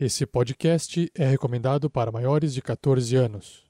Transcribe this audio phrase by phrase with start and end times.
[0.00, 3.64] Esse podcast é recomendado para maiores de 14 anos.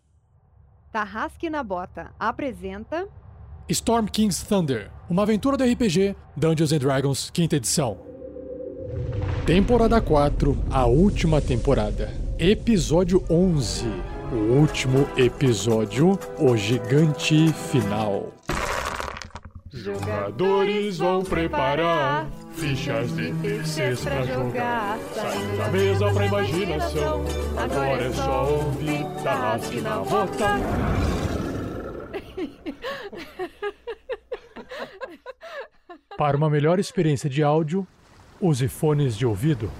[0.92, 3.08] Tarrasque na Bota apresenta
[3.66, 7.98] Storm King's Thunder, uma aventura do RPG Dungeons and Dragons, quinta edição.
[9.46, 12.12] Temporada 4, a última temporada.
[12.38, 13.86] Episódio 11,
[14.30, 18.34] o último episódio, o gigante final.
[19.72, 24.98] Jogadores vão preparar fichas de terceiros pra jogar.
[25.14, 27.24] Saindo da mesa pra imaginação.
[27.56, 30.58] Agora é só ouvir Tarrasque na Bota.
[36.16, 37.86] Para uma melhor experiência de áudio,
[38.40, 39.70] use fones de ouvido.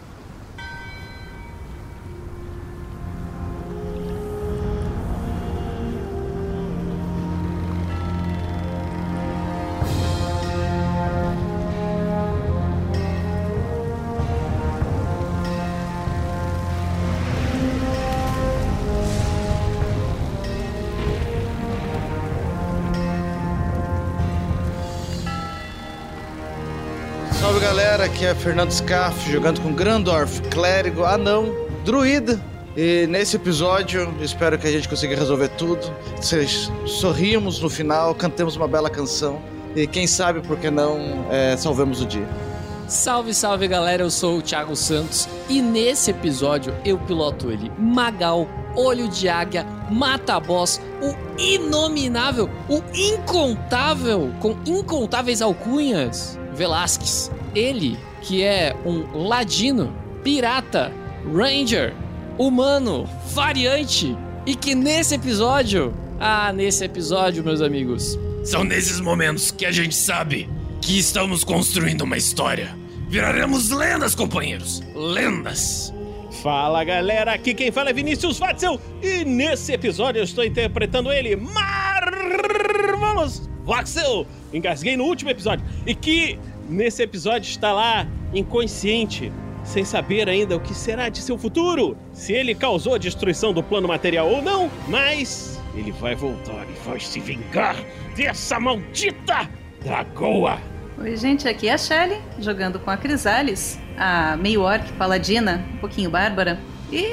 [28.48, 31.54] Fernando Scaff jogando com Grandorf, clérigo, anão,
[31.84, 32.41] druida.
[32.74, 35.92] E nesse episódio, espero que a gente consiga resolver tudo.
[36.16, 39.38] Vocês sorrimos no final, cantemos uma bela canção.
[39.76, 42.26] E quem sabe, por que não, é, salvemos o dia.
[42.86, 48.48] Salve, salve galera, eu sou o Thiago Santos e nesse episódio eu piloto ele, Magal,
[48.74, 57.30] Olho de Águia, Mata Boss, o inominável, o incontável, com incontáveis alcunhas, Velasquez.
[57.54, 60.92] Ele que é um ladino, pirata,
[61.34, 61.94] ranger,
[62.38, 64.16] humano, variante
[64.47, 69.94] e que nesse episódio, ah, nesse episódio, meus amigos, São nesses momentos que a gente
[69.94, 70.48] sabe
[70.80, 72.75] que estamos construindo uma história.
[73.08, 74.82] Viraremos lendas, companheiros.
[74.94, 75.92] Lendas.
[76.42, 81.34] Fala galera, aqui quem fala é Vinícius Watzel e nesse episódio eu estou interpretando ele,
[81.34, 84.27] Marvelous Watzel.
[84.53, 86.38] Engasguei no último episódio e que
[86.69, 89.33] nesse episódio está lá inconsciente,
[89.65, 93.62] sem saber ainda o que será de seu futuro, se ele causou a destruição do
[93.62, 97.77] plano material ou não, mas ele vai voltar e vai se vingar
[98.17, 99.49] dessa maldita
[99.83, 100.59] dragoa.
[101.01, 105.77] Oi, gente, aqui é a Shelly, jogando com a Crisales, a meio orc paladina, um
[105.77, 106.59] pouquinho bárbara.
[106.91, 107.05] E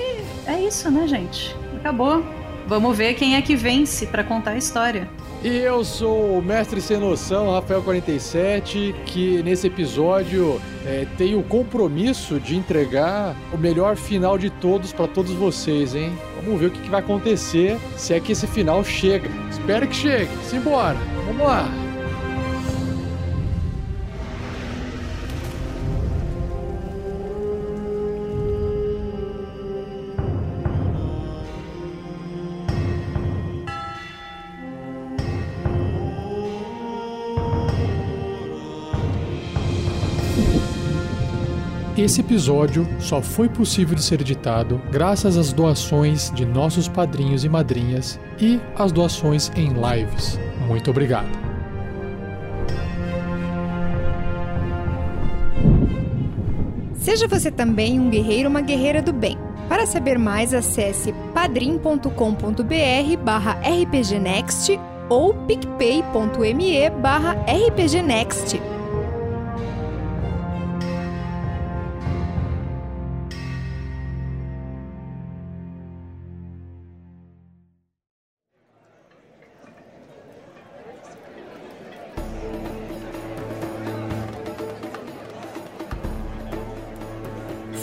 [0.47, 1.55] é isso, né, gente?
[1.77, 2.23] Acabou.
[2.67, 5.07] Vamos ver quem é que vence pra contar a história.
[5.45, 12.39] E eu sou o mestre sem noção, Rafael47, que nesse episódio é, tem o compromisso
[12.39, 16.17] de entregar o melhor final de todos para todos vocês, hein?
[16.43, 19.29] Vamos ver o que, que vai acontecer se é que esse final chega.
[19.51, 20.31] Espero que chegue.
[20.49, 20.97] Simbora.
[21.27, 21.84] Vamos lá.
[42.05, 47.49] Esse episódio só foi possível de ser editado graças às doações de nossos padrinhos e
[47.49, 50.39] madrinhas e às doações em lives.
[50.67, 51.27] Muito obrigado.
[56.93, 59.35] Seja você também um guerreiro ou uma guerreira do bem.
[59.67, 64.79] Para saber mais, acesse padrim.com.br barra rpgnext
[65.09, 68.74] ou picpay.me barra rpgnext.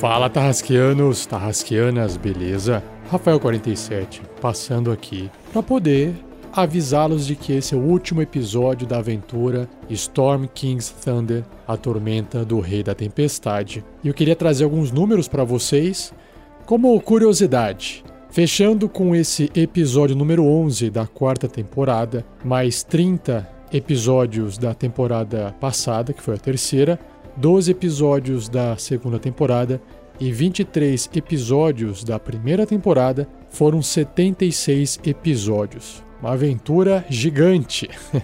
[0.02, 2.82] Fala Tarrasqueanos, Tarrasqueanas, beleza?
[3.08, 6.12] Rafael47, passando aqui para poder
[6.52, 12.44] avisá-los de que esse é o último episódio da aventura Storm King's Thunder, a tormenta
[12.44, 13.84] do Rei da Tempestade.
[14.02, 16.12] E eu queria trazer alguns números para vocês
[16.66, 18.02] como curiosidade.
[18.28, 26.12] Fechando com esse episódio número 11 da quarta temporada, mais 30 episódios da temporada passada,
[26.12, 26.98] que foi a terceira,
[27.36, 29.80] 12 episódios da segunda temporada
[30.20, 36.02] e 23 episódios da primeira temporada, foram 76 episódios.
[36.20, 37.88] Uma aventura gigante.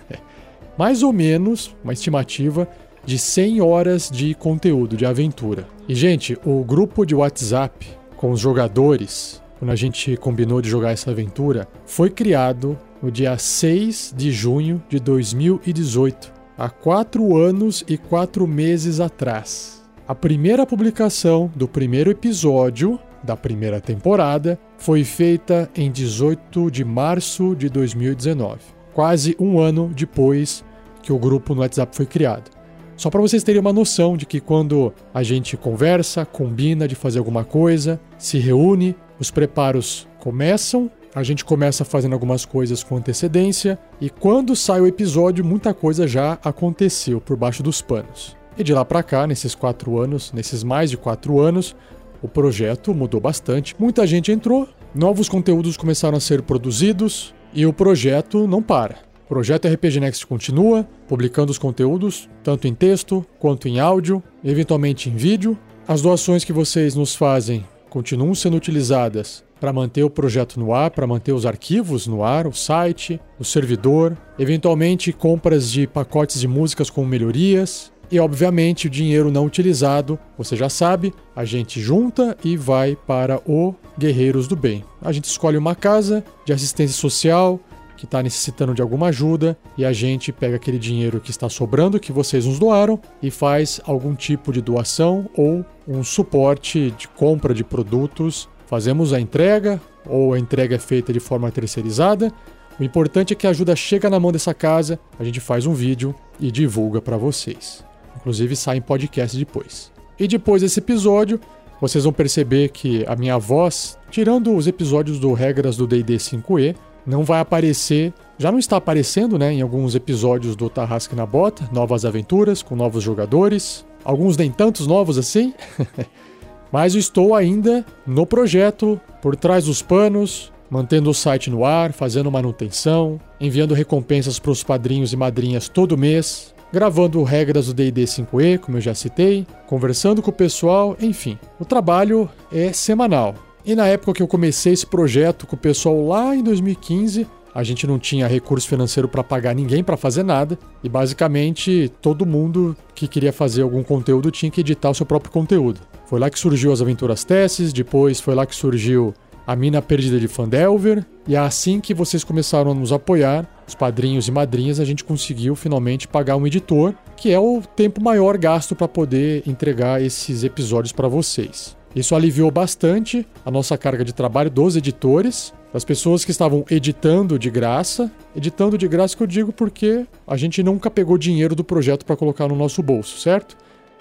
[0.78, 2.68] Mais ou menos uma estimativa
[3.04, 5.66] de 100 horas de conteúdo de aventura.
[5.88, 10.92] E, gente, o grupo de WhatsApp com os jogadores, quando a gente combinou de jogar
[10.92, 17.96] essa aventura, foi criado no dia 6 de junho de 2018 há quatro anos e
[17.96, 19.80] quatro meses atrás.
[20.08, 27.54] A primeira publicação do primeiro episódio da primeira temporada foi feita em 18 de março
[27.54, 28.58] de 2019,
[28.92, 30.64] quase um ano depois
[31.00, 32.50] que o grupo no WhatsApp foi criado.
[32.96, 37.20] Só para vocês terem uma noção de que quando a gente conversa, combina de fazer
[37.20, 43.78] alguma coisa, se reúne, os preparos começam, a gente começa fazendo algumas coisas com antecedência
[44.00, 48.36] e quando sai o episódio, muita coisa já aconteceu por baixo dos panos.
[48.56, 51.74] E de lá para cá, nesses quatro anos, nesses mais de quatro anos,
[52.22, 53.74] o projeto mudou bastante.
[53.78, 58.96] Muita gente entrou, novos conteúdos começaram a ser produzidos e o projeto não para.
[59.26, 65.10] O projeto RPG Next continua publicando os conteúdos, tanto em texto quanto em áudio, eventualmente
[65.10, 65.58] em vídeo.
[65.86, 70.90] As doações que vocês nos fazem continuam sendo utilizadas para manter o projeto no ar,
[70.90, 76.48] para manter os arquivos no ar, o site, o servidor, eventualmente compras de pacotes de
[76.48, 77.92] músicas com melhorias.
[78.10, 83.38] E obviamente o dinheiro não utilizado, você já sabe, a gente junta e vai para
[83.46, 84.82] o Guerreiros do Bem.
[85.02, 87.60] A gente escolhe uma casa de assistência social,
[87.98, 91.98] que está necessitando de alguma ajuda e a gente pega aquele dinheiro que está sobrando,
[91.98, 97.52] que vocês nos doaram, e faz algum tipo de doação ou um suporte de compra
[97.52, 98.48] de produtos.
[98.68, 102.30] Fazemos a entrega ou a entrega é feita de forma terceirizada.
[102.78, 105.72] O importante é que a ajuda chega na mão dessa casa, a gente faz um
[105.72, 107.82] vídeo e divulga para vocês.
[108.16, 109.90] Inclusive sai em podcast depois.
[110.18, 111.40] E depois desse episódio,
[111.80, 116.76] vocês vão perceber que a minha voz, tirando os episódios do Regras do D&D 5e,
[117.06, 121.66] não vai aparecer, já não está aparecendo, né, em alguns episódios do Tarrasque na Bota,
[121.72, 125.54] novas aventuras com novos jogadores, alguns nem tantos novos assim.
[126.72, 132.30] Mas estou ainda no projeto, por trás dos panos, mantendo o site no ar, fazendo
[132.30, 138.58] manutenção, enviando recompensas para os padrinhos e madrinhas todo mês, gravando regras do D&D 5e,
[138.58, 141.38] como eu já citei, conversando com o pessoal, enfim.
[141.58, 143.34] O trabalho é semanal.
[143.64, 147.62] E na época que eu comecei esse projeto com o pessoal lá em 2015, a
[147.62, 152.76] gente não tinha recurso financeiro para pagar ninguém para fazer nada e basicamente todo mundo
[152.94, 155.80] que queria fazer algum conteúdo tinha que editar o seu próprio conteúdo.
[156.08, 159.12] Foi lá que surgiu as Aventuras Testes, depois foi lá que surgiu
[159.46, 163.74] a Mina Perdida de Fandelver, e é assim que vocês começaram a nos apoiar, os
[163.74, 168.38] padrinhos e madrinhas, a gente conseguiu finalmente pagar um editor, que é o tempo maior
[168.38, 171.76] gasto para poder entregar esses episódios para vocês.
[171.94, 177.38] Isso aliviou bastante a nossa carga de trabalho dos editores, das pessoas que estavam editando
[177.38, 178.10] de graça.
[178.34, 182.16] Editando de graça que eu digo porque a gente nunca pegou dinheiro do projeto para
[182.16, 183.56] colocar no nosso bolso, certo?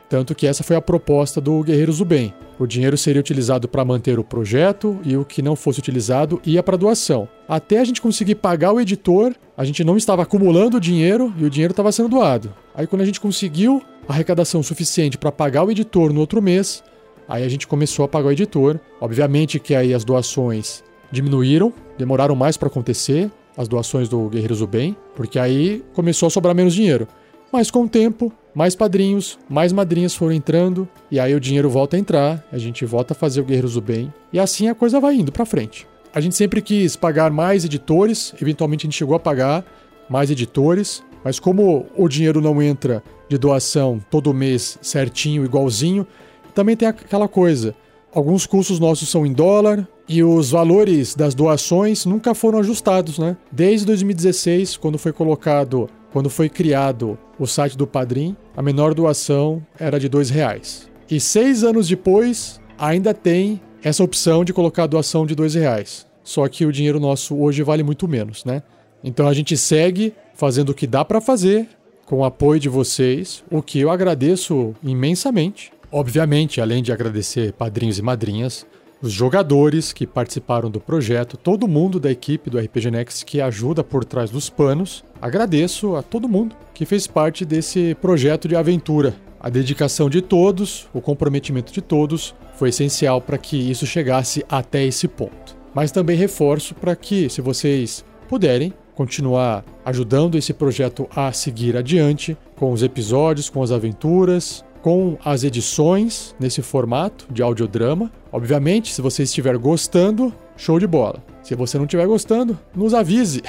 [0.09, 2.33] Tanto que essa foi a proposta do Guerreiros do Bem.
[2.57, 6.63] O dinheiro seria utilizado para manter o projeto e o que não fosse utilizado ia
[6.63, 7.27] para doação.
[7.47, 11.49] Até a gente conseguir pagar o editor, a gente não estava acumulando dinheiro e o
[11.49, 12.53] dinheiro estava sendo doado.
[12.73, 16.81] Aí quando a gente conseguiu arrecadação suficiente para pagar o editor no outro mês,
[17.27, 18.79] Aí a gente começou a pagar o editor.
[19.01, 24.67] Obviamente que aí as doações diminuíram, demoraram mais para acontecer, as doações do Guerreiros do
[24.67, 27.07] Bem, porque aí começou a sobrar menos dinheiro.
[27.51, 31.95] Mas com o tempo, mais padrinhos, mais madrinhas foram entrando, e aí o dinheiro volta
[31.95, 34.99] a entrar, a gente volta a fazer o Guerreiros do Bem, e assim a coisa
[34.99, 35.87] vai indo para frente.
[36.11, 39.63] A gente sempre quis pagar mais editores, eventualmente a gente chegou a pagar
[40.09, 46.07] mais editores, mas como o dinheiro não entra de doação todo mês certinho, igualzinho,
[46.55, 47.75] também tem aquela coisa.
[48.11, 53.37] Alguns custos nossos são em dólar e os valores das doações nunca foram ajustados, né?
[53.51, 55.87] Desde 2016, quando foi colocado,
[56.17, 60.89] quando foi criado o site do Padrim, a menor doação era de dois reais.
[61.07, 66.07] E seis anos depois, ainda tem essa opção de colocar a doação de dois reais.
[66.23, 68.63] Só que o dinheiro nosso hoje vale muito menos, né?
[69.03, 71.69] Então a gente segue fazendo o que dá para fazer
[72.07, 75.71] com o apoio de vocês, o que eu agradeço imensamente.
[75.91, 78.65] Obviamente, além de agradecer padrinhos e madrinhas,
[79.01, 83.83] os jogadores que participaram do projeto, todo mundo da equipe do RPG Next que ajuda
[83.83, 85.03] por trás dos panos.
[85.21, 89.15] Agradeço a todo mundo que fez parte desse projeto de aventura.
[89.39, 94.83] A dedicação de todos, o comprometimento de todos foi essencial para que isso chegasse até
[94.83, 95.55] esse ponto.
[95.75, 102.35] Mas também reforço para que, se vocês puderem, continuar ajudando esse projeto a seguir adiante
[102.55, 108.09] com os episódios, com as aventuras, com as edições nesse formato de audiodrama.
[108.31, 111.21] Obviamente, se você estiver gostando, show de bola.
[111.43, 113.41] Se você não estiver gostando, nos avise.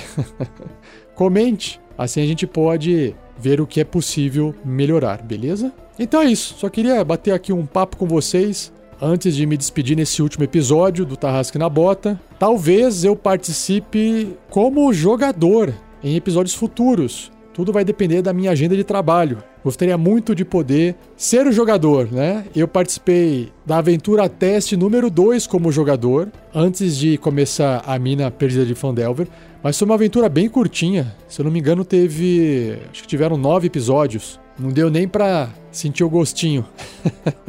[1.15, 1.81] Comente.
[1.97, 5.73] Assim a gente pode ver o que é possível melhorar, beleza?
[5.97, 6.57] Então é isso.
[6.59, 11.07] Só queria bater aqui um papo com vocês antes de me despedir nesse último episódio
[11.07, 12.21] do Tarrasque na Bota.
[12.37, 17.31] Talvez eu participe como jogador em episódios futuros.
[17.55, 19.39] Tudo vai depender da minha agenda de trabalho.
[19.69, 22.47] Gostaria muito de poder ser o jogador, né?
[22.57, 28.65] Eu participei da aventura teste número 2 como jogador, antes de começar a mina perdida
[28.65, 29.29] de Fandelver.
[29.63, 31.15] Mas foi uma aventura bem curtinha.
[31.29, 32.79] Se eu não me engano, teve.
[32.91, 34.41] Acho que tiveram nove episódios.
[34.59, 36.65] Não deu nem pra sentir o gostinho.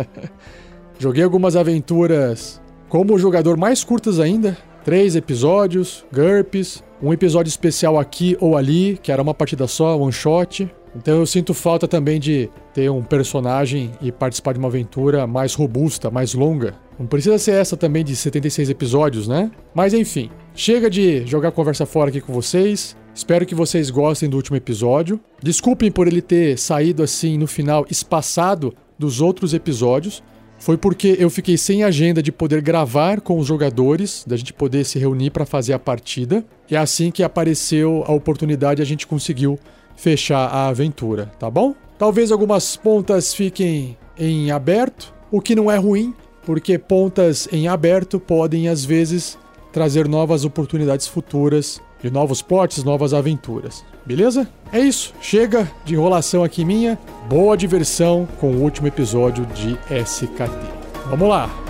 [1.00, 4.58] Joguei algumas aventuras como jogador mais curtas ainda.
[4.84, 10.12] Três episódios, GURPS, um episódio especial aqui ou ali, que era uma partida só, one
[10.12, 10.70] shot.
[11.00, 15.54] Então eu sinto falta também de ter um personagem e participar de uma aventura mais
[15.54, 16.76] robusta, mais longa.
[17.00, 19.50] Não precisa ser essa também de 76 episódios, né?
[19.74, 22.98] Mas enfim, chega de jogar conversa fora aqui com vocês.
[23.16, 25.22] Espero que vocês gostem do último episódio.
[25.42, 30.22] Desculpem por ele ter saído assim no final espaçado dos outros episódios.
[30.58, 34.84] Foi porque eu fiquei sem agenda de poder gravar com os jogadores, da gente poder
[34.84, 36.44] se reunir para fazer a partida.
[36.70, 39.58] E é assim que apareceu a oportunidade, a gente conseguiu
[40.00, 41.76] fechar a aventura, tá bom?
[41.98, 46.16] Talvez algumas pontas fiquem em aberto, o que não é ruim,
[46.46, 49.38] porque pontas em aberto podem às vezes
[49.74, 53.84] trazer novas oportunidades futuras de novos potes, novas aventuras.
[54.06, 54.50] Beleza?
[54.72, 55.14] É isso.
[55.22, 56.98] Chega de enrolação aqui minha.
[57.28, 60.50] Boa diversão com o último episódio de SKT.
[61.10, 61.69] Vamos lá.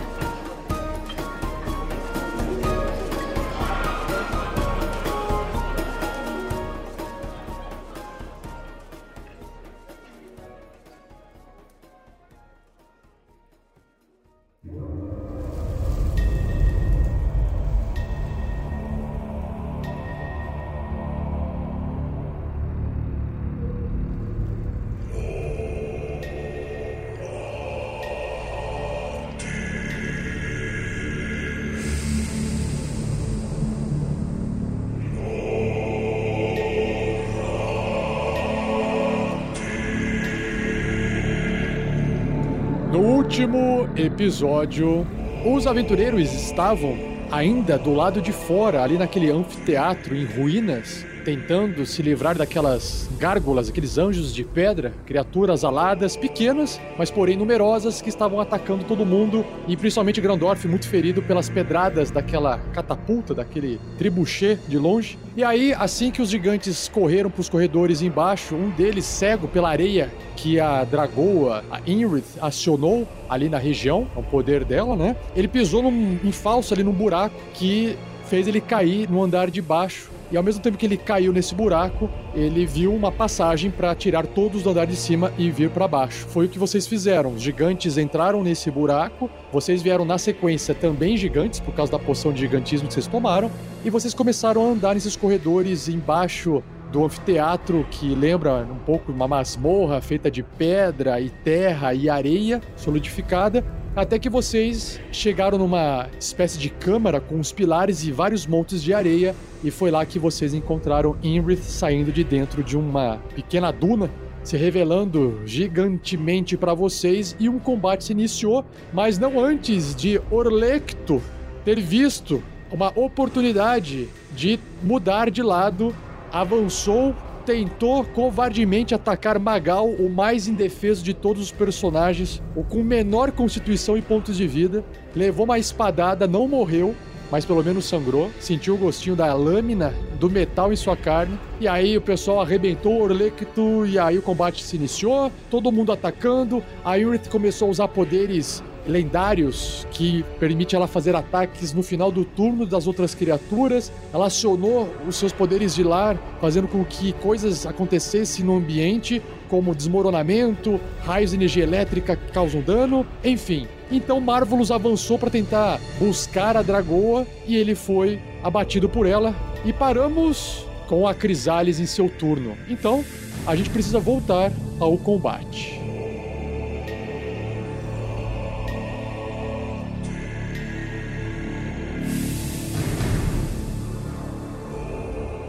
[43.39, 45.07] Último episódio,
[45.45, 46.97] os aventureiros estavam
[47.31, 53.69] ainda do lado de fora, ali naquele anfiteatro em ruínas, tentando se livrar daquelas gárgulas,
[53.69, 59.45] aqueles anjos de pedra, criaturas aladas, pequenas, mas porém numerosas, que estavam atacando todo mundo,
[59.67, 65.17] e principalmente Grandorf, muito ferido pelas pedradas daquela catapulta, daquele tribuchê de longe.
[65.35, 69.69] E aí, assim que os gigantes correram para os corredores embaixo, um deles, cego pela
[69.69, 75.15] areia que a Dragoa, a Inrith, acionou ali na região, o poder dela, né?
[75.35, 79.61] Ele pisou num, em falso ali num buraco que fez ele cair no andar de
[79.61, 83.95] baixo e ao mesmo tempo que ele caiu nesse buraco, ele viu uma passagem para
[83.95, 86.27] tirar todos do andar de cima e vir para baixo.
[86.27, 87.33] Foi o que vocês fizeram.
[87.33, 92.31] Os gigantes entraram nesse buraco, vocês vieram na sequência também gigantes, por causa da poção
[92.31, 93.51] de gigantismo que vocês tomaram,
[93.83, 99.27] e vocês começaram a andar nesses corredores embaixo do anfiteatro que lembra um pouco uma
[99.27, 103.63] masmorra feita de pedra e terra e areia solidificada,
[103.95, 108.93] até que vocês chegaram numa espécie de câmara com os pilares e vários montes de
[108.93, 114.09] areia, e foi lá que vocês encontraram Inrith saindo de dentro de uma pequena duna,
[114.43, 121.21] se revelando gigantemente para vocês, e um combate se iniciou, mas não antes de Orlecto
[121.65, 122.41] ter visto
[122.71, 125.93] uma oportunidade de mudar de lado,
[126.31, 127.15] avançou
[127.49, 133.97] tentou covardemente atacar Magal, o mais indefeso de todos os personagens, o com menor constituição
[133.97, 134.85] e pontos de vida.
[135.15, 136.95] Levou uma espadada, não morreu,
[137.31, 138.29] mas pelo menos sangrou.
[138.39, 141.39] Sentiu o gostinho da lâmina do metal em sua carne.
[141.59, 145.31] E aí o pessoal arrebentou o Orlecto e aí o combate se iniciou.
[145.49, 146.63] Todo mundo atacando.
[146.85, 152.25] A Urith começou a usar poderes lendários que permite ela fazer ataques no final do
[152.25, 153.91] turno das outras criaturas.
[154.13, 159.73] Ela acionou os seus poderes de lar, fazendo com que coisas acontecessem no ambiente, como
[159.73, 163.67] desmoronamento, raios de energia elétrica que causam dano, enfim.
[163.91, 169.33] Então Marvelous avançou para tentar buscar a Dragoa e ele foi abatido por ela.
[169.65, 172.57] E paramos com a Crisales em seu turno.
[172.69, 173.03] Então
[173.45, 175.78] a gente precisa voltar ao combate.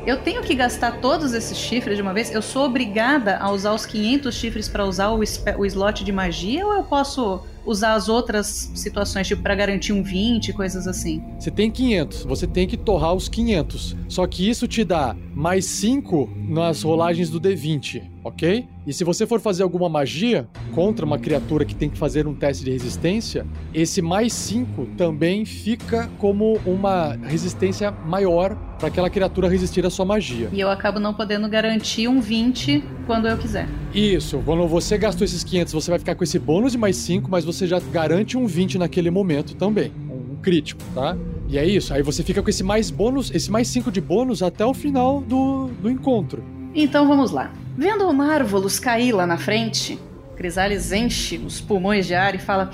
[0.07, 2.33] Eu tenho que gastar todos esses chifres de uma vez?
[2.33, 6.67] Eu sou obrigada a usar os 500 chifres para usar o, o slot de magia
[6.67, 11.23] ou eu posso usar as outras situações, tipo, para garantir um 20, coisas assim?
[11.39, 13.97] Você tem 500, você tem que torrar os 500.
[14.09, 18.67] Só que isso te dá mais 5 nas rolagens do D20, ok?
[18.87, 22.35] E se você for fazer alguma magia contra uma criatura que tem que fazer um
[22.35, 29.49] teste de resistência, esse mais 5 também fica como uma resistência maior para aquela criatura
[29.49, 30.49] resistir à sua magia.
[30.53, 33.69] E eu acabo não podendo garantir um 20 quando eu quiser.
[33.93, 37.29] Isso, quando você gastou esses 500, você vai ficar com esse bônus de mais 5,
[37.29, 39.93] mas você já garante um 20 naquele momento também.
[40.09, 41.17] Um crítico, tá?
[41.49, 44.43] E é isso, aí você fica com esse mais bônus, esse mais 5 de bônus
[44.43, 46.45] até o final do, do encontro.
[46.73, 47.53] Então vamos lá.
[47.77, 49.99] Vendo o Marvolus cair lá na frente,
[50.37, 52.71] Crisales enche os pulmões de ar e fala: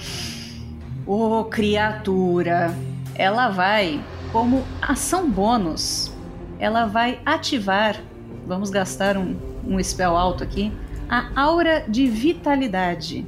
[1.06, 2.74] Ô oh, criatura,
[3.14, 6.12] ela vai, como ação bônus,
[6.58, 7.96] ela vai ativar.
[8.46, 9.34] Vamos gastar um,
[9.66, 10.70] um spell alto aqui.
[11.08, 13.24] A aura de vitalidade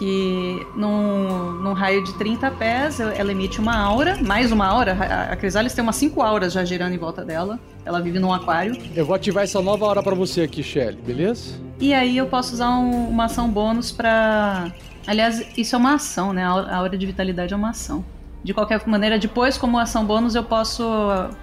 [0.00, 4.92] que num, num raio de 30 pés ela emite uma aura, mais uma aura.
[5.30, 7.60] A Crisales tem umas 5 auras já girando em volta dela.
[7.84, 8.80] Ela vive num aquário.
[8.96, 11.60] Eu vou ativar essa nova aura para você aqui, Shelly, beleza?
[11.78, 14.72] E aí eu posso usar um, uma ação bônus para.
[15.06, 16.44] Aliás, isso é uma ação, né?
[16.44, 18.02] A aura de vitalidade é uma ação.
[18.42, 20.82] De qualquer maneira, depois, como ação bônus, eu posso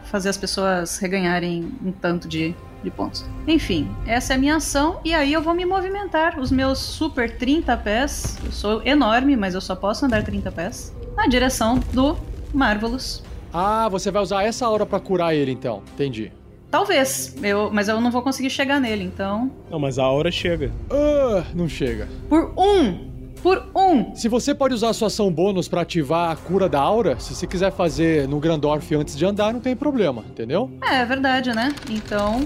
[0.06, 3.26] fazer as pessoas reganharem um tanto de de pontos.
[3.48, 7.38] Enfim, essa é a minha ação e aí eu vou me movimentar os meus super
[7.38, 8.38] 30 pés.
[8.44, 12.18] Eu sou enorme, mas eu só posso andar 30 pés na direção do
[12.54, 13.24] Marvelous.
[13.54, 15.82] Ah, você vai usar essa hora para curar ele então.
[15.94, 16.32] Entendi.
[16.70, 19.50] Talvez, eu, mas eu não vou conseguir chegar nele, então.
[19.72, 20.72] Não, mas a hora chega.
[20.92, 22.10] Ah, não chega.
[22.28, 23.07] Por um
[23.42, 24.16] por um.
[24.16, 27.34] Se você pode usar a sua ação bônus para ativar a cura da aura, se
[27.34, 30.70] você quiser fazer no Grandorf antes de andar, não tem problema, entendeu?
[30.84, 31.74] É, é verdade, né?
[31.90, 32.44] Então.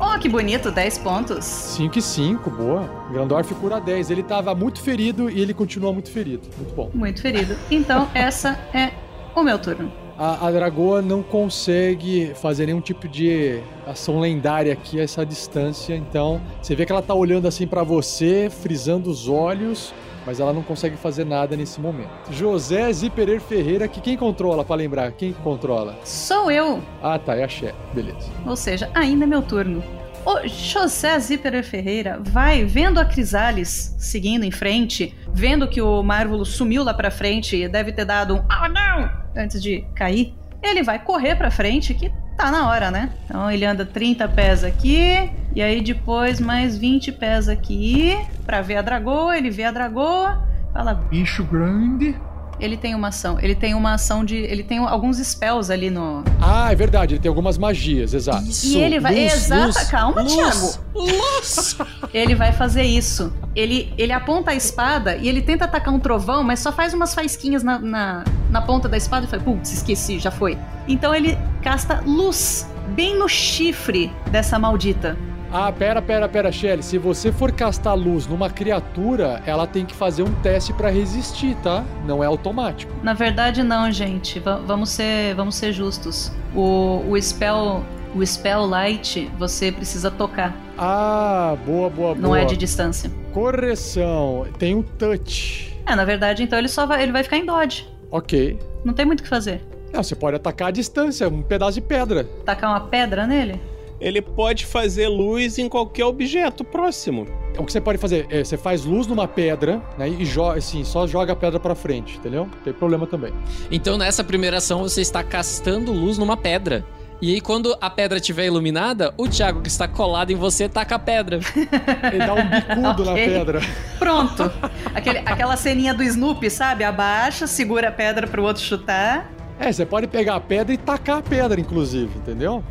[0.00, 1.44] Oh, que bonito, 10 pontos.
[1.44, 2.90] 5 e 5, boa.
[3.12, 4.10] Grandorf cura 10.
[4.10, 6.48] Ele tava muito ferido e ele continua muito ferido.
[6.56, 6.90] Muito bom.
[6.92, 7.56] Muito ferido.
[7.70, 8.90] Então, essa é
[9.34, 9.92] o meu turno.
[10.18, 15.94] A, a Dragoa não consegue fazer nenhum tipo de ação lendária aqui a essa distância,
[15.94, 19.92] então você vê que ela tá olhando assim para você, frisando os olhos,
[20.24, 22.10] mas ela não consegue fazer nada nesse momento.
[22.30, 25.12] José Zipperer Ferreira, que quem controla, para lembrar?
[25.12, 25.98] Quem controla?
[26.04, 26.80] Sou eu.
[27.02, 27.74] Ah, tá, é a Xé.
[27.92, 28.30] Beleza.
[28.46, 29.82] Ou seja, ainda é meu turno.
[30.24, 36.44] O José Zipperer Ferreira vai vendo a Crisales seguindo em frente, vendo que o Marvulo
[36.44, 40.32] sumiu lá pra frente e deve ter dado um ah não antes de cair.
[40.62, 42.12] Ele vai correr pra frente, que
[42.42, 43.10] tá na hora, né?
[43.24, 48.78] Então ele anda 30 pés aqui, e aí depois mais 20 pés aqui, pra ver
[48.78, 49.38] a dragoa.
[49.38, 52.16] Ele vê a dragoa, fala: Bicho grande
[52.62, 53.38] ele tem uma ação.
[53.40, 54.36] Ele tem uma ação de.
[54.36, 56.22] Ele tem alguns spells ali no.
[56.40, 58.44] Ah, é verdade, ele tem algumas magias, exato.
[58.44, 59.14] Isso, e ele vai.
[59.14, 60.78] Luz, exata, luz, calma, luz, Thiago.
[60.94, 61.76] Luz!
[62.14, 63.32] ele vai fazer isso.
[63.54, 67.14] Ele, ele aponta a espada e ele tenta atacar um trovão, mas só faz umas
[67.14, 70.56] faisquinhas na, na, na ponta da espada e fala, putz, esqueci, já foi.
[70.86, 75.16] Então ele casta luz bem no chifre dessa maldita.
[75.54, 76.82] Ah, pera, pera, pera, Shelly.
[76.82, 81.54] Se você for castar luz numa criatura, ela tem que fazer um teste para resistir,
[81.56, 81.84] tá?
[82.06, 82.90] Não é automático.
[83.02, 84.40] Na verdade, não, gente.
[84.40, 86.32] V vamos ser, vamos ser justos.
[86.54, 87.84] O, o spell,
[88.14, 90.56] o spell light, você precisa tocar.
[90.78, 92.16] Ah, boa, boa, boa.
[92.16, 93.10] Não é de distância.
[93.34, 94.46] Correção.
[94.58, 95.78] Tem um touch.
[95.84, 97.86] É, na verdade, então ele só vai, ele vai ficar em dodge.
[98.10, 98.58] Ok.
[98.82, 99.62] Não tem muito o que fazer.
[99.92, 102.24] Não, você pode atacar a distância, um pedaço de pedra.
[102.46, 103.60] Tacar uma pedra nele?
[104.02, 107.26] Ele pode fazer luz em qualquer objeto próximo.
[107.56, 110.08] O que você pode fazer é você faz luz numa pedra, né?
[110.08, 112.46] E joga, assim, só joga a pedra para frente, entendeu?
[112.46, 113.32] Não tem problema também.
[113.70, 116.84] Então nessa primeira ação você está castando luz numa pedra.
[117.20, 120.96] E aí, quando a pedra estiver iluminada, o Thiago que está colado em você taca
[120.96, 121.38] a pedra.
[122.12, 123.28] Ele dá um bicudo okay.
[123.28, 123.60] na pedra.
[123.96, 124.50] Pronto.
[124.92, 126.82] Aquele, aquela ceninha do Snoopy, sabe?
[126.82, 129.30] Abaixa, segura a pedra pro outro chutar.
[129.60, 132.64] É, você pode pegar a pedra e tacar a pedra, inclusive, entendeu?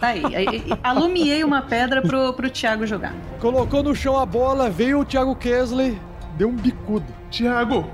[0.00, 0.22] Tá aí.
[0.82, 3.14] Alumiei uma pedra pro, pro Thiago jogar.
[3.40, 6.00] Colocou no chão a bola, veio o Thiago Kesley,
[6.36, 7.06] deu um bicudo.
[7.30, 7.88] Thiago,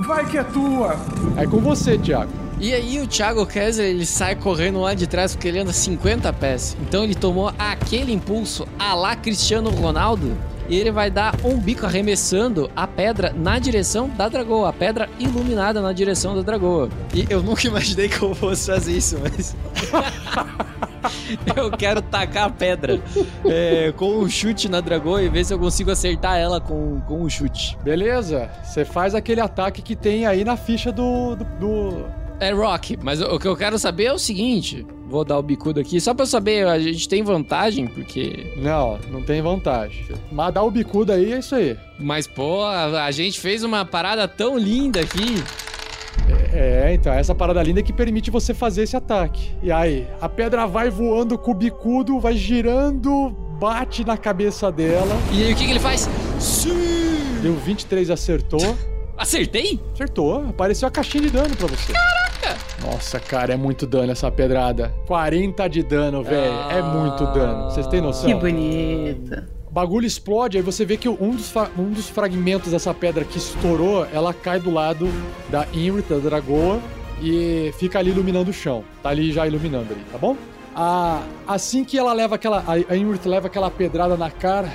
[0.00, 0.96] vai que é tua!
[1.36, 2.42] É com você, Thiago.
[2.60, 6.32] E aí o Thiago Kessler ele sai correndo lá de trás porque ele anda 50
[6.34, 6.76] pés.
[6.80, 10.36] Então ele tomou aquele impulso a lá Cristiano Ronaldo
[10.68, 15.08] e ele vai dar um bico arremessando a pedra na direção da dragoa, a pedra
[15.18, 16.88] iluminada na direção da dragoa.
[17.12, 19.56] E eu nunca imaginei que eu fosse fazer isso, mas
[21.56, 23.00] eu quero tacar a pedra
[23.44, 27.22] é, com um chute na dragoa e ver se eu consigo acertar ela com, com
[27.22, 27.76] um chute.
[27.82, 32.98] Beleza, você faz aquele ataque que tem aí na ficha do, do, do é rock,
[33.00, 34.84] mas o que eu quero saber é o seguinte.
[35.06, 38.52] Vou dar o bicudo aqui, só pra eu saber, a gente tem vantagem, porque.
[38.56, 40.06] Não, não tem vantagem.
[40.30, 41.76] Mas dar o bicudo aí é isso aí.
[42.00, 45.44] Mas, pô, a, a gente fez uma parada tão linda aqui.
[46.62, 49.50] É, é, então, essa parada linda que permite você fazer esse ataque.
[49.62, 55.16] E aí, a pedra vai voando com o bicudo, vai girando bate na cabeça dela.
[55.32, 56.08] E aí o que, que ele faz?
[57.40, 58.76] Deu 23, acertou.
[59.16, 59.80] Acertei?
[59.92, 60.44] Acertou.
[60.48, 61.92] Apareceu a caixinha de dano pra você.
[61.92, 62.58] Caraca!
[62.84, 64.92] Nossa, cara, é muito dano essa pedrada.
[65.06, 66.54] 40 de dano, velho.
[66.70, 67.70] É muito dano.
[67.70, 68.26] Vocês têm noção?
[68.28, 69.48] Que bonita.
[69.72, 74.06] Bagulho explode, aí você vê que um dos, um dos fragmentos dessa pedra que estourou,
[74.12, 75.08] ela cai do lado
[75.48, 76.78] da Inrit, da dragoa,
[77.22, 78.84] e fica ali iluminando o chão.
[79.02, 80.36] Tá ali já iluminando ali, tá bom?
[81.46, 82.62] Assim que ela leva aquela.
[82.66, 84.70] A Inrit leva aquela pedrada na cara.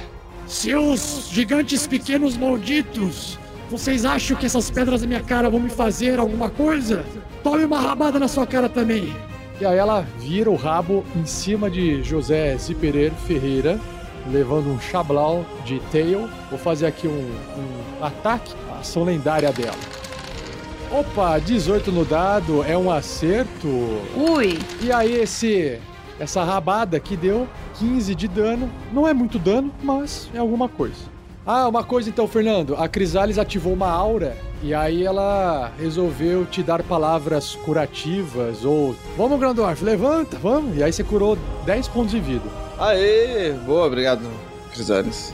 [0.47, 3.37] Seus gigantes pequenos malditos!
[3.69, 7.05] Vocês acham que essas pedras na minha cara vão me fazer alguma coisa?
[7.43, 9.13] Tome uma rabada na sua cara também!
[9.61, 13.79] E aí ela vira o rabo em cima de José Ziperer Ferreira,
[14.31, 16.29] levando um chablau de tail.
[16.49, 19.77] Vou fazer aqui um, um ataque, a ação lendária dela.
[20.91, 23.67] Opa, 18 no dado, é um acerto.
[24.15, 25.79] Ui, E aí esse
[26.19, 28.69] essa rabada que deu 15 de dano.
[28.91, 31.17] Não é muito dano, mas é alguma coisa.
[31.45, 32.75] Ah, uma coisa então, Fernando.
[32.75, 39.39] A Crisales ativou uma aura e aí ela resolveu te dar palavras curativas ou vamos
[39.39, 40.75] Grandorf, levanta, vamos.
[40.75, 42.66] E aí você curou 10 pontos de vida.
[42.79, 44.21] Aê, boa, obrigado,
[44.71, 45.33] Crisales.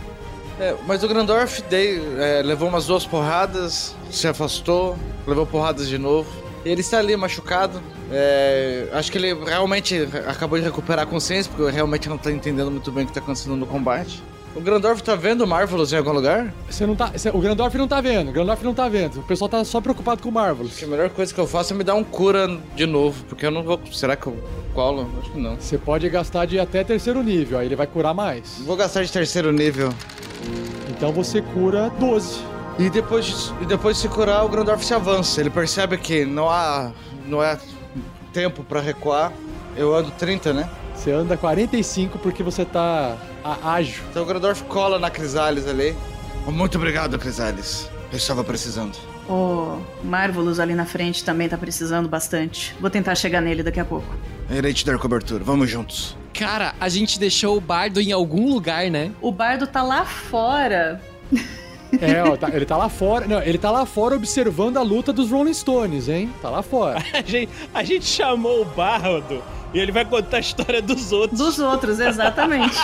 [0.60, 5.98] É, mas o Grandorf dei, é, levou umas duas porradas, se afastou, levou porradas de
[5.98, 6.30] novo.
[6.64, 7.82] Ele está ali machucado.
[8.12, 12.72] É, acho que ele realmente acabou de recuperar a consciência, porque realmente não está entendendo
[12.72, 14.24] muito bem o que está acontecendo no combate.
[14.56, 16.54] O Grandorf tá vendo o Marvelous em algum lugar?
[16.70, 19.20] Você não tá, você- o Grandorf não tá vendo, o Grandorf não tá vendo.
[19.20, 20.84] O pessoal tá só preocupado com o Marvelous.
[20.84, 23.52] A melhor coisa que eu faço é me dar um cura de novo, porque eu
[23.52, 23.80] não vou.
[23.92, 24.38] Será que eu
[24.76, 25.10] colo?
[25.20, 25.56] Acho que não.
[25.56, 28.60] Você pode gastar de até terceiro nível, aí ele vai curar mais.
[28.60, 29.90] Vou gastar de terceiro nível.
[30.90, 32.40] Então você cura 12.
[32.78, 35.40] E depois, de- e depois de se curar, o Grandorf se avança.
[35.42, 36.92] Ele percebe que não há.
[37.26, 37.58] não é
[38.34, 39.32] tempo pra recuar.
[39.78, 40.70] Eu ando 30, né?
[40.94, 44.04] Você anda 45 porque você tá a- ágil.
[44.10, 45.96] Então o Grandorf cola na Crisales ali.
[46.48, 47.90] Muito obrigado, Crisales.
[48.12, 48.96] Eu estava precisando.
[49.30, 52.76] o Marvelous ali na frente também tá precisando bastante.
[52.80, 54.08] Vou tentar chegar nele daqui a pouco.
[54.50, 55.44] Irei te dar cobertura.
[55.44, 56.16] Vamos juntos.
[56.34, 59.12] Cara, a gente deixou o bardo em algum lugar, né?
[59.22, 61.02] O bardo tá lá fora.
[62.02, 63.28] É, ó, tá- ele tá lá fora.
[63.28, 66.30] Não, ele tá lá fora observando a luta dos Rolling Stones, hein?
[66.42, 67.00] Tá lá fora.
[67.14, 69.42] A gente, a gente chamou o Bardo
[69.74, 71.40] e ele vai contar a história dos outros.
[71.40, 72.78] Dos outros, exatamente.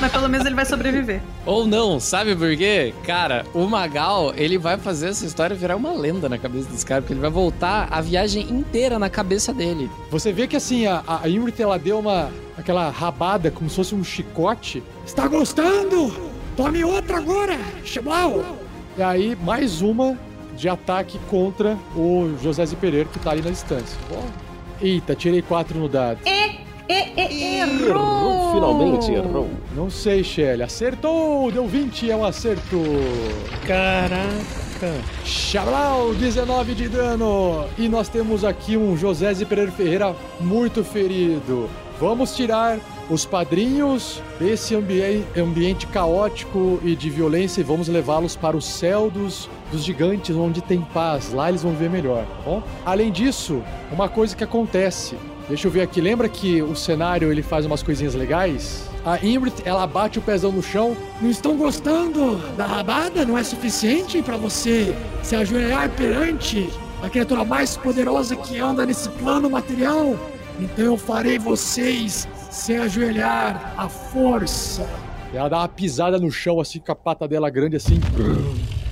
[0.00, 1.20] Mas pelo menos ele vai sobreviver.
[1.46, 2.92] Ou não, sabe por quê?
[3.04, 7.00] Cara, o Magal, ele vai fazer essa história virar uma lenda na cabeça desse cara,
[7.00, 9.88] porque ele vai voltar a viagem inteira na cabeça dele.
[10.10, 12.30] Você vê que assim, a, a Imrit ela deu uma.
[12.58, 14.82] aquela rabada como se fosse um chicote.
[15.06, 16.12] Está gostando?
[16.56, 17.56] Tome outra agora!
[17.84, 18.44] Chamau!
[18.98, 20.18] E aí, mais uma
[20.60, 23.98] de ataque contra o José Zipereiro que tá ali na distância.
[24.12, 24.22] Ó.
[24.80, 26.20] Eita, tirei quatro no dado.
[26.26, 28.52] E, e, errou!
[28.52, 29.48] Finalmente errou.
[29.74, 30.62] Não sei, Shelly.
[30.62, 31.50] Acertou!
[31.50, 32.82] Deu 20, é um acerto.
[33.66, 34.94] Caraca.
[35.24, 37.66] Xablau, 19 de dano.
[37.78, 41.70] E nós temos aqui um José Pereira Ferreira muito ferido.
[41.98, 42.78] Vamos tirar
[43.10, 49.10] os padrinhos desse ambien- ambiente caótico e de violência e vamos levá-los para o céu
[49.10, 51.32] dos, dos gigantes, onde tem paz.
[51.32, 52.62] Lá eles vão ver melhor, tá bom?
[52.86, 55.16] Além disso, uma coisa que acontece.
[55.48, 56.00] Deixa eu ver aqui.
[56.00, 58.88] Lembra que o cenário ele faz umas coisinhas legais?
[59.04, 60.96] A Ingrid, ela bate o pezão no chão.
[61.20, 63.24] Não estão gostando da rabada?
[63.24, 64.94] Não é suficiente para você
[65.24, 66.70] se ajoelhar perante
[67.02, 70.14] a criatura mais poderosa que anda nesse plano material?
[70.60, 74.86] Então eu farei vocês se ajoelhar à força.
[75.32, 78.00] Ela dá uma pisada no chão, assim, com a pata dela grande, assim.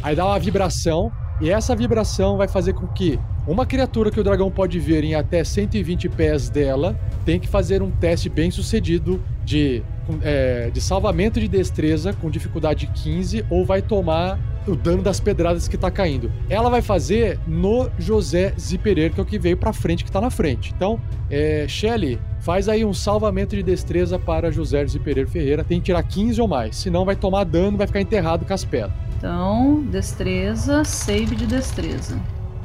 [0.03, 1.13] Aí dá uma vibração.
[1.41, 3.19] E essa vibração vai fazer com que
[3.49, 7.83] uma criatura que o dragão pode ver em até 120 pés dela tem que fazer
[7.83, 9.83] um teste bem sucedido de,
[10.23, 15.67] é, de salvamento de destreza com dificuldade 15 ou vai tomar o dano das pedradas
[15.67, 16.31] que tá caindo.
[16.51, 20.21] Ela vai fazer no José Ziperer, que é o que veio pra frente, que tá
[20.21, 20.75] na frente.
[20.77, 25.65] Então, é, Shelly, faz aí um salvamento de destreza para José Ziperer Ferreira.
[25.65, 28.65] Tem que tirar 15 ou mais, senão vai tomar dano, vai ficar enterrado com as
[28.65, 28.93] pedras.
[29.17, 32.21] Então, destreza, save de destreza.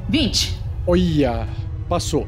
[0.10, 0.63] 20.
[0.86, 1.48] Olha,
[1.88, 2.28] passou.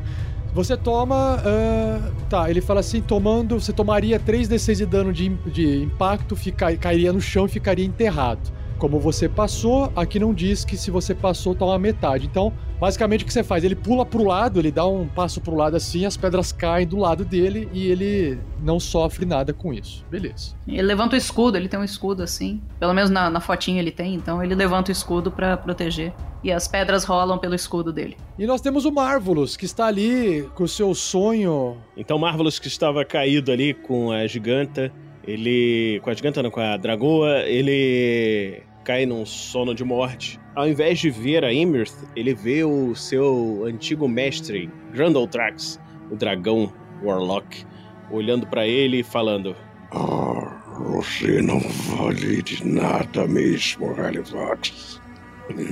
[0.53, 1.41] Você toma.
[1.43, 3.59] ah, tá, ele fala assim: tomando.
[3.59, 8.53] Você tomaria 3d6 de dano de, de impacto, fica, cairia no chão e ficaria enterrado.
[8.77, 12.25] Como você passou, aqui não diz que se você passou tá uma metade.
[12.25, 13.63] Então, basicamente o que você faz?
[13.63, 16.97] Ele pula pro lado, ele dá um passo pro lado assim, as pedras caem do
[16.97, 20.05] lado dele e ele não sofre nada com isso.
[20.09, 20.55] Beleza.
[20.67, 22.61] Ele levanta o escudo, ele tem um escudo assim.
[22.79, 26.13] Pelo menos na, na fotinha ele tem, então ele levanta o escudo pra proteger.
[26.43, 28.15] E as pedras rolam pelo escudo dele.
[28.37, 31.77] E nós temos o Marvelous, que está ali com o seu sonho.
[31.97, 34.91] Então Marvelous que estava caído ali com a giganta,
[35.27, 35.99] ele.
[36.03, 40.39] Com a giganta não, com a dragoa, ele cai num sono de morte.
[40.55, 46.71] Ao invés de ver a Imirth, ele vê o seu antigo mestre, Grandoltrax, o dragão
[47.03, 47.65] Warlock,
[48.11, 49.55] olhando pra ele e falando:
[49.91, 50.61] Ah,
[50.93, 55.01] você não vale de nada mesmo, Halifax.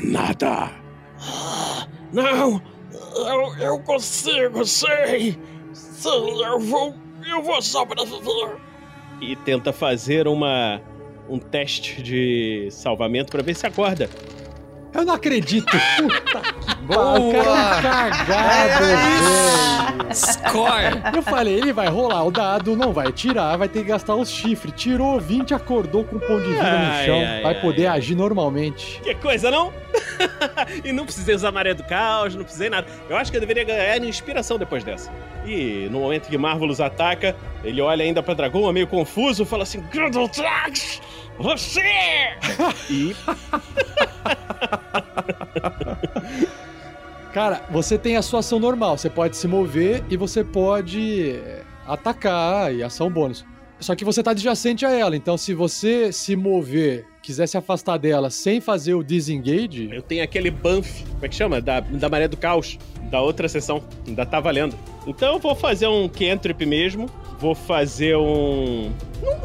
[0.03, 0.71] Nada.
[2.11, 2.61] Não!
[3.15, 5.37] Eu, eu consigo, sei!
[6.45, 6.93] Eu vou.
[7.27, 8.59] Eu vou sobreviver!
[9.21, 10.81] e tenta fazer uma
[11.29, 14.09] um teste de salvamento pra ver se acorda.
[14.93, 15.71] Eu não acredito!
[16.85, 20.13] Puta o cara é um cagado, velho!
[20.13, 21.15] Score!
[21.15, 24.29] Eu falei, ele vai rolar o dado, não vai tirar, vai ter que gastar os
[24.29, 24.73] chifres.
[24.75, 27.87] Tirou 20, acordou com um pão de vida no Ai, chão, ai, vai ai, poder
[27.87, 27.97] ai.
[27.97, 28.99] agir normalmente.
[29.01, 29.73] Que coisa, não?
[30.83, 32.85] e não precisei usar maré do caos, não precisei nada.
[33.09, 35.11] Eu acho que eu deveria ganhar inspiração depois dessa.
[35.45, 39.81] E no momento que Marvelous ataca, ele olha ainda pra Dragoa meio confuso, fala assim:
[39.91, 41.01] Grandoltrax,
[41.37, 41.81] você!
[42.89, 43.15] e
[47.33, 51.63] Cara, você tem a sua ação normal, você pode se mover e você pode eh,
[51.87, 53.43] atacar e ação bônus.
[53.79, 57.97] Só que você tá adjacente a ela, então se você se mover, quiser se afastar
[57.97, 61.59] dela sem fazer o disengage, eu tenho aquele buff, como é que chama?
[61.59, 62.77] Da, da maré do caos,
[63.13, 63.79] da outra sessão.
[64.07, 64.75] Ainda tá valendo.
[65.05, 67.07] Então eu vou fazer um cantrip mesmo.
[67.39, 68.91] Vou fazer um.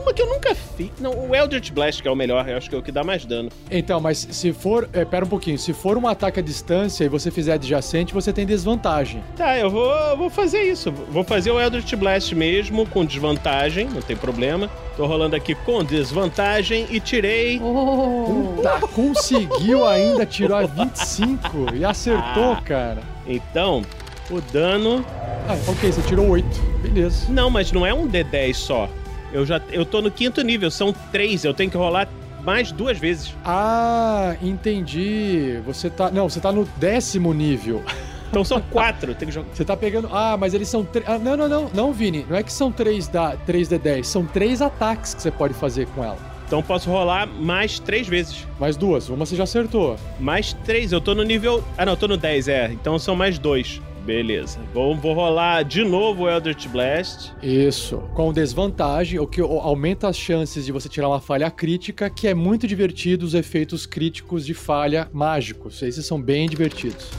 [0.02, 0.90] Uma que eu nunca fiz.
[1.00, 3.02] Não, o Eldritch Blast, que é o melhor, eu acho que é o que dá
[3.04, 3.50] mais dano.
[3.70, 4.88] Então, mas se for.
[4.92, 5.58] É, pera um pouquinho.
[5.58, 9.22] Se for um ataque à distância e você fizer adjacente, você tem desvantagem.
[9.36, 10.90] Tá, eu vou, vou fazer isso.
[10.90, 14.70] Vou fazer o Eldritch Blast mesmo, com desvantagem, não tem problema.
[14.96, 17.60] Tô rolando aqui com desvantagem e tirei.
[17.60, 18.60] Oh.
[18.62, 22.62] Tá, conseguiu ainda tirar 25 e acertou, Ah.
[22.64, 23.17] cara.
[23.28, 23.82] Então,
[24.30, 25.04] o dano.
[25.48, 26.46] Ah, ok, você tirou 8.
[26.82, 27.26] Beleza.
[27.30, 28.88] Não, mas não é um D10 só.
[29.32, 31.44] Eu já eu tô no quinto nível, são três.
[31.44, 32.08] Eu tenho que rolar
[32.42, 33.34] mais duas vezes.
[33.44, 35.60] Ah, entendi.
[35.66, 36.10] Você tá.
[36.10, 37.82] Não, você tá no décimo nível.
[38.30, 39.14] Então são quatro.
[39.14, 39.48] Tem que jogar.
[39.54, 40.06] Você tá pegando.
[40.12, 40.84] Ah, mas eles são.
[40.84, 41.70] tre- Ah, não, não, não.
[41.72, 42.26] Não, Vini.
[42.28, 44.04] Não é que são 3 da 3D10.
[44.04, 46.18] São três ataques que você pode fazer com ela.
[46.48, 48.46] Então posso rolar mais três vezes.
[48.58, 49.10] Mais duas.
[49.10, 49.96] Uma você já acertou.
[50.18, 50.92] Mais três.
[50.92, 51.62] Eu tô no nível.
[51.76, 52.72] Ah, não, eu tô no 10, é.
[52.72, 53.82] Então são mais dois.
[54.02, 54.58] Beleza.
[54.72, 57.34] Vou, vou rolar de novo o Eldritch Blast.
[57.42, 57.98] Isso.
[58.14, 62.32] Com desvantagem, o que aumenta as chances de você tirar uma falha crítica, que é
[62.32, 65.82] muito divertido os efeitos críticos de falha mágicos.
[65.82, 67.10] Esses são bem divertidos.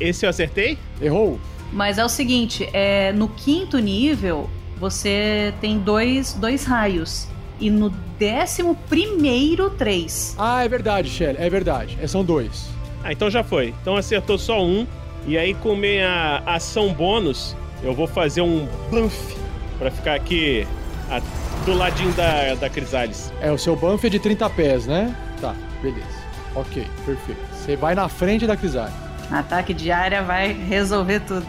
[0.00, 0.78] Esse eu acertei?
[1.02, 1.38] Errou?
[1.70, 4.48] Mas é o seguinte, é, no quinto nível,
[4.78, 7.28] você tem dois, dois raios.
[7.60, 10.34] E no décimo primeiro, três.
[10.38, 11.36] Ah, é verdade, Shelly.
[11.38, 11.98] É verdade.
[12.00, 12.68] É, são dois.
[13.04, 13.74] Ah, então já foi.
[13.82, 14.86] Então acertou só um.
[15.26, 19.36] E aí, com minha ação bônus, eu vou fazer um buff
[19.78, 20.66] pra ficar aqui
[21.10, 21.20] a-
[21.66, 23.30] do ladinho da, da Crisales.
[23.42, 25.14] É, o seu buff é de 30 pés, né?
[25.40, 26.06] Tá, beleza.
[26.54, 27.40] Ok, perfeito.
[27.52, 28.92] Você vai na frente da Crisale.
[29.30, 31.46] Ataque de área vai resolver tudo.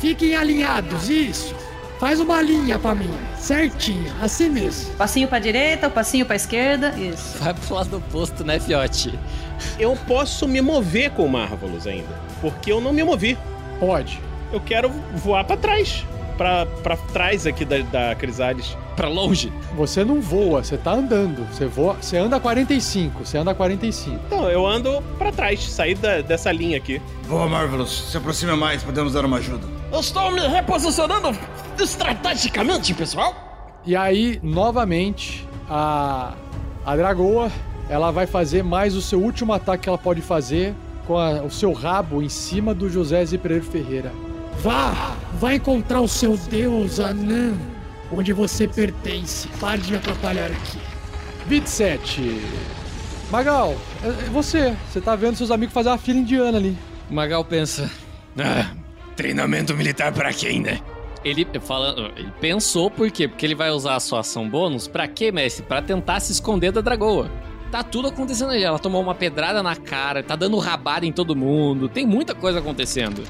[0.00, 1.54] Fiquem alinhados, isso.
[2.00, 4.94] Faz uma linha pra mim, certinha, assim mesmo.
[4.94, 6.98] Passinho pra direita, o passinho pra esquerda.
[6.98, 7.36] Isso.
[7.38, 9.18] Vai pro lado oposto, né, fiote?
[9.78, 12.08] Eu posso me mover com o Marvelous ainda,
[12.40, 13.36] porque eu não me movi.
[13.78, 14.18] Pode.
[14.50, 16.04] Eu quero voar pra trás.
[16.38, 18.74] Pra, pra trás aqui da, da Crisales.
[18.96, 19.52] Pra longe.
[19.76, 21.46] Você não voa, você tá andando.
[21.52, 24.18] Você voa, você anda a 45, você anda a 45.
[24.26, 27.00] Então, eu ando pra trás, sair da- dessa linha aqui.
[27.28, 28.10] Boa, Marvelous.
[28.10, 29.79] Se aproxima mais, podemos dar uma ajuda.
[29.92, 31.36] Eu estou me reposicionando
[31.78, 33.34] estrategicamente, pessoal.
[33.84, 36.34] E aí, novamente, a
[36.84, 37.52] a Dragoa,
[37.90, 40.74] ela vai fazer mais o seu último ataque que ela pode fazer
[41.06, 44.10] com a- o seu rabo em cima do José Zipreiro Ferreira.
[44.62, 47.52] Vá, vai encontrar o seu deus Anã,
[48.10, 49.46] onde você pertence.
[49.60, 50.78] Pare de me atrapalhar aqui.
[51.46, 52.40] 27.
[53.30, 54.74] Magal, é é você.
[54.90, 56.76] Você tá vendo seus amigos fazer uma fila indiana ali.
[57.10, 57.90] Magal pensa.
[58.38, 58.70] Ah,
[59.16, 60.80] treinamento militar pra quem, né?
[61.24, 63.28] Ele, fala, ele pensou por quê?
[63.28, 65.64] Porque ele vai usar a sua ação bônus pra quê, mestre?
[65.64, 67.30] Pra tentar se esconder da dragoa.
[67.70, 68.64] Tá tudo acontecendo ali.
[68.64, 71.88] Ela tomou uma pedrada na cara, tá dando rabada em todo mundo.
[71.88, 73.22] Tem muita coisa acontecendo.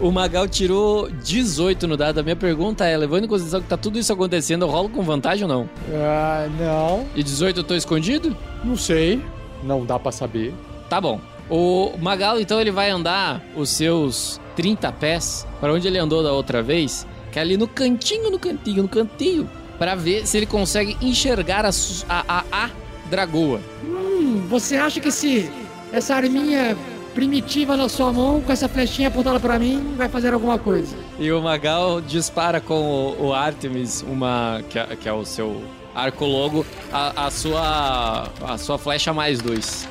[0.00, 2.18] O Magal tirou 18 no dado.
[2.18, 5.02] A minha pergunta é, levando em consideração que tá tudo isso acontecendo, eu rolo com
[5.02, 5.70] vantagem ou não?
[5.92, 7.06] Ah, não.
[7.14, 8.36] E 18 eu tô escondido?
[8.64, 9.22] Não sei.
[9.62, 10.54] Não dá pra saber.
[10.88, 11.20] Tá bom.
[11.48, 16.32] O Magal, então, ele vai andar os seus 30 pés para onde ele andou da
[16.32, 20.46] outra vez, que é ali no cantinho, no cantinho, no cantinho, para ver se ele
[20.46, 21.70] consegue enxergar a,
[22.08, 22.70] a, a, a
[23.08, 23.60] dragoa.
[23.84, 25.50] Hum, você acha que esse,
[25.92, 26.76] essa arminha
[27.14, 30.96] primitiva na sua mão, com essa flechinha apontada pra mim, vai fazer alguma coisa?
[31.18, 35.62] E o Magal dispara com o, o Artemis, uma que é, que é o seu
[35.94, 39.86] arco logo, a, a sua a sua flecha mais dois.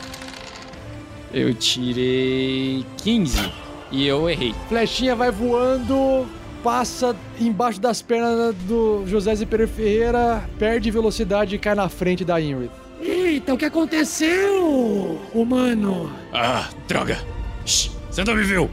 [1.34, 3.52] Eu tirei 15
[3.92, 4.56] e eu errei.
[4.70, 6.26] Flechinha vai voando,
[6.64, 12.24] passa embaixo das pernas do José Zé Pereira Ferreira, perde velocidade e cai na frente
[12.24, 12.72] da Ingrid.
[13.02, 16.12] Eita, o que aconteceu, humano?
[16.32, 17.18] Ah, droga.
[17.66, 18.70] Shh, você não me viu.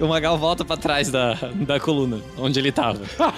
[0.00, 1.34] O Magal volta pra trás da,
[1.66, 3.00] da coluna, onde ele tava.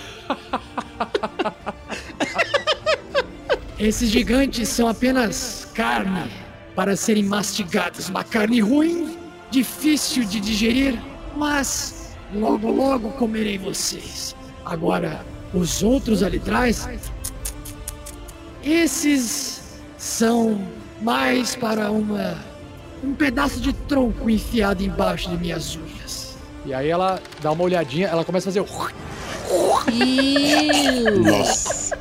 [3.78, 6.30] Esses gigantes são apenas carne
[6.74, 8.08] para serem mastigados.
[8.08, 9.15] Uma carne ruim,
[9.56, 11.00] difícil de digerir,
[11.34, 14.36] mas logo logo comerei vocês.
[14.64, 16.86] Agora, os outros ali atrás,
[18.62, 20.60] esses são
[21.00, 22.36] mais para uma
[23.02, 26.36] um pedaço de tronco enfiado embaixo de minhas unhas.
[26.66, 28.60] E aí ela dá uma olhadinha, ela começa a fazer.
[31.24, 31.96] Nossa.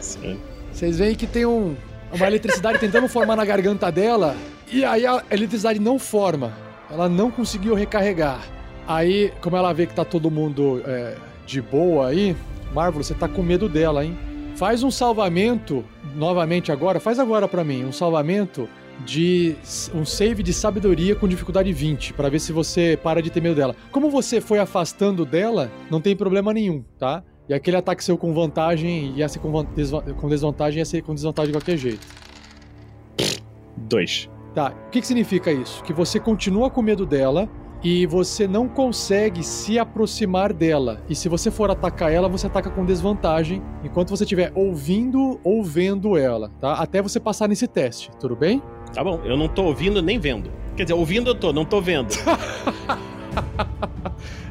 [0.74, 1.76] Vocês veem que tem um,
[2.12, 4.36] uma eletricidade tentando formar na garganta dela.
[4.70, 6.65] E aí a eletricidade não forma.
[6.90, 8.42] Ela não conseguiu recarregar.
[8.88, 12.36] Aí, como ela vê que tá todo mundo é, de boa aí,
[12.74, 14.18] Marvel, você tá com medo dela, hein?
[14.56, 15.84] Faz um salvamento,
[16.16, 18.70] novamente agora, faz agora pra mim, um salvamento
[19.04, 19.56] de
[19.94, 23.56] um save de sabedoria com dificuldade 20, pra ver se você para de ter medo
[23.56, 23.76] dela.
[23.92, 27.24] Como você foi afastando dela, não tem problema nenhum, tá?
[27.50, 31.58] E aquele ataque seu com vantagem ia ser com desvantagem, ia ser com desvantagem de
[31.58, 32.08] qualquer jeito.
[33.78, 34.30] Dois.
[34.56, 35.84] Tá, o que, que significa isso?
[35.84, 37.50] Que você continua com medo dela
[37.84, 41.04] e você não consegue se aproximar dela.
[41.10, 45.62] E se você for atacar ela, você ataca com desvantagem enquanto você estiver ouvindo ou
[45.62, 46.74] vendo ela, tá?
[46.76, 48.64] Até você passar nesse teste, tudo bem?
[48.94, 50.50] Tá bom, eu não tô ouvindo nem vendo.
[50.78, 52.16] Quer dizer, ouvindo eu tô, não tô vendo.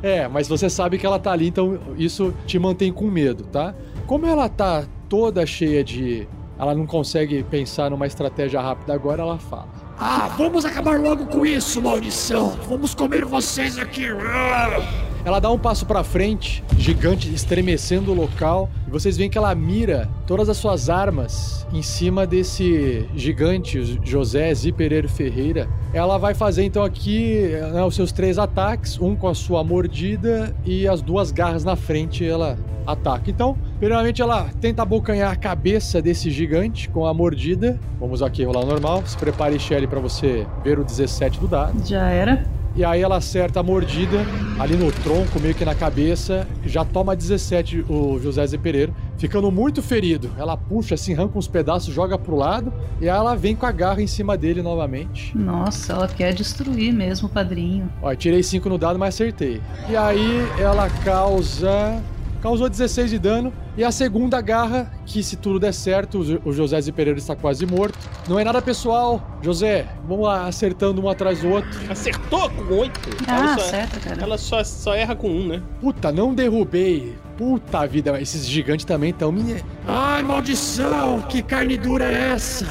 [0.02, 3.74] É, mas você sabe que ela tá ali, então isso te mantém com medo, tá?
[4.06, 6.28] Como ela tá toda cheia de.
[6.58, 9.83] Ela não consegue pensar numa estratégia rápida agora, ela fala.
[9.98, 12.58] Ah, vamos acabar logo com isso, maldição!
[12.68, 14.06] Vamos comer vocês aqui!
[14.08, 15.13] Ah!
[15.24, 19.54] Ela dá um passo pra frente, gigante, estremecendo o local, e vocês veem que ela
[19.54, 25.66] mira todas as suas armas em cima desse gigante, José Zipereiro Ferreira.
[25.94, 30.54] Ela vai fazer então aqui né, os seus três ataques, um com a sua mordida
[30.62, 33.30] e as duas garras na frente ela ataca.
[33.30, 37.80] Então, primeiramente ela tenta abocanhar a cabeça desse gigante com a mordida.
[37.98, 39.02] Vamos aqui rolar normal.
[39.06, 41.82] Se prepare, Shelly, pra você ver o 17 do dado.
[41.86, 42.44] Já era.
[42.76, 44.26] E aí ela acerta a mordida
[44.58, 46.46] ali no tronco, meio que na cabeça.
[46.64, 50.30] Já toma 17 o José Zé Pereira, ficando muito ferido.
[50.36, 52.72] Ela puxa assim, arranca uns pedaços, joga pro lado.
[53.00, 55.36] E aí ela vem com a garra em cima dele novamente.
[55.36, 57.88] Nossa, ela quer destruir mesmo o padrinho.
[58.02, 59.60] Ó, tirei 5 no dado, mas acertei.
[59.88, 62.02] E aí ela causa.
[62.44, 63.50] Causou 16 de dano.
[63.74, 67.18] E a segunda garra, que se tudo der certo, o Jo- o José Zé Pereira
[67.18, 67.98] está quase morto.
[68.28, 69.38] Não é nada pessoal.
[69.40, 71.70] José, vamos lá, acertando um atrás do outro.
[71.90, 73.00] Acertou com oito.
[73.26, 74.22] Ah, ela só, certo, cara.
[74.22, 75.62] ela só, só erra com um, né?
[75.80, 77.16] Puta, não derrubei.
[77.38, 79.56] Puta vida, esses gigantes também estão me.
[79.88, 81.22] Ai, maldição!
[81.22, 82.66] Que carne dura é essa?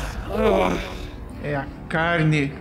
[1.44, 2.54] É a carne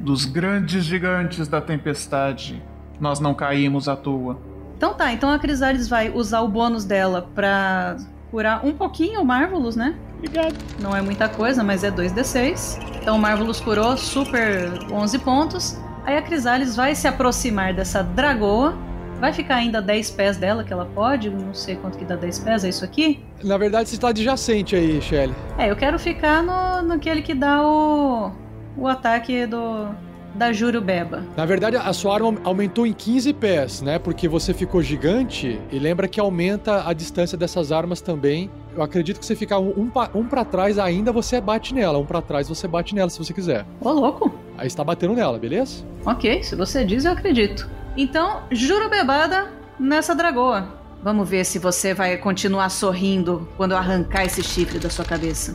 [0.00, 2.62] dos grandes gigantes da tempestade.
[3.00, 4.38] Nós não caímos à toa.
[4.82, 7.96] Então tá, então a Crisales vai usar o bônus dela pra
[8.32, 9.94] curar um pouquinho o Marvelous, né?
[10.16, 10.56] Obrigado.
[10.80, 12.80] Não é muita coisa, mas é 2d6.
[13.00, 15.78] Então o Marvelous curou super 11 pontos.
[16.04, 18.76] Aí a Crisales vai se aproximar dessa dragoa.
[19.20, 21.30] Vai ficar ainda 10 pés dela, que ela pode.
[21.30, 23.24] Não sei quanto que dá 10 pés, é isso aqui?
[23.44, 25.32] Na verdade, você está adjacente aí, Shelly.
[25.58, 28.32] É, eu quero ficar no, naquele que dá o,
[28.76, 29.94] o ataque do,
[30.34, 31.24] da Jurubeba.
[31.36, 33.98] Na verdade, a sua arma aumentou em 15 pés, né?
[33.98, 38.50] Porque você ficou gigante e lembra que aumenta a distância dessas armas também.
[38.74, 41.98] Eu acredito que você ficar um, um, pa- um para trás ainda, você bate nela.
[41.98, 43.66] Um pra trás, você bate nela se você quiser.
[43.80, 44.32] Ô, louco!
[44.56, 45.84] Aí está batendo nela, beleza?
[46.06, 47.68] Ok, se você diz, eu acredito.
[47.96, 50.80] Então, Jurubebada nessa dragoa.
[51.02, 55.54] Vamos ver se você vai continuar sorrindo quando eu arrancar esse chifre da sua cabeça.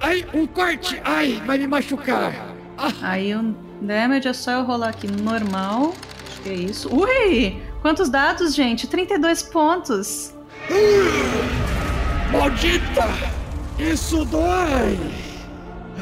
[0.00, 1.00] Ai, um corte!
[1.04, 2.32] Ai, vai me machucar!
[2.78, 3.54] Ah, Aí o
[3.86, 5.94] damage é só eu rolar aqui normal.
[6.42, 6.94] Que isso?
[6.94, 7.62] Ui!
[7.80, 8.86] Quantos dados, gente?
[8.86, 10.34] 32 pontos.
[12.32, 13.06] Maldita!
[13.78, 14.98] Isso dói!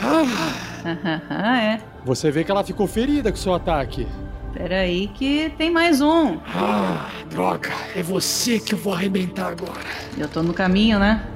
[0.01, 1.80] Ah, é.
[2.05, 4.07] Você vê que ela ficou ferida com o seu ataque.
[4.53, 6.39] Peraí que tem mais um.
[6.47, 9.80] Ah, droga, é você que eu vou arrebentar agora.
[10.16, 11.26] Eu tô no caminho, né?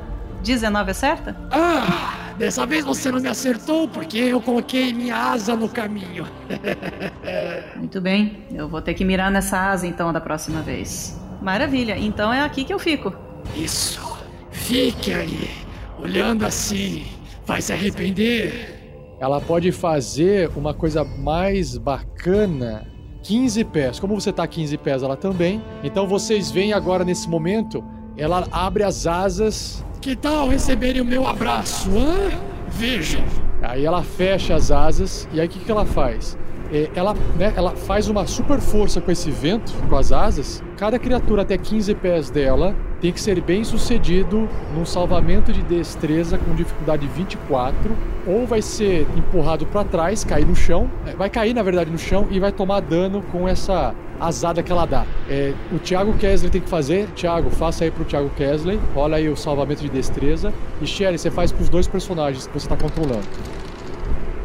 [0.42, 1.36] 19 é certa?
[1.50, 6.26] Ah, dessa vez você não me acertou porque eu coloquei minha asa no caminho.
[7.76, 11.18] Muito bem, eu vou ter que mirar nessa asa então da próxima vez.
[11.42, 13.12] Maravilha, então é aqui que eu fico.
[13.56, 14.18] Isso,
[14.50, 15.50] fique aí,
[15.98, 17.06] olhando assim,
[17.46, 18.76] vai se arrepender.
[19.20, 22.86] Ela pode fazer uma coisa mais bacana
[23.22, 24.00] 15 pés.
[24.00, 25.62] Como você tá 15 pés, ela também.
[25.82, 27.84] Então vocês veem agora nesse momento,
[28.16, 29.84] ela abre as asas.
[30.00, 32.30] Que tal receberem o meu abraço, hã?
[32.68, 33.22] Vejam.
[33.60, 36.38] Aí ela fecha as asas e aí o que, que ela faz?
[36.72, 40.62] É, ela, né, ela faz uma super força com esse vento, com as asas.
[40.76, 46.36] Cada criatura até 15 pés dela tem que ser bem sucedido num salvamento de destreza
[46.36, 47.96] com dificuldade 24,
[48.26, 51.98] ou vai ser empurrado para trás, cair no chão, é, vai cair na verdade no
[51.98, 55.06] chão e vai tomar dano com essa azada que ela dá.
[55.28, 57.06] É, o Thiago Kesley tem que fazer.
[57.14, 58.80] Thiago, faça aí pro Thiago Kesley.
[58.96, 60.52] Olha aí o salvamento de destreza.
[60.82, 63.26] E Sherry, você faz pros dois personagens que você tá controlando.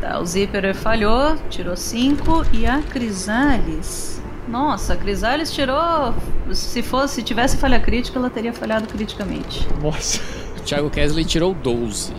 [0.04, 4.22] Tá, o Zíper falhou, tirou 5 e a Crisales.
[4.50, 6.14] Nossa, a Crisales tirou.
[6.52, 9.66] Se fosse, se tivesse falha crítica, ela teria falhado criticamente.
[9.82, 10.20] Nossa.
[10.58, 12.14] O Thiago Kesley tirou 12.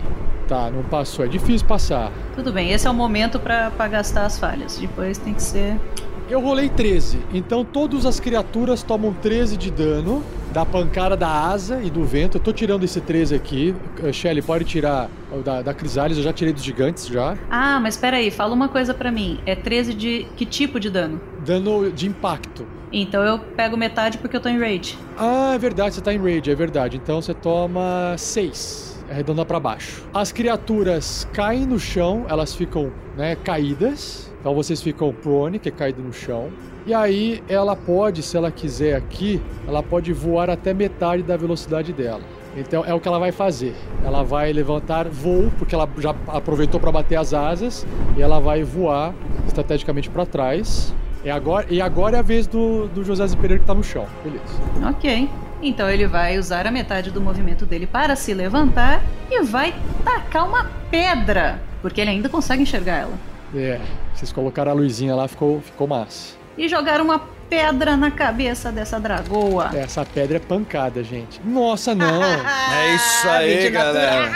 [0.47, 1.23] Tá, não passou.
[1.23, 2.11] É difícil passar.
[2.33, 4.79] Tudo bem, esse é o momento pra pra gastar as falhas.
[4.79, 5.79] Depois tem que ser.
[6.27, 10.23] Eu rolei 13, então todas as criaturas tomam 13 de dano
[10.55, 12.37] da pancada da asa e do vento.
[12.37, 13.75] Eu tô tirando esse 13 aqui.
[14.01, 15.09] Eh, Shelly, pode tirar
[15.43, 17.37] da, da Crisales, eu já tirei dos gigantes já.
[17.51, 19.37] Ah, mas peraí, fala uma coisa pra mim.
[19.45, 21.19] É 13 de que tipo de dano?
[21.45, 22.65] Dano de impacto.
[22.89, 24.97] Então eu pego metade porque eu tô em rage.
[25.17, 26.95] Ah, é verdade, você tá em rage, é verdade.
[26.95, 29.03] Então você toma 6.
[29.11, 30.05] Arredonda pra baixo.
[30.13, 34.31] As criaturas caem no chão, elas ficam, né, caídas.
[34.39, 36.49] Então vocês ficam prone, que é caído no chão.
[36.85, 41.91] E aí ela pode, se ela quiser aqui, ela pode voar até metade da velocidade
[41.91, 42.21] dela.
[42.55, 43.73] Então é o que ela vai fazer.
[44.03, 48.63] Ela vai levantar voo, porque ela já aproveitou para bater as asas, e ela vai
[48.63, 49.13] voar
[49.47, 50.93] estrategicamente para trás.
[51.23, 54.05] E agora, e agora é a vez do, do José Pereira que tá no chão.
[54.23, 54.43] Beleza.
[54.87, 55.27] Ok.
[55.63, 59.73] Então ele vai usar a metade do movimento dele para se levantar e vai
[60.03, 63.13] tacar uma pedra, porque ele ainda consegue enxergar ela.
[63.55, 63.79] É,
[64.13, 66.44] vocês colocaram a luzinha lá, ficou, ficou massa.
[66.57, 69.69] E jogar uma pedra na cabeça dessa dragoa.
[69.73, 71.39] Essa pedra é pancada, gente.
[71.43, 72.21] Nossa, não!
[72.75, 74.31] É isso aí, galera.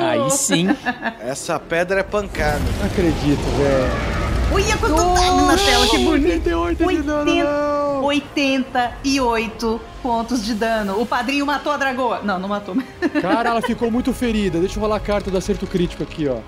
[0.00, 0.68] Aí sim.
[1.20, 2.60] Essa pedra é pancada.
[2.78, 4.18] Não acredito, velho.
[4.50, 6.50] Olha quanto dano na tela, que bonito.
[6.50, 8.04] 88 de dano, 80, não.
[8.04, 11.00] 88 pontos de dano.
[11.00, 12.20] O padrinho matou a dragoa.
[12.22, 12.76] Não, não matou.
[13.20, 14.58] Cara, ela ficou muito ferida.
[14.58, 16.38] Deixa eu rolar a carta do acerto crítico aqui, ó.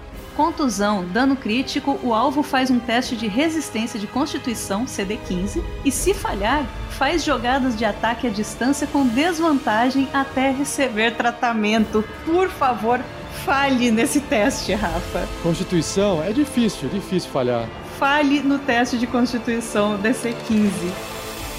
[0.40, 6.14] Contusão, dano crítico, o alvo faz um teste de resistência de constituição, CD15, e se
[6.14, 12.02] falhar, faz jogadas de ataque à distância com desvantagem até receber tratamento.
[12.24, 13.00] Por favor,
[13.44, 15.28] falhe nesse teste, Rafa.
[15.42, 17.68] Constituição é difícil, é difícil falhar.
[17.98, 20.70] Falhe no teste de constituição DC15.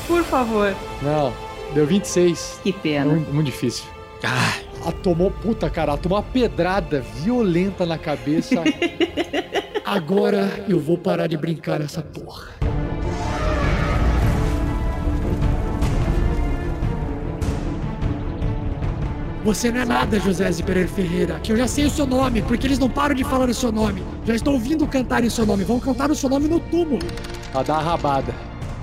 [0.07, 0.75] Por favor.
[1.03, 1.31] Não,
[1.75, 2.61] deu 26.
[2.63, 3.05] Que pena.
[3.05, 3.85] muito, muito difícil.
[4.23, 8.63] Ah, ela tomou, puta cara, ela tomou uma pedrada violenta na cabeça.
[9.85, 12.49] Agora eu vou parar de brincar nessa porra.
[19.43, 22.43] Você não é nada, José Zé Pereira Ferreira, que eu já sei o seu nome,
[22.43, 24.03] porque eles não param de falar o seu nome.
[24.23, 27.07] Já estou ouvindo cantar o seu nome, vão cantar o seu nome no túmulo.
[27.51, 28.33] Dá uma rabada.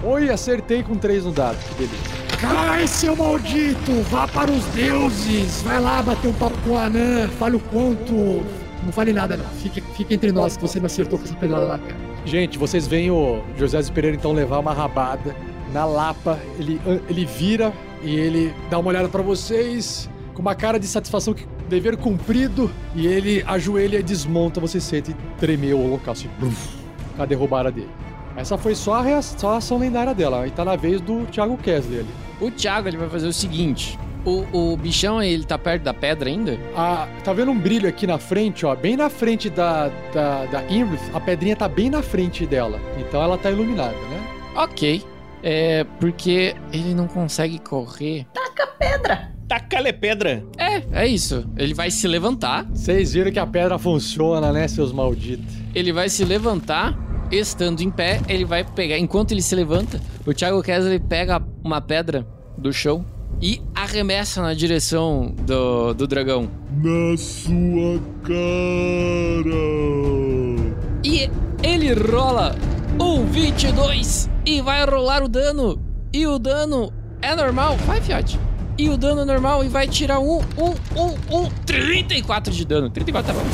[0.02, 2.27] Oi, acertei com 3 no dado, que beleza.
[2.40, 4.00] Cai, seu maldito!
[4.10, 5.60] Vá para os deuses!
[5.62, 8.14] Vai lá bater um papo com a Anã, fale o quanto.
[8.84, 9.44] Não fale nada, não.
[9.44, 11.96] Fique, fique entre nós que você me acertou com essa pedrada lá, cara.
[12.24, 15.34] Gente, vocês veem o José Pereira então levar uma rabada
[15.72, 16.38] na lapa.
[16.58, 17.72] Ele, ele vira
[18.04, 22.70] e ele dá uma olhada pra vocês com uma cara de satisfação que dever cumprido.
[22.94, 24.60] E ele ajoelha e desmonta.
[24.60, 26.00] Você sente tremer o.
[26.38, 26.52] Blum,
[27.16, 27.90] com a derrubada dele.
[28.38, 30.46] Essa foi só a, rea- só a ação lendária dela.
[30.46, 32.08] E tá na vez do Thiago Kesley ali.
[32.40, 36.28] O Thiago ele vai fazer o seguinte: o, o bichão ele tá perto da pedra
[36.28, 36.58] ainda?
[36.76, 38.74] Ah, tá vendo um brilho aqui na frente, ó?
[38.76, 42.78] Bem na frente da, da, da Imrith, a pedrinha tá bem na frente dela.
[42.98, 44.22] Então ela tá iluminada, né?
[44.54, 45.02] Ok.
[45.42, 48.26] É porque ele não consegue correr.
[48.32, 49.32] Taca pedra!
[49.48, 50.44] Taca-lhe pedra.
[50.58, 51.48] É, é isso.
[51.56, 52.66] Ele vai se levantar.
[52.66, 55.54] Vocês viram que a pedra funciona, né, seus malditos?
[55.74, 56.92] Ele vai se levantar
[57.30, 58.98] estando em pé, ele vai pegar.
[58.98, 62.26] Enquanto ele se levanta, o Thiago Kessler pega uma pedra
[62.56, 63.04] do chão
[63.40, 66.50] e arremessa na direção do, do dragão.
[66.82, 69.54] Na sua cara.
[71.04, 71.30] E
[71.62, 72.56] ele rola
[73.00, 75.80] um 22 e vai rolar o dano.
[76.12, 77.76] E o dano é normal.
[77.86, 78.38] Vai, Fiat.
[78.76, 82.88] E o dano é normal e vai tirar um, um, um, um 34 de dano.
[82.90, 83.46] 34 tá bom.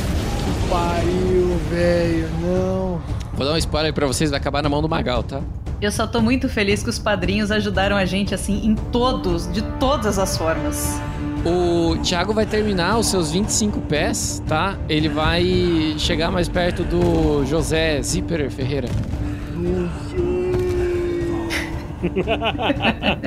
[0.69, 3.14] Pariu, velho, não.
[3.35, 5.41] Vou dar um spoiler pra vocês, vai acabar na mão do Magal, tá?
[5.81, 9.61] Eu só tô muito feliz que os padrinhos ajudaram a gente assim em todos, de
[9.77, 10.99] todas as formas.
[11.45, 14.77] O Thiago vai terminar os seus 25 pés, tá?
[14.87, 18.87] Ele vai chegar mais perto do José Zipper Ferreira.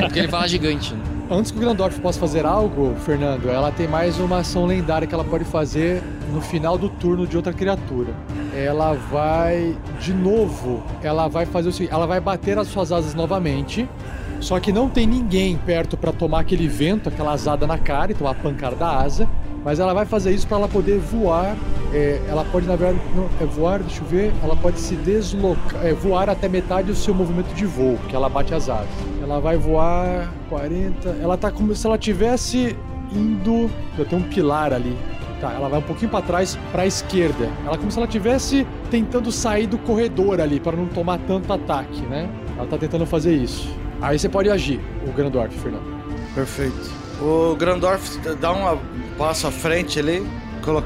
[0.00, 0.94] Porque ele fala gigante.
[0.94, 1.17] né?
[1.30, 5.12] Antes que o Grandorf possa fazer algo, Fernando, ela tem mais uma ação lendária que
[5.12, 6.02] ela pode fazer
[6.32, 8.14] no final do turno de outra criatura.
[8.54, 13.14] Ela vai, de novo, ela vai fazer o seguinte: ela vai bater as suas asas
[13.14, 13.86] novamente.
[14.40, 18.14] Só que não tem ninguém perto pra tomar aquele vento, aquela asada na cara e
[18.14, 19.28] tomar a pancada da asa.
[19.62, 21.54] Mas ela vai fazer isso pra ela poder voar.
[21.92, 24.32] É, ela pode, na verdade, não, é voar, deixa eu ver.
[24.42, 28.30] Ela pode se deslocar, é, voar até metade do seu movimento de voo, que ela
[28.30, 28.88] bate as asas.
[29.28, 31.06] Ela vai voar 40.
[31.20, 32.74] Ela tá como se ela tivesse
[33.12, 33.70] indo.
[34.08, 34.96] Tem um pilar ali.
[35.38, 37.46] Tá, ela vai um pouquinho pra trás, pra esquerda.
[37.66, 42.00] Ela como se ela tivesse tentando sair do corredor ali, pra não tomar tanto ataque,
[42.06, 42.28] né?
[42.56, 43.68] Ela tá tentando fazer isso.
[44.00, 45.84] Aí você pode agir, o Grandorf, Fernando.
[46.34, 46.90] Perfeito.
[47.20, 48.78] O Grandorf dá um
[49.18, 50.26] passo à frente ali,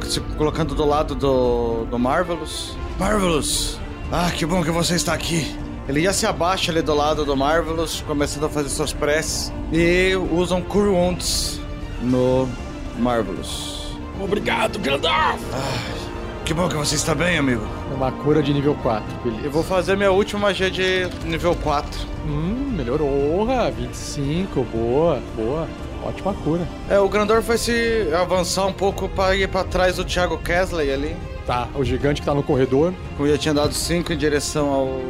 [0.08, 2.76] se colocando do lado do, do Marvelous.
[2.98, 3.78] Marvelous!
[4.10, 5.46] Ah, que bom que você está aqui.
[5.92, 9.52] Ele já se abaixa ali do lado do Marvelous, começando a fazer suas preces.
[9.70, 11.60] E usa um Cure Wounds
[12.00, 12.48] no
[12.98, 13.94] Marvelous.
[14.18, 15.38] Obrigado, Grandorf!
[16.46, 17.68] Que bom que você está bem, amigo.
[17.94, 19.44] Uma cura de nível 4, beleza.
[19.44, 22.00] Eu vou fazer minha última magia de nível 4.
[22.24, 25.68] Hum, melhorou, 25, boa, boa.
[26.02, 26.66] Ótima cura.
[26.88, 30.90] É, o Grandorf vai se avançar um pouco para ir para trás do Thiago Kesley
[30.90, 31.14] ali.
[31.46, 32.94] Tá, o gigante que tá no corredor.
[33.14, 35.00] Como eu já tinha dado 5 em direção ao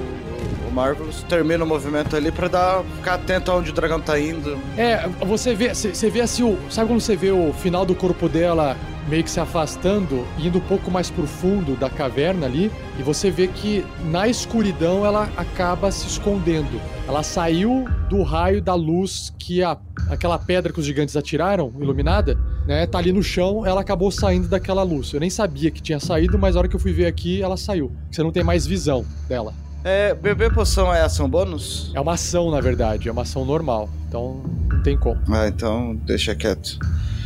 [0.73, 1.23] Marvelous.
[1.29, 4.59] Termina o movimento ali pra dar, ficar atento aonde o dragão tá indo.
[4.77, 8.29] É, você vê, você vê assim, o, sabe quando você vê o final do corpo
[8.29, 8.77] dela
[9.09, 13.31] meio que se afastando, indo um pouco mais pro fundo da caverna ali, e você
[13.31, 16.81] vê que na escuridão ela acaba se escondendo.
[17.07, 19.77] Ela saiu do raio da luz que a,
[20.09, 24.49] aquela pedra que os gigantes atiraram, iluminada, né, tá ali no chão, ela acabou saindo
[24.49, 25.13] daquela luz.
[25.13, 27.57] Eu nem sabia que tinha saído, mas a hora que eu fui ver aqui, ela
[27.57, 27.91] saiu.
[28.11, 29.53] Você não tem mais visão dela.
[29.85, 31.91] É, beber poção é ação bônus?
[31.95, 33.89] É uma ação, na verdade, é uma ação normal.
[34.09, 35.21] Então, não tem como.
[35.33, 36.79] Ah, então deixa quieto.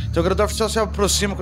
[0.09, 1.35] Então o Grandorf só se aproxima.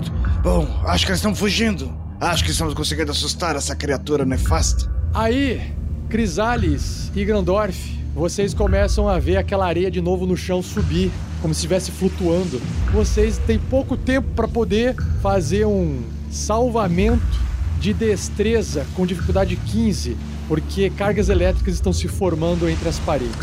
[0.44, 1.96] Bom, acho que eles estão fugindo.
[2.20, 4.92] Acho que estamos conseguindo assustar essa criatura nefasta.
[5.14, 5.74] Aí,
[6.10, 11.12] Crisales e Grandorf, vocês começam a ver aquela areia de novo no chão subir,
[11.42, 12.62] como se estivesse flutuando.
[12.92, 17.46] Vocês têm pouco tempo para poder fazer um salvamento
[17.86, 20.18] de destreza com dificuldade 15,
[20.48, 23.36] porque cargas elétricas estão se formando entre as paredes.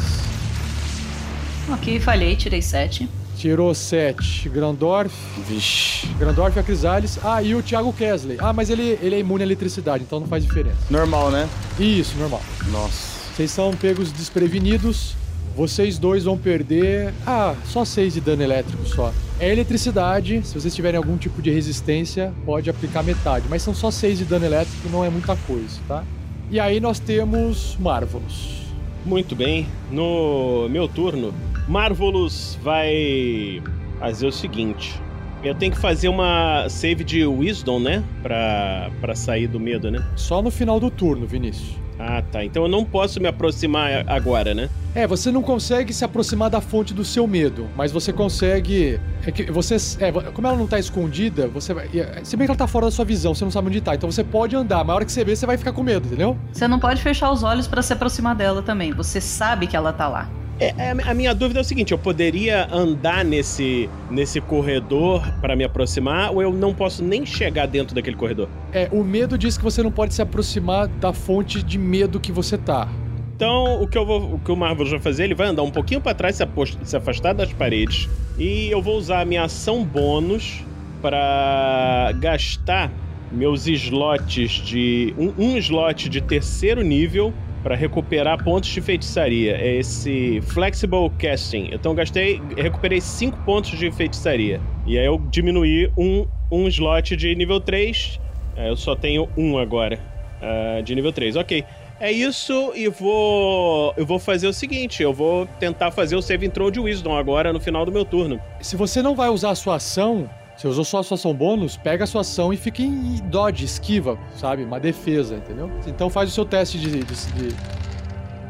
[1.68, 3.08] Ok, falhei, tirei 7.
[3.36, 4.48] Tirou 7.
[4.48, 5.14] Grandorf.
[5.48, 6.08] Vixe.
[6.18, 7.20] Grandorf e a Crisales.
[7.22, 8.36] Ah, e o Thiago Kesley.
[8.40, 10.78] Ah, mas ele, ele é imune à eletricidade, então não faz diferença.
[10.90, 11.48] Normal, né?
[11.78, 12.42] Isso, normal.
[12.72, 13.12] Nossa.
[13.36, 15.14] Vocês são pegos desprevenidos.
[15.54, 17.12] Vocês dois vão perder.
[17.26, 19.12] Ah, só 6 de dano elétrico só.
[19.38, 20.40] É eletricidade.
[20.44, 23.46] Se vocês tiverem algum tipo de resistência, pode aplicar metade.
[23.48, 26.04] Mas são só 6 de dano elétrico, não é muita coisa, tá?
[26.50, 28.62] E aí nós temos Marvelous.
[29.04, 29.66] Muito bem.
[29.90, 31.34] No meu turno,
[31.68, 33.62] Marvelous vai
[33.98, 35.00] fazer o seguinte.
[35.42, 38.04] Eu tenho que fazer uma save de Wisdom, né?
[38.22, 40.06] Pra, pra sair do medo, né?
[40.14, 41.81] Só no final do turno, Vinícius.
[41.98, 42.44] Ah, tá.
[42.44, 44.68] Então eu não posso me aproximar agora, né?
[44.94, 49.00] É, você não consegue se aproximar da fonte do seu medo, mas você consegue.
[49.26, 49.76] É que você.
[50.00, 51.88] É, como ela não tá escondida, você vai.
[51.94, 53.94] é, Se bem que ela tá fora da sua visão, você não sabe onde tá.
[53.94, 56.06] Então você pode andar, mas a hora que você vê, você vai ficar com medo,
[56.06, 56.36] entendeu?
[56.52, 58.92] Você não pode fechar os olhos pra se aproximar dela também.
[58.92, 60.28] Você sabe que ela tá lá.
[60.62, 65.56] É, é, a minha dúvida é o seguinte: eu poderia andar nesse, nesse corredor pra
[65.56, 68.48] me aproximar ou eu não posso nem chegar dentro daquele corredor?
[68.72, 72.30] É, o medo diz que você não pode se aproximar da fonte de medo que
[72.30, 72.88] você tá.
[73.34, 75.70] Então, o que, eu vou, o que o Marvel vai fazer, ele vai andar um
[75.70, 76.46] pouquinho pra trás, se,
[76.84, 78.08] se afastar das paredes.
[78.38, 80.62] E eu vou usar a minha ação bônus
[81.00, 82.92] pra gastar
[83.32, 85.12] meus slots de.
[85.18, 89.56] Um, um slot de terceiro nível pra recuperar pontos de feitiçaria.
[89.56, 91.70] É esse Flexible Casting.
[91.72, 92.40] Então, gastei.
[92.56, 94.60] Recuperei 5 pontos de feitiçaria.
[94.86, 98.20] E aí eu diminuí um, um slot de nível 3.
[98.56, 99.98] É, eu só tenho um agora.
[100.42, 101.36] ah, de nível 3.
[101.36, 101.64] Ok.
[102.00, 103.94] É isso e vou.
[103.96, 107.52] Eu vou fazer o seguinte: eu vou tentar fazer o save throw de Wisdom agora
[107.52, 108.40] no final do meu turno.
[108.60, 111.76] Se você não vai usar a sua ação, você usou só a sua ação bônus,
[111.76, 114.64] pega a sua ação e fica em dodge, esquiva, sabe?
[114.64, 115.70] Uma defesa, entendeu?
[115.86, 116.90] Então faz o seu teste de.
[116.90, 117.56] de, de...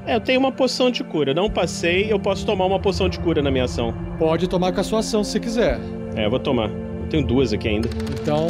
[0.06, 1.32] É, eu tenho uma poção de cura.
[1.32, 3.94] Não passei, eu posso tomar uma poção de cura na minha ação.
[4.18, 5.78] Pode tomar com a sua ação se quiser.
[6.16, 6.68] É, eu vou tomar.
[6.68, 7.88] Eu tenho duas aqui ainda.
[8.20, 8.48] Então,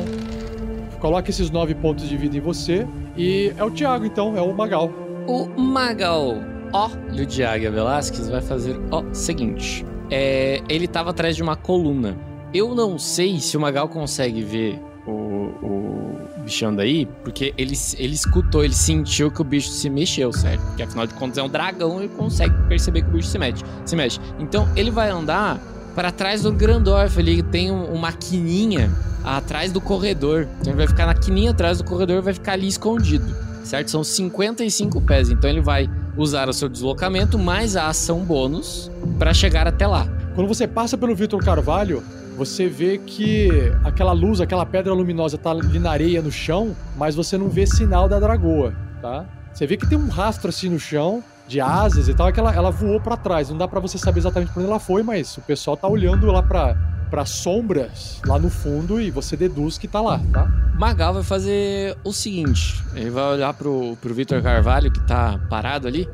[0.99, 2.87] coloca esses nove pontos de vida em você.
[3.17, 4.91] E é o Thiago, então, é o Magal.
[5.27, 6.37] O Magal,
[6.73, 12.32] olho de Águia Velasquez, vai fazer o seguinte: é, ele tava atrás de uma coluna.
[12.53, 18.15] Eu não sei se o Magal consegue ver o, o bichão daí, porque ele, ele
[18.15, 20.61] escutou, ele sentiu que o bicho se mexeu, certo?
[20.67, 23.63] Porque afinal de contas é um dragão e consegue perceber que o bicho se mexe.
[23.85, 24.21] Se mexe.
[24.39, 25.59] Então ele vai andar
[25.95, 28.91] para trás do Grandorf, ele tem um- uma quininha
[29.25, 30.47] atrás do corredor.
[30.61, 33.35] Então ele vai ficar na quininha atrás do corredor vai ficar ali escondido,
[33.65, 33.91] certo?
[33.91, 39.33] São 55 pés, então ele vai usar o seu deslocamento mais a ação bônus para
[39.33, 40.07] chegar até lá.
[40.35, 42.03] Quando você passa pelo Vitor Carvalho,
[42.37, 43.49] você vê que
[43.85, 47.67] aquela luz, aquela pedra luminosa tá ali na areia no chão, mas você não vê
[47.67, 49.25] sinal da dragoa, tá?
[49.53, 52.41] Você vê que tem um rastro assim no chão de asas e tal, é que
[52.41, 53.51] ela, ela voou pra trás.
[53.51, 56.27] Não dá pra você saber exatamente por onde ela foi, mas o pessoal tá olhando
[56.27, 56.77] lá pra
[57.13, 60.47] para sombras lá no fundo e você deduz que tá lá, tá?
[60.79, 65.87] Magal vai fazer o seguinte: ele vai olhar pro, pro Vitor Carvalho, que tá parado
[65.87, 66.09] ali.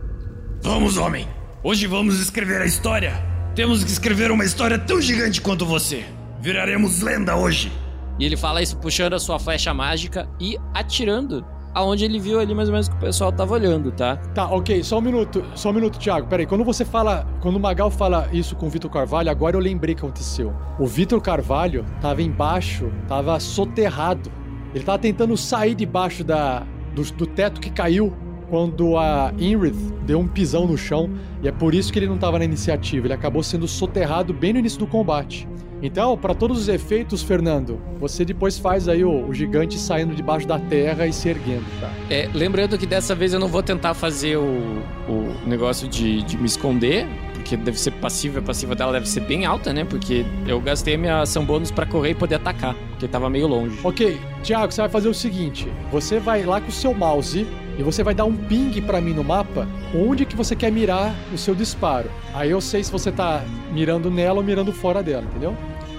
[0.60, 1.28] Vamos, homem.
[1.62, 3.38] Hoje vamos escrever a história.
[3.59, 6.04] Temos que escrever uma história tão gigante quanto você.
[6.40, 7.72] Viraremos lenda hoje.
[8.16, 11.44] E ele fala isso puxando a sua flecha mágica e atirando
[11.74, 14.16] aonde ele viu ali mais ou menos que o pessoal tava olhando, tá?
[14.32, 16.28] Tá, ok, só um minuto, só um minuto, Thiago.
[16.28, 19.61] Peraí, quando você fala, quando o Magal fala isso com o Vitor Carvalho, agora eu
[19.61, 20.54] lembrei o que aconteceu.
[20.78, 24.30] O Vitor Carvalho tava embaixo, tava soterrado.
[24.72, 28.16] Ele tava tentando sair debaixo da, do, do teto que caiu
[28.49, 31.11] quando a Inrith deu um pisão no chão.
[31.42, 33.07] E é por isso que ele não tava na iniciativa.
[33.07, 35.49] Ele acabou sendo soterrado bem no início do combate.
[35.80, 40.46] Então, para todos os efeitos, Fernando, você depois faz aí o, o gigante saindo debaixo
[40.46, 41.88] da terra e se erguendo, tá?
[42.11, 46.36] É, lembrando que dessa vez eu não vou tentar fazer o, o negócio de, de
[46.36, 47.07] me esconder,
[47.49, 49.82] porque deve ser passiva, a passiva dela deve ser bem alta, né?
[49.82, 53.78] Porque eu gastei minha ação bônus pra correr e poder atacar, porque tava meio longe.
[53.82, 57.46] Ok, Thiago, você vai fazer o seguinte: você vai lá com o seu mouse
[57.78, 61.14] e você vai dar um ping pra mim no mapa onde que você quer mirar
[61.32, 62.11] o seu disparo.
[62.34, 63.42] Aí eu sei se você tá
[63.72, 65.57] mirando nela ou mirando fora dela, entendeu?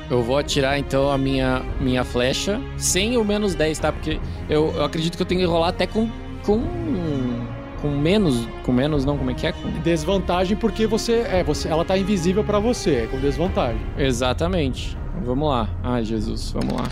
[0.10, 3.92] Eu vou atirar então a minha, minha flecha sem o menos 10, tá?
[3.92, 6.10] Porque eu, eu acredito que eu tenho que rolar até com.
[6.44, 6.60] com.
[7.82, 8.48] Com menos.
[8.64, 9.52] Com menos, não, como é que é?
[9.52, 9.70] Com...
[9.82, 13.82] Desvantagem porque você é, você, ela tá invisível pra você, é com desvantagem.
[13.98, 14.98] Exatamente.
[15.24, 15.70] Vamos lá.
[15.84, 16.88] Ai, Jesus, vamos lá.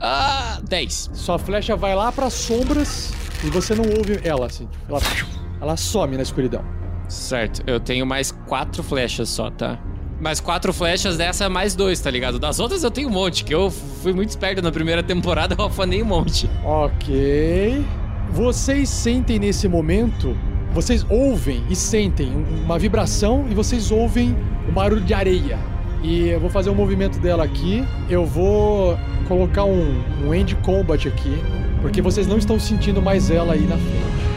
[0.00, 1.10] Ah, 10.
[1.12, 3.12] Sua flecha vai lá pras sombras
[3.44, 5.00] e você não ouve ela assim, ela
[5.60, 6.64] ela some na escuridão.
[7.08, 9.78] Certo, eu tenho mais quatro flechas só, tá?
[10.20, 12.38] Mais quatro flechas dessa, mais dois, tá ligado?
[12.38, 15.64] Das outras eu tenho um monte, que eu fui muito esperto na primeira temporada, eu
[15.66, 16.50] afanei um monte.
[16.64, 17.84] Ok.
[18.30, 20.36] Vocês sentem nesse momento,
[20.72, 22.30] vocês ouvem e sentem
[22.64, 24.36] uma vibração e vocês ouvem
[24.68, 25.58] o barulho de areia.
[26.02, 27.84] E eu vou fazer um movimento dela aqui.
[28.08, 31.42] Eu vou colocar um, um end combat aqui,
[31.80, 34.27] porque vocês não estão sentindo mais ela aí na frente.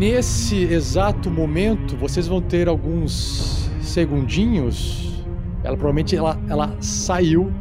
[0.00, 5.22] Nesse exato momento, vocês vão ter alguns segundinhos.
[5.62, 7.52] Ela provavelmente ela, ela saiu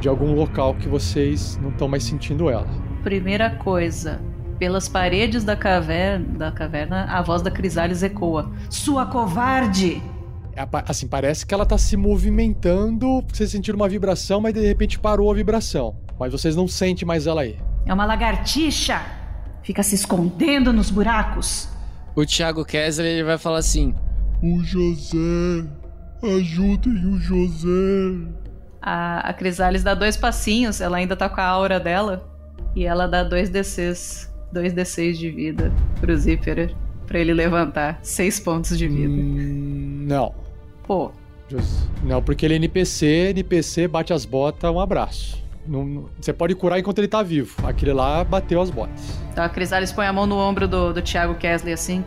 [0.00, 2.66] de algum local que vocês não estão mais sentindo ela.
[3.04, 4.20] Primeira coisa,
[4.58, 10.02] pelas paredes da caverna, da caverna, a voz da Crisales ecoa: "Sua covarde!"
[10.56, 14.98] É, Assim, parece que ela tá se movimentando, vocês sentiram uma vibração, mas de repente
[14.98, 15.94] parou a vibração.
[16.18, 17.56] Mas vocês não sentem mais ela aí.
[17.86, 19.00] É uma lagartixa.
[19.62, 21.72] Fica se escondendo nos buracos.
[22.16, 23.94] O Thiago Kessler ele vai falar assim:
[24.42, 25.66] O José.
[26.22, 28.28] Ajudem o José.
[28.80, 32.30] A, a Crisales dá dois passinhos, ela ainda tá com a aura dela.
[32.74, 36.74] E ela dá dois DCs, dois D6 de vida pro Zipper
[37.06, 39.12] pra ele levantar seis pontos de vida.
[39.12, 40.34] Hum, não.
[40.86, 41.12] Pô,
[41.48, 45.43] Just- Não, porque ele é NPC, NPC bate as botas, um abraço.
[45.66, 47.54] Não- você pode curar enquanto ele tá vivo.
[47.66, 49.18] Aquele lá bateu as botas.
[49.32, 52.04] então a Crisales põe a mão no ombro do, do Thiago Kesley assim.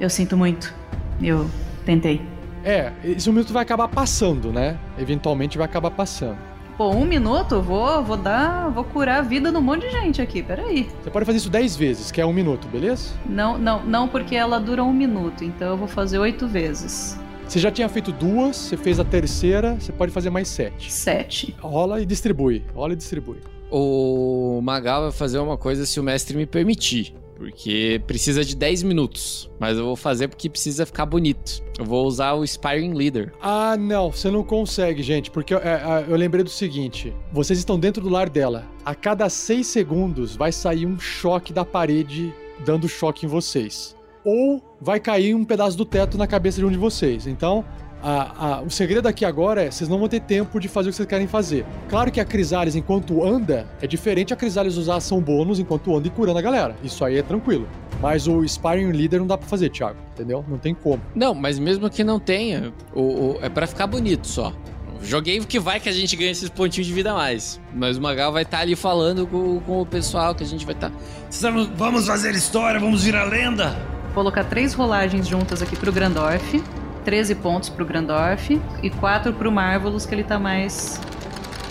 [0.00, 0.74] Eu sinto muito.
[1.22, 1.48] Eu
[1.84, 2.20] tentei.
[2.64, 4.78] É, esse momento vai acabar passando, né?
[4.98, 6.36] Eventualmente vai acabar passando.
[6.76, 7.60] Pô, um minuto?
[7.60, 8.68] Vou, vou dar.
[8.70, 10.88] Vou curar a vida de um monte de gente aqui, peraí.
[11.02, 13.14] Você pode fazer isso 10 vezes, que é um minuto, beleza?
[13.26, 17.18] Não, não, não, porque ela dura um minuto, então eu vou fazer oito vezes.
[17.48, 20.92] Você já tinha feito duas, você fez a terceira, você pode fazer mais sete.
[20.92, 21.56] Sete.
[21.58, 22.62] Rola e distribui.
[22.74, 23.38] Rola e distribui.
[23.70, 27.14] O Magal vai fazer uma coisa se o mestre me permitir.
[27.36, 29.50] Porque precisa de 10 minutos.
[29.58, 31.62] Mas eu vou fazer porque precisa ficar bonito.
[31.78, 33.32] Eu vou usar o Spiring Leader.
[33.40, 37.78] Ah, não, você não consegue, gente, porque é, é, eu lembrei do seguinte: vocês estão
[37.78, 38.66] dentro do lar dela.
[38.84, 42.30] A cada seis segundos vai sair um choque da parede
[42.64, 43.96] dando choque em vocês.
[44.28, 47.26] Ou vai cair um pedaço do teto na cabeça de um de vocês.
[47.26, 47.64] Então,
[48.02, 50.92] a- a- o segredo aqui agora é vocês não vão ter tempo de fazer o
[50.92, 51.64] que vocês querem fazer.
[51.88, 56.06] Claro que a Crisales, enquanto anda, é diferente a Crisales usar ação bônus enquanto anda
[56.08, 56.76] e curando a galera.
[56.84, 57.66] Isso aí é tranquilo.
[58.00, 59.98] Mas o Sparring Leader não dá pra fazer, Thiago.
[60.14, 60.44] Entendeu?
[60.46, 61.00] Não tem como.
[61.14, 64.52] Não, mas mesmo que não tenha, o, o- é pra ficar bonito só.
[65.00, 67.60] Joguei que vai que a gente ganha esses pontinhos de vida a mais.
[67.72, 70.74] Mas o Magal vai estar ali falando com, com o pessoal que a gente vai
[70.74, 70.90] estar.
[71.30, 73.76] Estamos- vamos fazer história, vamos virar lenda.
[74.14, 76.62] Colocar três rolagens juntas aqui pro Grandorf.
[77.04, 78.60] 13 pontos pro Grandorf.
[78.82, 81.00] E 4 pro Marvelous, que ele tá mais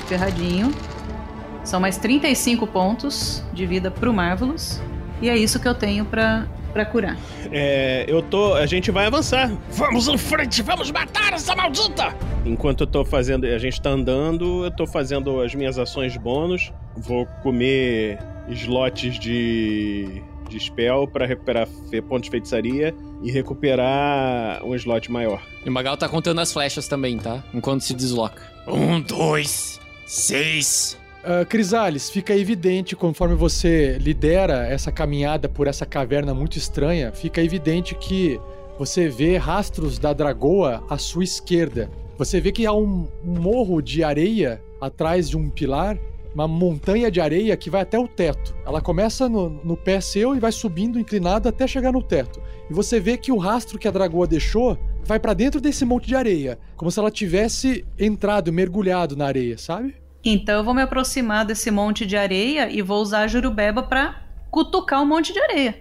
[0.07, 0.73] ferradinho.
[1.63, 4.81] São mais 35 pontos de vida pro Marvelous.
[5.21, 7.17] E é isso que eu tenho pra, pra curar.
[7.51, 8.53] É, eu tô.
[8.53, 9.51] A gente vai avançar.
[9.71, 12.15] Vamos em frente, vamos matar essa maldita!
[12.45, 13.45] Enquanto eu tô fazendo.
[13.45, 16.71] A gente tá andando, eu tô fazendo as minhas ações bônus.
[16.95, 18.19] Vou comer
[18.49, 20.21] slots de.
[20.47, 21.67] De spell pra recuperar
[22.07, 25.41] pontos de feitiçaria e recuperar um slot maior.
[25.65, 27.43] E o Magal tá contando as flechas também, tá?
[27.53, 28.41] Enquanto se desloca.
[28.67, 30.97] Um, dois, seis.
[31.29, 37.41] Ah, Crisales, fica evidente conforme você lidera essa caminhada por essa caverna muito estranha, fica
[37.41, 38.39] evidente que
[38.79, 41.89] você vê rastros da dragoa à sua esquerda.
[42.17, 45.97] Você vê que há um, um morro de areia atrás de um pilar,
[46.37, 48.55] uma montanha de areia que vai até o teto.
[48.63, 52.39] Ela começa no, no pé seu e vai subindo inclinado até chegar no teto.
[52.69, 56.05] E você vê que o rastro que a dragoa deixou vai pra dentro desse monte
[56.05, 59.95] de areia, como se ela tivesse entrado, mergulhado na areia, sabe?
[60.23, 64.21] Então eu vou me aproximar desse monte de areia e vou usar a Jurubeba pra
[64.51, 65.79] cutucar um monte de areia.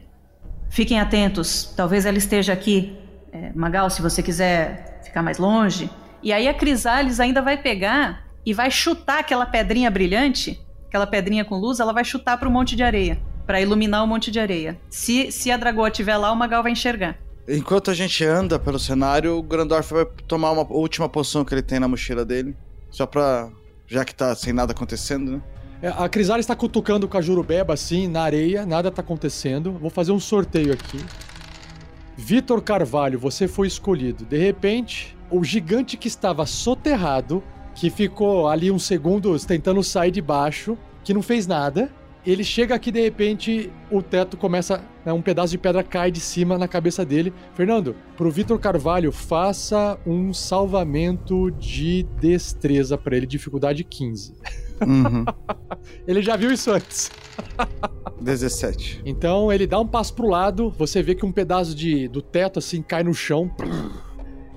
[0.70, 2.96] Fiquem atentos, talvez ela esteja aqui.
[3.30, 5.90] É, Magal, se você quiser ficar mais longe.
[6.22, 11.44] E aí a Crisales ainda vai pegar e vai chutar aquela pedrinha brilhante, aquela pedrinha
[11.44, 14.76] com luz, ela vai chutar pro monte de areia, Pra iluminar o monte de areia.
[14.90, 17.16] Se, se a dragoa estiver lá, o Magal vai enxergar.
[17.48, 21.62] Enquanto a gente anda pelo cenário, o Grandorf vai tomar uma última poção que ele
[21.62, 22.56] tem na mochila dele.
[22.90, 23.48] Só pra.
[23.86, 25.42] Já que tá sem nada acontecendo, né?
[25.80, 29.70] É, A Crisales está cutucando com a Jurubeba assim, na areia, nada tá acontecendo.
[29.70, 30.98] Vou fazer um sorteio aqui.
[32.16, 34.24] Vitor Carvalho, você foi escolhido.
[34.24, 37.44] De repente, o gigante que estava soterrado,
[37.76, 41.92] que ficou ali uns segundos tentando sair de baixo, que não fez nada,
[42.26, 46.18] ele chega aqui de repente, o teto começa, né, um pedaço de pedra cai de
[46.18, 47.32] cima na cabeça dele.
[47.54, 54.34] Fernando, pro Vitor Carvalho, faça um salvamento de destreza pra ele, dificuldade 15.
[54.84, 55.24] Uhum.
[56.06, 57.10] Ele já viu isso antes.
[58.20, 59.02] 17.
[59.06, 62.58] Então ele dá um passo pro lado, você vê que um pedaço de, do teto
[62.58, 63.50] assim cai no chão.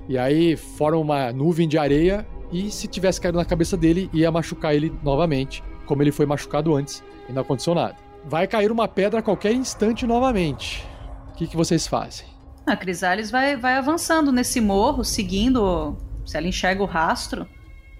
[0.08, 2.26] E aí forma uma nuvem de areia.
[2.52, 6.74] E se tivesse caído na cabeça dele, ia machucar ele novamente, como ele foi machucado
[6.74, 7.96] antes, e não aconteceu nada.
[8.24, 10.84] Vai cair uma pedra a qualquer instante novamente.
[11.30, 12.26] O que, que vocês fazem?
[12.66, 15.96] A Crisales vai, vai avançando nesse morro, seguindo.
[16.26, 17.46] Se ela enxerga o rastro,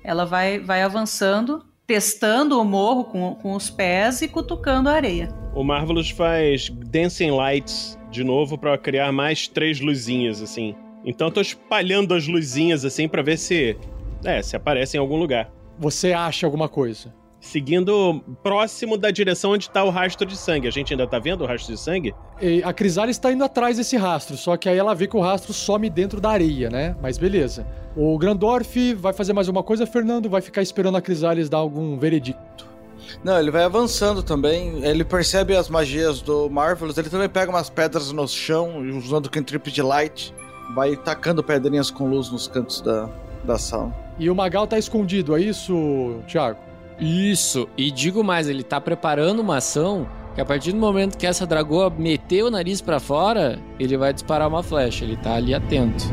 [0.05, 5.29] ela vai, vai avançando, testando o morro com, com os pés e cutucando a areia.
[5.55, 10.75] O Marvelous faz Dancing Lights de novo pra criar mais três luzinhas, assim.
[11.05, 13.77] Então eu tô espalhando as luzinhas, assim, pra ver se.
[14.25, 15.51] É, se aparece em algum lugar.
[15.79, 17.13] Você acha alguma coisa?
[17.41, 20.69] Seguindo próximo da direção onde tá o rastro de sangue.
[20.69, 22.15] A gente ainda tá vendo o rastro de sangue?
[22.41, 25.21] E a Crisales está indo atrás desse rastro, só que aí ela vê que o
[25.21, 26.95] rastro some dentro da areia, né?
[27.01, 27.67] Mas beleza.
[27.97, 31.99] O Grandorf vai fazer mais uma coisa, Fernando vai ficar esperando a Crisales dar algum
[31.99, 32.69] veredicto.
[33.25, 34.85] Não, ele vai avançando também.
[34.85, 36.97] Ele percebe as magias do Marvelous.
[36.97, 40.35] Ele também pega umas pedras no chão, usando o cantrip de light.
[40.75, 43.09] Vai tacando pedrinhas com luz nos cantos da,
[43.45, 43.93] da sala.
[44.19, 46.59] E o Magal tá escondido, é isso, Thiago?
[46.99, 51.27] Isso, e digo mais, ele tá preparando uma ação que a partir do momento que
[51.27, 55.55] essa dragoa meter o nariz pra fora, ele vai disparar uma flecha, ele tá ali
[55.55, 56.05] atento.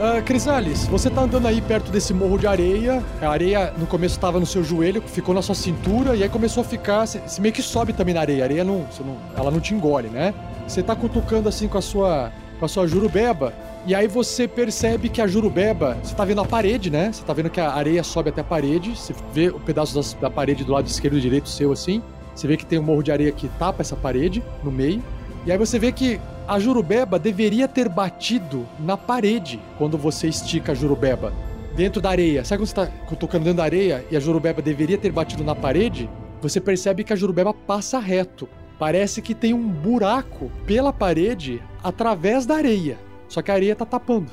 [0.00, 3.02] Ah, Crisales, você tá andando aí perto desse morro de areia.
[3.22, 6.62] A areia no começo tava no seu joelho, ficou na sua cintura e aí começou
[6.62, 7.06] a ficar.
[7.06, 8.42] Você meio que sobe também na areia.
[8.42, 9.16] A areia não, você não.
[9.36, 10.34] Ela não te engole, né?
[10.66, 12.32] Você tá cutucando assim com a sua.
[12.58, 13.52] Com a sua jurubeba.
[13.86, 17.12] E aí você percebe que a Jurubeba, você tá vendo a parede, né?
[17.12, 20.14] Você tá vendo que a areia sobe até a parede, você vê o pedaço das-
[20.14, 22.02] da parede do lado esquerdo e direito seu assim.
[22.34, 25.02] Você vê que tem um morro de areia que tapa essa parede no meio.
[25.44, 30.72] E aí você vê que a Jurubeba deveria ter batido na parede quando você estica
[30.72, 31.32] a Jurubeba.
[31.76, 32.42] Dentro da areia.
[32.42, 32.86] Sabe quando você tá
[33.20, 36.08] tocando dentro da areia e a Jurubeba deveria ter batido na parede?
[36.40, 38.48] Você percebe que a Jurubeba passa reto.
[38.78, 42.98] Parece que tem um buraco pela parede através da areia.
[43.28, 44.30] Só que a areia tá tapando.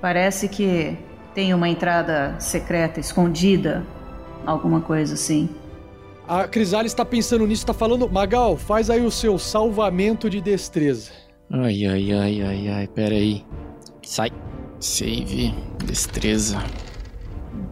[0.00, 0.96] Parece que
[1.34, 3.84] tem uma entrada secreta, escondida,
[4.46, 5.48] alguma coisa assim.
[6.26, 8.10] A Crisales tá pensando nisso, tá falando.
[8.10, 11.12] Magal, faz aí o seu salvamento de destreza.
[11.50, 13.44] Ai, ai, ai, ai, ai, pera aí.
[14.02, 14.30] Sai.
[14.80, 16.62] Save, destreza.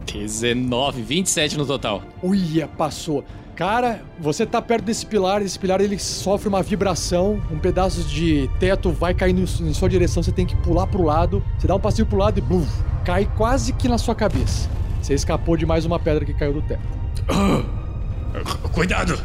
[0.06, 2.02] 19, 27 no total.
[2.22, 3.24] Uia, passou.
[3.56, 8.50] Cara, você tá perto desse pilar, esse pilar ele sofre uma vibração, um pedaço de
[8.58, 11.80] teto vai caindo em sua direção, você tem que pular pro lado, você dá um
[11.80, 12.68] passinho pro lado e buf,
[13.04, 14.68] cai quase que na sua cabeça.
[15.00, 16.82] Você escapou de mais uma pedra que caiu do teto.
[18.72, 19.22] Cuidado!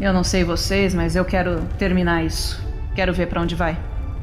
[0.00, 2.60] Eu não sei vocês, mas eu quero terminar isso.
[2.96, 3.78] Quero ver pra onde vai.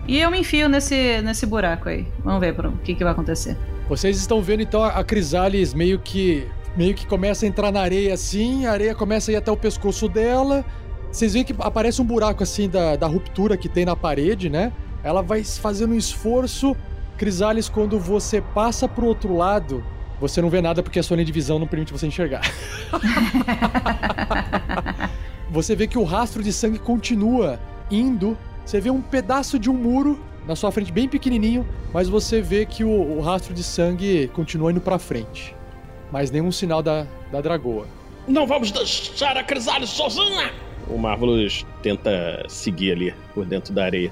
[0.08, 2.06] E eu me enfio nesse, nesse buraco aí.
[2.24, 3.56] Vamos ver o que, que vai acontecer.
[3.88, 6.48] Vocês estão vendo então a Crisales meio que
[6.78, 9.58] meio que começa a entrar na areia assim, a areia começa a ir até o
[9.58, 10.64] pescoço dela.
[11.12, 14.72] Vocês veem que aparece um buraco assim da, da ruptura que tem na parede, né?
[15.04, 16.78] Ela vai fazendo um esforço.
[17.18, 19.84] Crisales, quando você passa pro outro lado,
[20.22, 22.42] você não vê nada porque a sua linha de visão não permite você enxergar.
[25.50, 27.60] você vê que o rastro de sangue continua
[27.90, 28.38] indo.
[28.64, 32.66] Você vê um pedaço de um muro na sua frente, bem pequenininho, mas você vê
[32.66, 35.57] que o, o rastro de sangue continua indo pra frente.
[36.12, 37.88] Mas nenhum sinal da, da dragoa.
[38.28, 40.52] Não vamos deixar a Crisales sozinha!
[40.90, 44.12] O Marvelous tenta seguir ali por dentro da areia.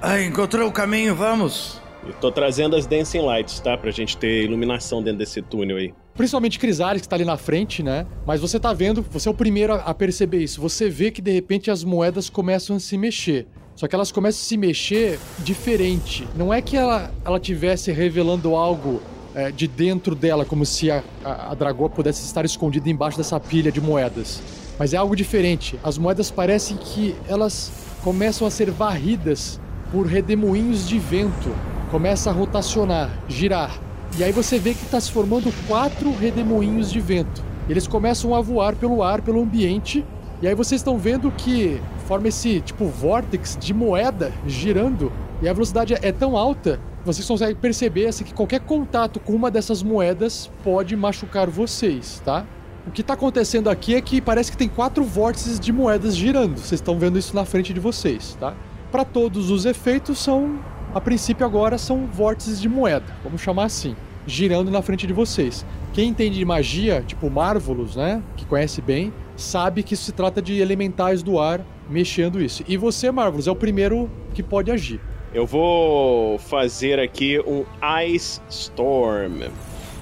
[0.00, 1.80] Ah, encontrou o caminho, vamos!
[2.06, 3.76] Eu tô trazendo as Dancing Lights, tá?
[3.76, 5.92] Pra gente ter iluminação dentro desse túnel aí.
[6.14, 8.06] Principalmente Crisales, que tá ali na frente, né?
[8.26, 10.60] Mas você tá vendo, você é o primeiro a, a perceber isso.
[10.60, 13.46] Você vê que de repente as moedas começam a se mexer.
[13.74, 16.26] Só que elas começam a se mexer diferente.
[16.34, 19.00] Não é que ela, ela tivesse revelando algo
[19.38, 23.38] é, de dentro dela, como se a, a, a dragoa pudesse estar escondida embaixo dessa
[23.38, 24.42] pilha de moedas.
[24.76, 25.78] Mas é algo diferente.
[25.84, 27.70] As moedas parecem que elas
[28.02, 29.60] começam a ser varridas
[29.92, 31.54] por redemoinhos de vento.
[31.88, 33.78] Começa a rotacionar, girar.
[34.18, 37.40] E aí você vê que está se formando quatro redemoinhos de vento.
[37.68, 40.04] Eles começam a voar pelo ar, pelo ambiente.
[40.42, 45.12] E aí vocês estão vendo que forma esse tipo vórtex de moeda girando.
[45.40, 46.80] E a velocidade é tão alta,
[47.12, 52.46] vocês conseguem perceber assim, que qualquer contato com uma dessas moedas pode machucar vocês, tá?
[52.86, 56.58] O que tá acontecendo aqui é que parece que tem quatro vórtices de moedas girando.
[56.58, 58.54] Vocês estão vendo isso na frente de vocês, tá?
[58.92, 60.58] Para todos os efeitos são,
[60.94, 63.96] a princípio agora são vórtices de moeda, vamos chamar assim,
[64.26, 65.64] girando na frente de vocês.
[65.94, 70.42] Quem entende de magia, tipo Marvelous, né, que conhece bem, sabe que isso se trata
[70.42, 72.62] de elementais do ar mexendo isso.
[72.68, 75.00] E você, Marvelous, é o primeiro que pode agir.
[75.38, 77.64] Eu vou fazer aqui um
[78.04, 79.44] Ice Storm.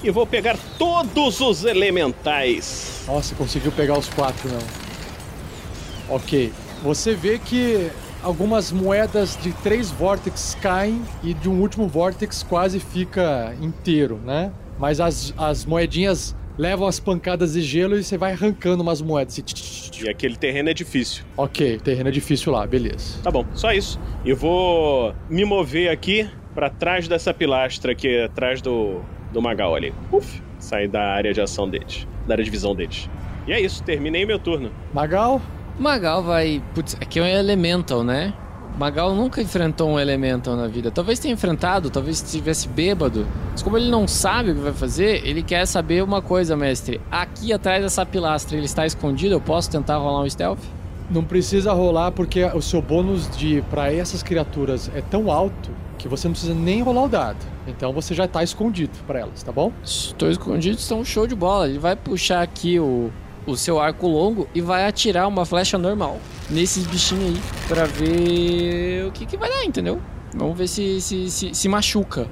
[0.02, 3.04] E vou pegar todos os elementais.
[3.06, 6.16] Nossa, conseguiu pegar os quatro, não.
[6.16, 6.50] Ok.
[6.82, 7.90] Você vê que
[8.22, 14.50] algumas moedas de três vórtices caem e de um último vórtex quase fica inteiro, né?
[14.78, 19.42] Mas as, as moedinhas levam as pancadas de gelo e você vai arrancando umas moedas.
[19.44, 20.04] assim.
[20.04, 21.24] E aquele terreno é difícil.
[21.36, 23.20] Ok, terreno é difícil lá, beleza.
[23.22, 24.00] Tá bom, só isso.
[24.24, 29.00] Eu vou me mover aqui pra trás dessa pilastra aqui, atrás do,
[29.32, 29.92] do Magal ali.
[30.10, 33.08] Uf, sair da área de ação deles, da área de visão deles.
[33.46, 34.70] E é isso, terminei meu turno.
[34.92, 35.40] Magal?
[35.78, 36.62] Magal vai.
[36.74, 38.32] Putz, aqui é um Elemental, né?
[38.78, 40.90] Magal nunca enfrentou um Elemental na vida.
[40.90, 43.26] Talvez tenha enfrentado, talvez estivesse bêbado.
[43.52, 47.00] Mas como ele não sabe o que vai fazer, ele quer saber uma coisa, mestre.
[47.10, 49.34] Aqui atrás dessa pilastra, ele está escondido?
[49.34, 50.60] Eu posso tentar rolar um stealth?
[51.10, 56.06] Não precisa rolar porque o seu bônus de para essas criaturas é tão alto que
[56.06, 57.38] você não precisa nem rolar o dado.
[57.66, 59.72] Então você já tá escondido para elas, tá bom?
[59.82, 61.66] Estou escondido, estão show de bola.
[61.66, 63.10] Ele vai puxar aqui o,
[63.46, 66.18] o seu arco longo e vai atirar uma flecha normal
[66.50, 70.00] nesses bichinhos aí pra ver o que, que vai dar, entendeu?
[70.34, 72.28] Vamos ver se, se, se, se machuca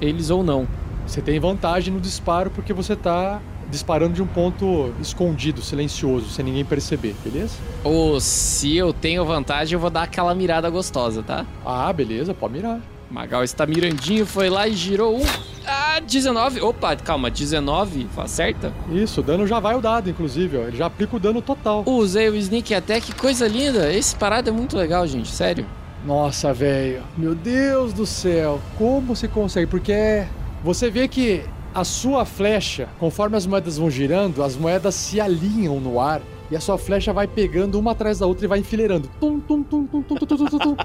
[0.00, 0.68] eles ou não.
[1.06, 3.40] Você tem vantagem no disparo porque você tá
[3.70, 7.54] disparando de um ponto escondido, silencioso, sem ninguém perceber, beleza?
[7.84, 11.46] Ou se eu tenho vantagem, eu vou dar aquela mirada gostosa, tá?
[11.64, 12.80] Ah, beleza, pode mirar.
[13.10, 15.22] Magal está mirandinho, foi lá e girou um.
[15.66, 16.60] Ah, 19.
[16.60, 18.08] Opa, calma, 19?
[18.16, 18.72] Acerta?
[18.90, 20.62] Isso, o dano já vai o dado, inclusive, ó.
[20.62, 21.84] Ele já aplica o dano total.
[21.86, 23.92] Usei o Sneak Attack, coisa linda.
[23.92, 25.66] Esse parado é muito legal, gente, sério.
[26.04, 27.02] Nossa, velho.
[27.16, 28.60] Meu Deus do céu.
[28.78, 29.66] Como você consegue?
[29.66, 30.24] Porque
[30.64, 31.44] você vê que
[31.74, 36.20] a sua flecha, conforme as moedas vão girando, as moedas se alinham no ar
[36.50, 39.08] e a sua flecha vai pegando uma atrás da outra e vai enfileirando.
[39.20, 40.76] Tum, tum, tum, tum, tum, tum, tum, tum, tum.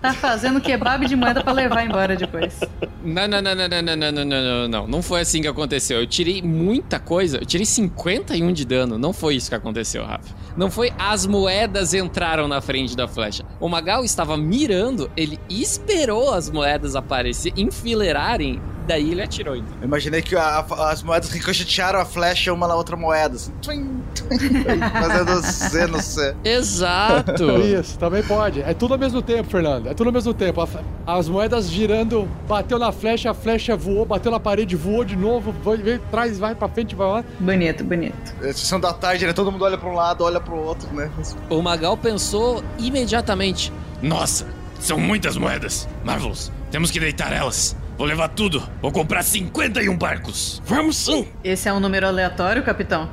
[0.00, 2.60] Tá fazendo kebab de moeda pra levar embora depois.
[3.02, 4.86] Não, não, não, não, não, não, não, não, não, não, não.
[4.86, 6.00] Não foi assim que aconteceu.
[6.00, 7.38] Eu tirei muita coisa.
[7.38, 8.98] Eu tirei 51 de dano.
[8.98, 10.34] Não foi isso que aconteceu, Rafa.
[10.56, 13.44] Não foi as moedas entraram na frente da flecha.
[13.58, 19.54] O Magal estava mirando, ele esperou as moedas aparecer, enfileirarem, daí ele atirou.
[19.54, 19.76] Então.
[19.80, 23.36] Eu imaginei que a- as moedas ricochetearam a flecha uma na outra moeda.
[23.36, 24.28] Assim, twin, twin,
[24.92, 26.34] fazendo C no C.
[26.42, 27.44] Exato.
[27.62, 28.62] Isso, também pode.
[28.62, 29.88] É tudo ao mesmo tempo, Fernando.
[29.88, 30.66] É tudo ao mesmo tempo.
[31.06, 35.54] As moedas girando, bateu na flecha, a flecha voou, bateu na parede, voou de novo,
[35.82, 37.24] veio, traz, vai pra frente, vai lá.
[37.38, 38.34] Bonito, bonito.
[38.42, 39.32] É sessão da tarde, né?
[39.32, 41.10] Todo mundo olha pra um lado, olha pro outro, né?
[41.50, 43.72] O Magal pensou imediatamente.
[44.02, 44.46] Nossa,
[44.80, 45.88] são muitas moedas.
[46.04, 47.76] Marvelous, temos que deitar elas.
[47.98, 48.62] Vou levar tudo.
[48.80, 50.62] Vou comprar 51 barcos.
[50.64, 51.26] Vamos sim!
[51.42, 53.10] Esse é um número aleatório, capitão?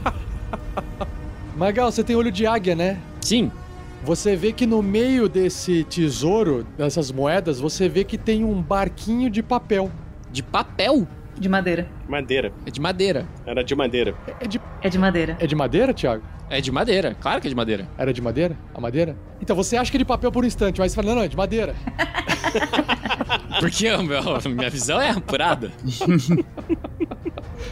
[1.54, 2.98] Magal, você tem olho de águia, né?
[3.20, 3.52] Sim.
[4.04, 9.28] Você vê que no meio desse tesouro, dessas moedas, você vê que tem um barquinho
[9.28, 9.90] de papel.
[10.32, 11.06] De papel?
[11.38, 11.86] De madeira.
[12.08, 12.52] Madeira.
[12.66, 13.26] É de madeira.
[13.46, 14.14] Era de madeira.
[14.40, 15.36] É de, É de madeira.
[15.38, 16.22] é de madeira, Thiago?
[16.48, 17.14] É de madeira.
[17.20, 17.86] Claro que é de madeira.
[17.98, 18.56] Era de madeira?
[18.74, 19.16] A madeira?
[19.40, 21.22] Então você acha que é de papel por um instante, mas você fala, não, não,
[21.22, 21.74] é de madeira.
[23.60, 24.22] Porque meu,
[24.54, 25.70] minha visão é apurada.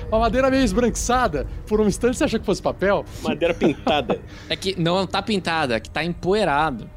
[0.09, 1.47] Uma madeira meio esbranquiçada.
[1.67, 3.05] Por um instante você achou que fosse papel?
[3.23, 4.21] Madeira pintada.
[4.49, 6.89] É que não tá pintada, é que tá empoeirado.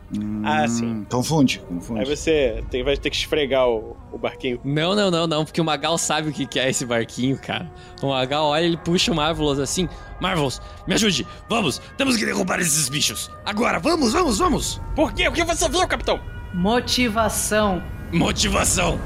[0.44, 0.86] Ah, sim.
[0.86, 2.06] Hum, Confunde, Aí confunde.
[2.06, 4.60] você tem- vai ter que esfregar o, o barquinho.
[4.64, 7.70] Não, não, não, não, porque o Magal sabe o que que é esse barquinho, cara.
[8.02, 9.90] O Magal olha, ele puxa o Marvelous assim.
[10.20, 11.26] Marvelous, me ajude.
[11.50, 13.30] Vamos, temos que derrubar esses bichos.
[13.44, 14.80] Agora, vamos, vamos, vamos.
[14.96, 15.28] Por quê?
[15.28, 16.20] O que você viu, capitão?
[16.54, 17.82] Motivação.
[18.14, 19.00] Motivação.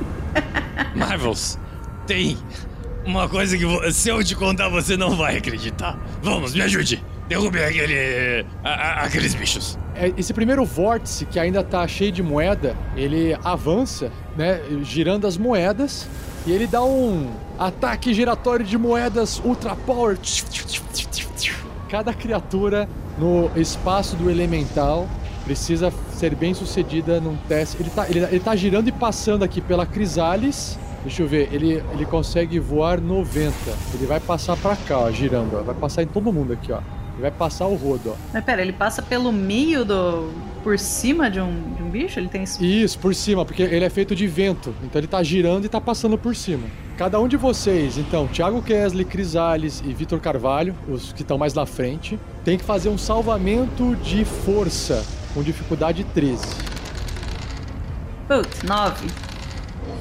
[0.96, 1.58] Marvelous,
[2.06, 2.38] tem
[3.06, 5.98] uma coisa que se eu te contar você não vai acreditar.
[6.22, 7.04] Vamos, me ajude.
[7.28, 9.78] Derrube aquele, a- a- aqueles bichos.
[9.96, 14.62] É, Esse primeiro vórtice, que ainda tá cheio de moeda, ele avança, né?
[14.84, 16.08] Girando as moedas.
[16.46, 17.30] E ele dá um
[17.60, 20.18] ataque giratório de moedas ultra power.
[21.90, 22.88] Cada criatura
[23.18, 25.10] no espaço do elemental
[25.48, 27.78] precisa ser bem sucedida num teste.
[27.80, 30.78] Ele tá, ele, ele tá girando e passando aqui pela Crisalis.
[31.04, 33.54] Deixa eu ver, ele, ele consegue voar 90.
[33.94, 35.64] Ele vai passar pra cá, ó, girando, ó.
[35.64, 36.80] Vai passar em todo mundo aqui, ó.
[37.14, 38.16] Ele vai passar o rodo, ó.
[38.34, 40.30] Mas pera, ele passa pelo meio do.
[40.64, 42.20] por cima de um, de um bicho?
[42.20, 42.62] Ele tem isso.
[42.62, 44.76] Isso, por cima, porque ele é feito de vento.
[44.84, 46.68] Então ele tá girando e tá passando por cima.
[46.98, 51.54] Cada um de vocês, então, Thiago Kesley, Crisales e Vitor Carvalho, os que estão mais
[51.54, 55.06] na frente, tem que fazer um salvamento de força
[55.38, 56.44] com dificuldade 13.
[58.28, 59.06] Putz, nove.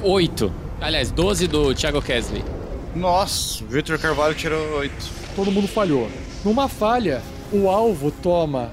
[0.02, 0.50] Oito.
[0.80, 2.42] Aliás, 12 do Thiago Kesley.
[2.94, 4.94] Nossa, o Victor Carvalho tirou 8.
[5.36, 6.08] Todo mundo falhou.
[6.42, 7.20] Numa falha,
[7.52, 8.70] o alvo toma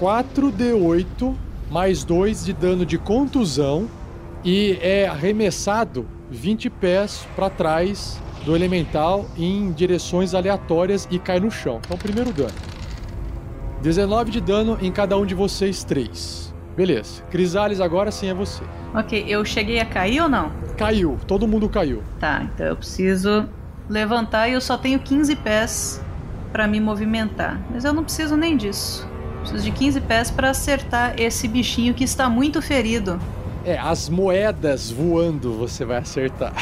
[0.00, 1.34] 4d8
[1.70, 3.86] mais 2 de dano de contusão
[4.42, 11.50] e é arremessado 20 pés para trás do elemental em direções aleatórias e cai no
[11.50, 11.78] chão.
[11.84, 12.75] Então, primeiro dano.
[13.86, 16.52] 19 de dano em cada um de vocês três.
[16.76, 17.22] Beleza.
[17.30, 18.64] Crisales, agora sim é você.
[18.92, 20.50] Ok, eu cheguei a cair ou não?
[20.76, 22.02] Caiu, todo mundo caiu.
[22.18, 23.48] Tá, então eu preciso
[23.88, 26.02] levantar e eu só tenho 15 pés
[26.50, 27.60] pra me movimentar.
[27.70, 29.08] Mas eu não preciso nem disso.
[29.42, 33.20] Preciso de 15 pés pra acertar esse bichinho que está muito ferido.
[33.64, 36.52] É, as moedas voando você vai acertar.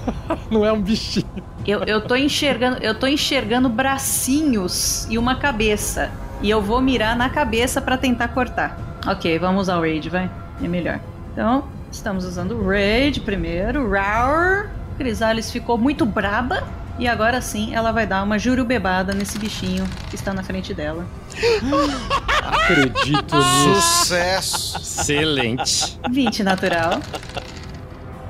[0.50, 1.24] Não é um bichinho.
[1.66, 6.10] Eu, eu tô enxergando, eu tô enxergando bracinhos e uma cabeça.
[6.44, 8.76] E eu vou mirar na cabeça pra tentar cortar.
[9.06, 10.30] Ok, vamos usar o Raid, vai.
[10.62, 11.00] É melhor.
[11.32, 13.88] Então, estamos usando o Raid primeiro.
[13.88, 14.70] Roar.
[14.98, 16.62] Crisales ficou muito braba.
[16.98, 21.06] E agora sim, ela vai dar uma jurubebada nesse bichinho que está na frente dela.
[22.44, 23.80] Acredito nisso.
[23.80, 24.76] Sucesso!
[24.76, 25.98] Excelente.
[26.10, 27.00] 20 natural.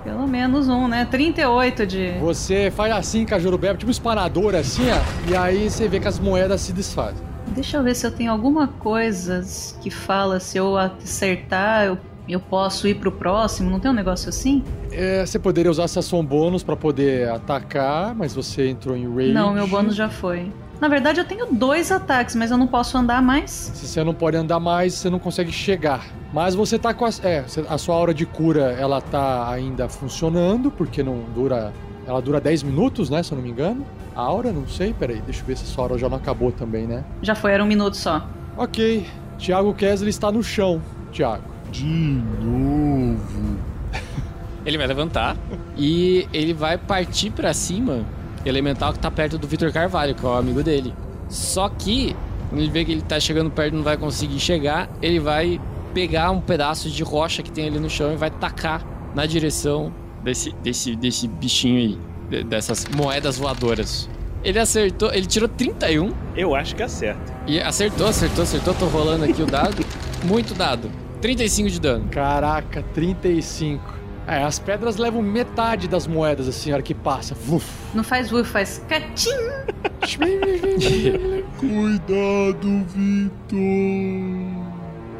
[0.04, 1.04] Pelo menos um, né?
[1.10, 2.12] 38 de.
[2.20, 5.28] Você faz assim com a Jurubeba, tipo um espanador assim, ó.
[5.28, 7.33] E aí você vê que as moedas se desfazem.
[7.54, 9.42] Deixa eu ver se eu tenho alguma coisa
[9.80, 11.98] que fala se eu acertar, eu,
[12.28, 13.70] eu posso ir pro próximo.
[13.70, 14.64] Não tem um negócio assim?
[14.90, 19.32] É, você poderia usar essa ação bônus pra poder atacar, mas você entrou em rage.
[19.32, 20.50] Não, meu bônus já foi.
[20.80, 23.50] Na verdade, eu tenho dois ataques, mas eu não posso andar mais.
[23.74, 26.04] Se você não pode andar mais, você não consegue chegar.
[26.32, 27.10] Mas você tá com a.
[27.22, 31.72] É, a sua aura de cura, ela tá ainda funcionando, porque não dura.
[32.06, 33.22] Ela dura 10 minutos, né?
[33.22, 33.84] Se eu não me engano.
[34.14, 36.52] A aura, não sei, peraí, deixa eu ver se a sua aura já não acabou
[36.52, 37.04] também, né?
[37.22, 38.26] Já foi, era um minuto só.
[38.56, 39.04] Ok.
[39.38, 40.80] Thiago Kessler está no chão,
[41.12, 41.42] Thiago.
[41.72, 43.58] De novo.
[44.64, 45.36] Ele vai levantar
[45.76, 48.04] e ele vai partir pra cima.
[48.46, 50.94] Elemental que tá perto do Vitor Carvalho, que é o amigo dele.
[51.28, 52.16] Só que,
[52.48, 55.60] quando ele vê que ele tá chegando perto e não vai conseguir chegar, ele vai
[55.92, 58.82] pegar um pedaço de rocha que tem ali no chão e vai tacar
[59.14, 59.92] na direção
[60.24, 61.98] desse, desse, desse bichinho aí,
[62.30, 64.08] de- dessas moedas voadoras.
[64.42, 67.32] Ele acertou, ele tirou 31 Eu acho que acerta.
[67.46, 68.74] e acertou, acertou, acertou.
[68.74, 69.84] Tô rolando aqui o dado.
[70.24, 70.90] Muito dado.
[71.22, 72.08] 35 de dano.
[72.10, 73.94] Caraca, 35.
[74.26, 77.34] É, as pedras levam metade das moedas assim, a hora que passa.
[77.34, 77.66] Vuf.
[77.94, 79.30] Não faz uff, faz catim.
[81.58, 84.43] Cuidado, Vitor.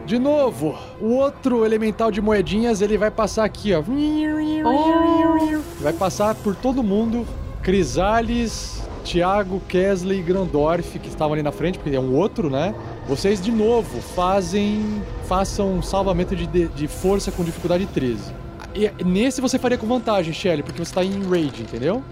[0.07, 3.81] De novo, o outro elemental de moedinhas, ele vai passar aqui, ó.
[3.81, 5.61] Oh.
[5.81, 7.27] Vai passar por todo mundo.
[7.63, 12.75] Crisales, Thiago, Kesley e Grandorf, que estavam ali na frente, porque é um outro, né?
[13.09, 15.03] Vocês, de novo, fazem.
[15.27, 18.33] Façam um salvamento de, de, de força com dificuldade 13.
[18.75, 22.03] E nesse você faria com vantagem, Shelly, porque você tá em rage, entendeu?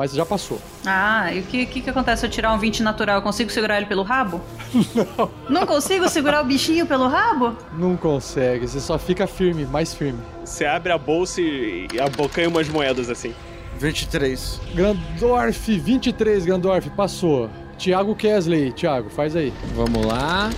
[0.00, 0.58] Mas já passou.
[0.86, 3.16] Ah, e o que, que, que acontece se eu tirar um 20 natural?
[3.16, 4.40] Eu consigo segurar ele pelo rabo?
[4.96, 5.30] Não.
[5.46, 7.54] Não consigo segurar o bichinho pelo rabo?
[7.74, 10.18] Não consegue, você só fica firme, mais firme.
[10.42, 13.34] Você abre a bolsa e abocanha umas moedas assim.
[13.78, 14.58] 23.
[14.74, 17.50] Grandorf, 23, Grandorf, passou.
[17.76, 19.52] Thiago Kesley, Thiago, faz aí.
[19.74, 20.48] Vamos lá.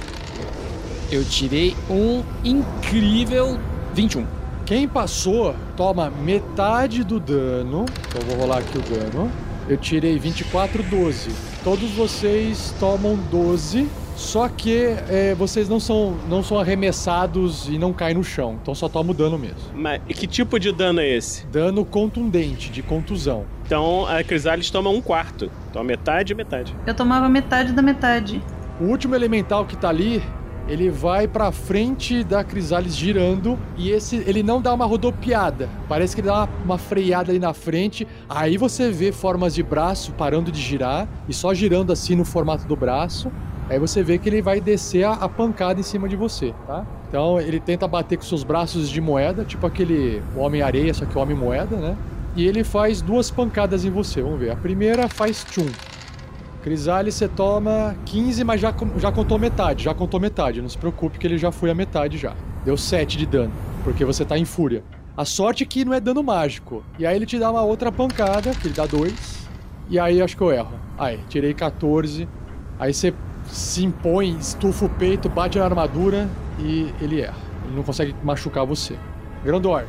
[1.10, 3.58] Eu tirei um incrível
[3.92, 4.41] 21.
[4.64, 7.84] Quem passou toma metade do dano.
[8.08, 9.30] Então eu vou rolar aqui o dano.
[9.68, 11.30] Eu tirei 24, 12.
[11.62, 13.88] Todos vocês tomam 12.
[14.14, 18.58] Só que é, vocês não são, não são arremessados e não caem no chão.
[18.60, 19.56] Então só toma o dano mesmo.
[19.74, 21.46] Mas e que tipo de dano é esse?
[21.46, 23.44] Dano contundente, de contusão.
[23.66, 25.50] Então a Crisalis toma um quarto.
[25.70, 26.74] Então metade, metade.
[26.86, 28.42] Eu tomava metade da metade.
[28.80, 30.22] O último elemental que tá ali,
[30.68, 35.68] ele vai pra frente da Crisalis girando e esse ele não dá uma rodopiada.
[35.88, 38.06] Parece que ele dá uma, uma freada ali na frente.
[38.28, 42.66] Aí você vê formas de braço parando de girar e só girando assim no formato
[42.66, 43.30] do braço.
[43.68, 46.84] Aí você vê que ele vai descer a, a pancada em cima de você, tá?
[47.08, 51.76] Então ele tenta bater com seus braços de moeda, tipo aquele Homem-Areia, só que Homem-Moeda,
[51.76, 51.96] né?
[52.34, 54.22] E ele faz duas pancadas em você.
[54.22, 54.50] Vamos ver.
[54.50, 55.66] A primeira faz tchum.
[56.62, 59.84] Crisales, você toma 15, mas já, já contou metade.
[59.84, 60.62] Já contou metade.
[60.62, 62.34] Não se preocupe que ele já foi a metade já.
[62.64, 63.52] Deu 7 de dano,
[63.82, 64.84] porque você tá em fúria.
[65.16, 66.84] A sorte é que não é dano mágico.
[66.98, 69.48] E aí ele te dá uma outra pancada, que ele dá 2.
[69.90, 70.72] E aí acho que eu erro.
[70.96, 72.28] Aí, tirei 14.
[72.78, 73.12] Aí você
[73.46, 77.36] se impõe, estufa o peito, bate na armadura e ele erra.
[77.66, 78.96] Ele não consegue machucar você.
[79.44, 79.88] Grandorf.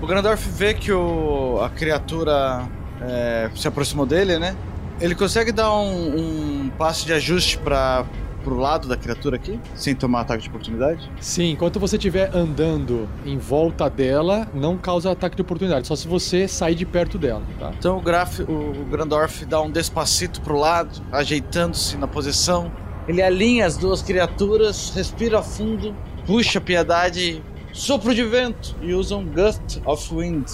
[0.00, 2.62] O Grandorf vê que o, a criatura
[3.02, 4.56] é, se aproximou dele, né?
[5.00, 8.04] Ele consegue dar um, um passo de ajuste para
[8.44, 11.10] pro lado da criatura aqui, sem tomar ataque de oportunidade?
[11.18, 16.06] Sim, enquanto você estiver andando em volta dela, não causa ataque de oportunidade, só se
[16.06, 17.72] você sair de perto dela, tá?
[17.76, 22.70] Então o, Graf, o, Grandorf dá um despacito pro lado, ajeitando-se na posição.
[23.08, 27.42] Ele alinha as duas criaturas, respira fundo, puxa a piedade,
[27.72, 30.46] sopro de vento e usa um Gust of Wind,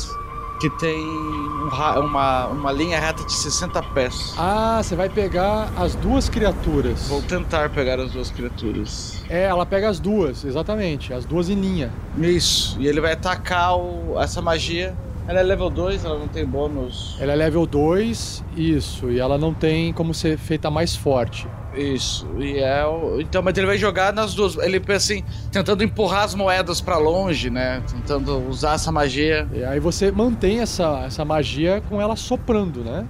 [0.60, 4.34] que tem um uma, uma linha reta de 60 pés.
[4.36, 7.08] Ah, você vai pegar as duas criaturas.
[7.08, 9.22] Vou tentar pegar as duas criaturas.
[9.28, 11.90] É, ela pega as duas, exatamente, as duas em linha.
[12.18, 14.94] Isso, e ele vai atacar o- essa magia.
[15.28, 17.16] Ela é level 2, ela não tem bônus.
[17.20, 21.46] Ela é level 2, isso, e ela não tem como ser feita mais forte.
[21.74, 23.20] Isso, e é o...
[23.20, 24.56] Então, mas ele vai jogar nas duas.
[24.56, 27.82] Ele pensa assim, tentando empurrar as moedas pra longe, né?
[27.90, 29.48] Tentando usar essa magia.
[29.52, 33.06] E aí você mantém essa, essa magia com ela soprando, né?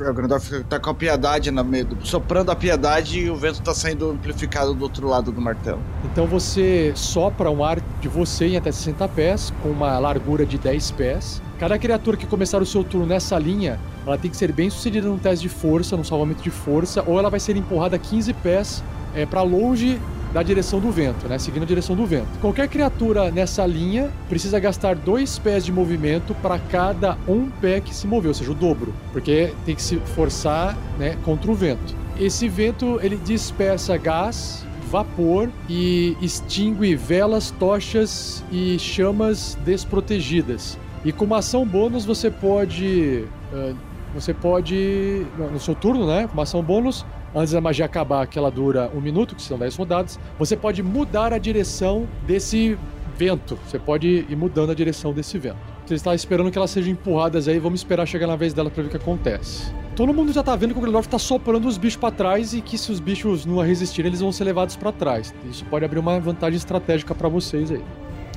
[0.00, 3.74] O Grandorf tá com a piedade na meio, soprando a piedade e o vento tá
[3.74, 5.80] saindo amplificado do outro lado do martelo.
[6.04, 10.56] Então você sopra um ar de você em até 60 pés, com uma largura de
[10.56, 11.42] 10 pés.
[11.62, 15.06] Cada criatura que começar o seu turno nessa linha, ela tem que ser bem sucedida
[15.06, 18.82] num teste de força, num salvamento de força, ou ela vai ser empurrada 15 pés
[19.14, 20.00] é, para longe
[20.34, 21.38] da direção do vento, né?
[21.38, 22.26] Seguindo a direção do vento.
[22.40, 27.94] Qualquer criatura nessa linha precisa gastar dois pés de movimento para cada um pé que
[27.94, 31.94] se moveu, ou seja, o dobro, porque tem que se forçar né, contra o vento.
[32.18, 40.76] Esse vento ele dispersa gás, vapor e extingue velas, tochas e chamas desprotegidas.
[41.04, 43.24] E com uma ação bônus você pode.
[43.52, 43.74] ah,
[44.14, 45.26] você pode.
[45.52, 46.26] No seu turno, né?
[46.26, 47.04] Com uma ação bônus,
[47.34, 50.82] antes da magia acabar, que ela dura um minuto, que são 10 rodadas, você pode
[50.82, 52.78] mudar a direção desse
[53.16, 53.58] vento.
[53.66, 55.56] Você pode ir mudando a direção desse vento.
[55.86, 58.82] Você está esperando que elas sejam empurradas aí, vamos esperar chegar na vez dela pra
[58.82, 59.72] ver o que acontece.
[59.96, 62.62] Todo mundo já tá vendo que o Grandorf tá soprando os bichos pra trás e
[62.62, 65.34] que se os bichos não resistirem, eles vão ser levados pra trás.
[65.50, 67.82] Isso pode abrir uma vantagem estratégica pra vocês aí.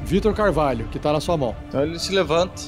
[0.05, 1.55] Vitor Carvalho, que tá na sua mão.
[1.67, 2.61] Então ele se levanta,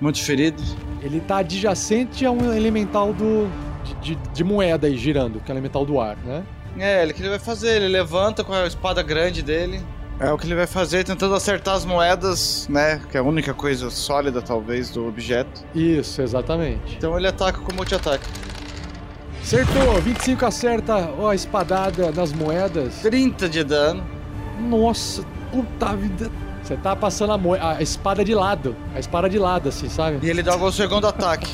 [0.00, 0.62] muito ferido.
[1.02, 3.48] Ele tá adjacente a um elemental do.
[3.84, 6.42] De, de- de moeda aí girando, que é o elemental do ar, né?
[6.78, 9.80] É, ele que ele vai fazer, ele levanta com a espada grande dele.
[10.20, 13.00] É o que ele vai fazer, tentando acertar as moedas, né?
[13.10, 15.62] Que é a única coisa sólida, talvez, do objeto.
[15.74, 16.96] Isso, exatamente.
[16.98, 18.28] Então ele ataca com multi-ataque.
[19.42, 23.00] Acertou, 25 acerta ó, a espadada nas moedas.
[23.00, 24.04] 30 de dano.
[24.60, 26.30] Nossa, puta vida.
[26.70, 28.76] Você tá passando a, a espada de lado.
[28.94, 30.24] A espada de lado, assim, sabe?
[30.24, 31.52] E ele dá o segundo ataque.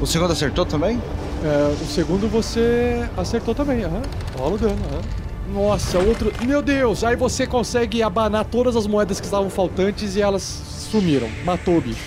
[0.00, 0.98] O segundo acertou também?
[1.44, 4.00] É, o segundo você acertou também, aham.
[4.38, 5.02] Rola o dano, aham.
[5.52, 6.32] Nossa, outro.
[6.46, 7.04] Meu Deus!
[7.04, 10.40] Aí você consegue abanar todas as moedas que estavam faltantes e elas
[10.90, 11.28] sumiram.
[11.44, 12.00] Matou o bicho.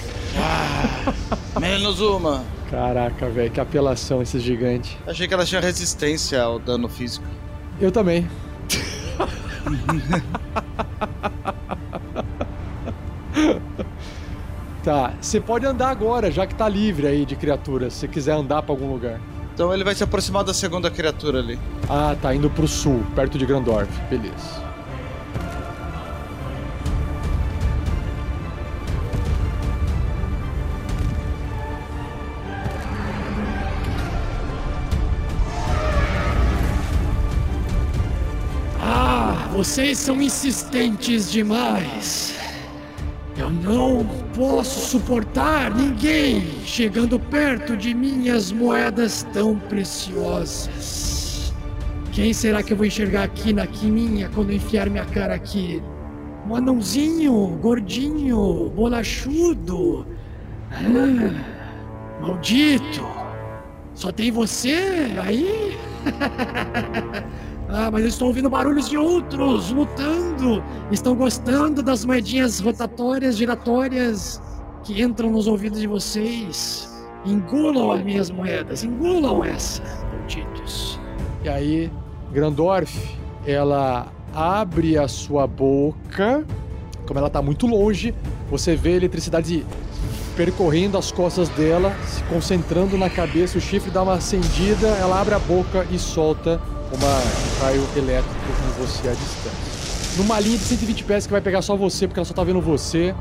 [1.62, 2.44] Menos uma.
[2.72, 4.98] Caraca, velho, que apelação esse gigante.
[5.06, 7.28] Achei que ela tinha resistência ao dano físico.
[7.80, 8.28] Eu também.
[14.84, 18.62] tá, você pode andar agora, já que tá livre aí de criaturas, se quiser andar
[18.62, 19.20] pra algum lugar.
[19.54, 21.60] Então ele vai se aproximar da segunda criatura ali.
[21.90, 23.90] Ah, tá indo pro sul, perto de Grandorf.
[24.10, 24.67] Beleza.
[39.68, 42.34] Vocês são insistentes demais.
[43.38, 51.54] Eu não posso suportar ninguém chegando perto de minhas moedas tão preciosas.
[52.14, 55.84] Quem será que eu vou enxergar aqui na quininha quando enfiar minha cara aqui?
[56.50, 60.08] Um anãozinho, gordinho, bolachudo.
[60.72, 63.06] Ah, maldito!
[63.94, 65.78] Só tem você aí?
[67.70, 70.64] Ah, mas eu estou ouvindo barulhos de outros lutando.
[70.90, 74.42] Estão gostando das moedinhas rotatórias, giratórias
[74.84, 76.90] que entram nos ouvidos de vocês.
[77.26, 79.84] Engulam as minhas moedas, engulam essa,
[80.14, 80.98] malditos.
[81.44, 81.92] E aí,
[82.32, 86.46] Grandorf, ela abre a sua boca.
[87.06, 88.16] Como ela tá muito longe,
[88.50, 89.66] você vê a eletricidade
[90.38, 95.34] percorrendo as costas dela, se concentrando na cabeça, o chifre dá uma acendida, ela abre
[95.34, 96.62] a boca e solta
[96.92, 100.18] uma um raio elétrico com você à distância.
[100.18, 102.62] Numa linha de 120 pés que vai pegar só você, porque ela só tá vendo
[102.62, 103.14] você.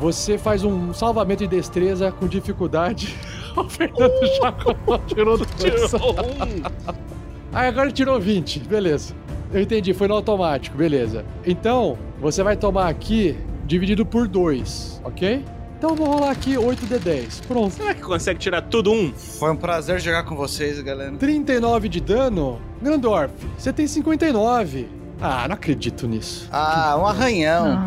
[0.00, 3.14] Você faz um salvamento de destreza com dificuldade.
[3.56, 4.52] O Fernando já
[5.08, 5.50] tirou dois.
[5.56, 6.94] Tirou um.
[7.52, 8.60] Ah, agora tirou 20.
[8.60, 9.14] Beleza.
[9.52, 11.24] Eu entendi, foi no automático, beleza.
[11.44, 13.36] Então, você vai tomar aqui
[13.66, 15.42] dividido por 2, ok?
[15.78, 17.46] Então eu vou rolar aqui 8d10.
[17.46, 17.70] Pronto.
[17.70, 19.12] Será que consegue tirar tudo um?
[19.14, 21.12] Foi um prazer jogar com vocês, galera.
[21.12, 22.60] 39 de dano.
[22.82, 24.88] Grandorf, você tem 59.
[25.20, 26.48] Ah, não acredito nisso.
[26.50, 27.78] Ah, um arranhão.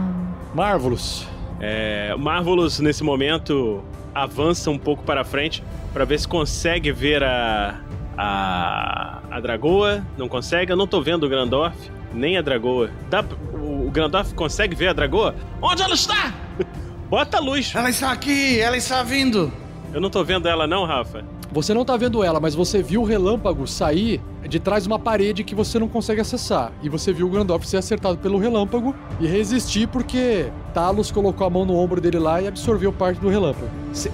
[0.55, 1.27] Marvelous.
[1.59, 3.84] É, Marvelous, nesse momento,
[4.15, 5.61] avança um pouco para frente
[5.91, 7.77] para ver se consegue ver a,
[8.18, 10.01] a, a Dragoa.
[10.18, 10.72] Não consegue?
[10.72, 11.76] Eu não tô vendo o Grandorf,
[12.13, 12.89] nem a Dragoa.
[13.09, 13.22] Dá,
[13.53, 15.35] o, o Grandorf consegue ver a Dragoa?
[15.61, 16.34] Onde ela está?
[17.11, 17.73] Bota a luz.
[17.75, 19.51] Ela está aqui, ela está vindo.
[19.93, 21.25] Eu não tô vendo ela não, Rafa.
[21.51, 24.97] Você não tá vendo ela, mas você viu o relâmpago sair de trás de uma
[24.97, 26.71] parede que você não consegue acessar.
[26.81, 31.49] E você viu o Grandorf ser acertado pelo relâmpago e resistir porque Talos colocou a
[31.49, 33.69] mão no ombro dele lá e absorveu parte do relâmpago.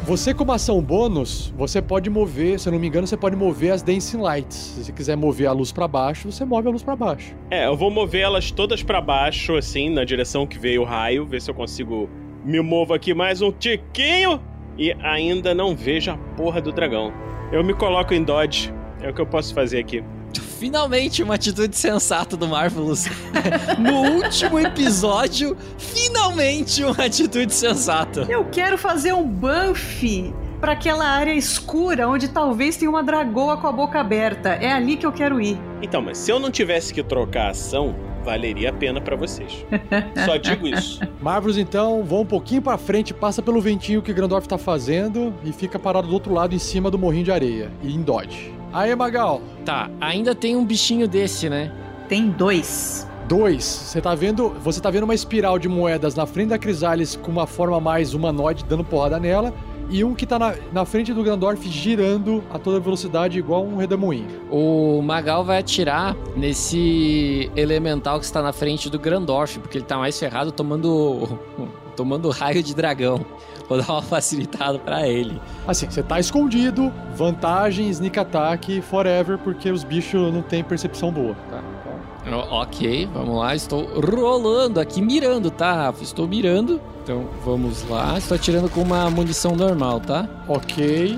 [0.07, 3.73] Você, como ação bônus, você pode mover, se eu não me engano, você pode mover
[3.73, 4.57] as Dancing Lights.
[4.57, 7.35] Se você quiser mover a luz pra baixo, você move a luz pra baixo.
[7.51, 11.27] É, eu vou mover elas todas pra baixo, assim, na direção que veio o raio,
[11.27, 12.09] ver se eu consigo
[12.43, 14.41] me movo aqui mais um tiquinho
[14.77, 17.11] e ainda não vejo a porra do dragão.
[17.51, 20.03] Eu me coloco em dodge, é o que eu posso fazer aqui.
[20.59, 23.05] Finalmente uma atitude sensata do Marvelous.
[23.77, 28.25] no último episódio, finalmente uma atitude sensata.
[28.29, 33.67] Eu quero fazer um buff pra aquela área escura onde talvez tenha uma dragoa com
[33.67, 34.49] a boca aberta.
[34.49, 35.59] É ali que eu quero ir.
[35.81, 37.95] Então, mas se eu não tivesse que trocar a ação,
[38.27, 39.65] valeria a pena pra vocês.
[40.25, 40.99] Só digo isso.
[41.21, 45.53] Marvelous, então, vão um pouquinho pra frente, passa pelo ventinho que Grandorf tá fazendo e
[45.53, 47.71] fica parado do outro lado em cima do morrinho de areia.
[47.81, 48.53] E em dodge.
[48.73, 49.41] Aí, Magal.
[49.63, 51.71] Tá, ainda tem um bichinho desse, né?
[52.09, 53.07] Tem dois.
[53.29, 57.15] Dois, você tá vendo, você tá vendo uma espiral de moedas na frente da Crisales
[57.15, 59.53] com uma forma mais humanoide dando porrada nela
[59.89, 63.77] e um que tá na, na frente do Grandorf girando a toda velocidade igual um
[63.77, 64.27] redemoinho.
[64.51, 69.97] O Magal vai atirar nesse elemental que está na frente do Grandorf, porque ele tá
[69.97, 71.39] mais ferrado tomando
[71.95, 73.25] tomando raio de dragão.
[73.67, 75.41] Vou dar uma facilitada pra ele.
[75.67, 81.35] Assim, você tá escondido, vantagem, sneak attack, forever, porque os bichos não têm percepção boa,
[81.49, 81.61] tá?
[82.35, 83.55] Ok, vamos lá.
[83.55, 86.03] Estou rolando aqui, mirando, tá, Rafa?
[86.03, 86.81] Estou mirando.
[87.03, 88.17] Então vamos lá.
[88.17, 90.27] Estou atirando com uma munição normal, tá?
[90.47, 91.17] Ok.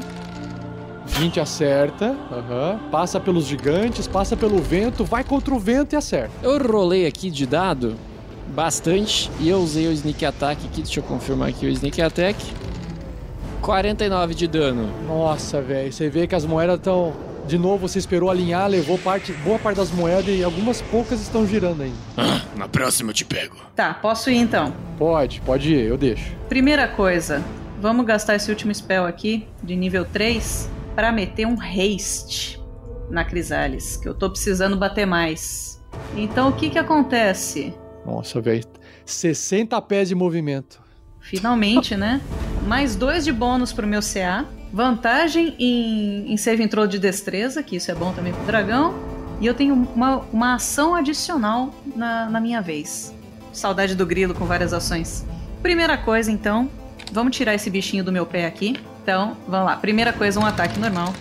[1.06, 2.16] 20 acerta.
[2.32, 2.80] Aham.
[2.92, 6.32] Passa pelos gigantes, passa pelo vento, vai contra o vento e acerta.
[6.44, 7.96] Eu rolei aqui de dado
[8.54, 10.82] bastante e eu usei o Sneak Attack aqui.
[10.82, 12.38] Deixa eu confirmar aqui o Sneak Attack.
[13.62, 14.90] 49 de dano.
[15.08, 15.92] Nossa, velho.
[15.92, 17.14] Você vê que as moedas estão.
[17.50, 21.48] De novo, você esperou alinhar, levou parte, boa parte das moedas e algumas poucas estão
[21.48, 21.98] girando ainda.
[22.16, 23.56] Ah, na próxima eu te pego.
[23.76, 24.72] Tá, posso ir então.
[25.00, 26.36] Pode, pode ir, eu deixo.
[26.48, 27.44] Primeira coisa,
[27.82, 32.62] vamos gastar esse último spell aqui, de nível 3, pra meter um haste
[33.10, 35.84] na Crisales, que eu tô precisando bater mais.
[36.16, 37.74] Então o que que acontece?
[38.06, 38.64] Nossa, velho.
[39.08, 40.80] 60 pés de movimento.
[41.20, 42.22] Finalmente, né?
[42.68, 44.46] Mais dois de bônus pro meu CA.
[44.72, 48.94] Vantagem em, em save throw de destreza, que isso é bom também pro dragão.
[49.42, 53.14] E eu tenho uma, uma ação adicional na, na minha vez.
[53.54, 55.26] Saudade do grilo com várias ações.
[55.62, 56.70] Primeira coisa, então,
[57.12, 58.76] vamos tirar esse bichinho do meu pé aqui.
[59.02, 59.76] Então, vamos lá.
[59.78, 61.14] Primeira coisa, um ataque normal.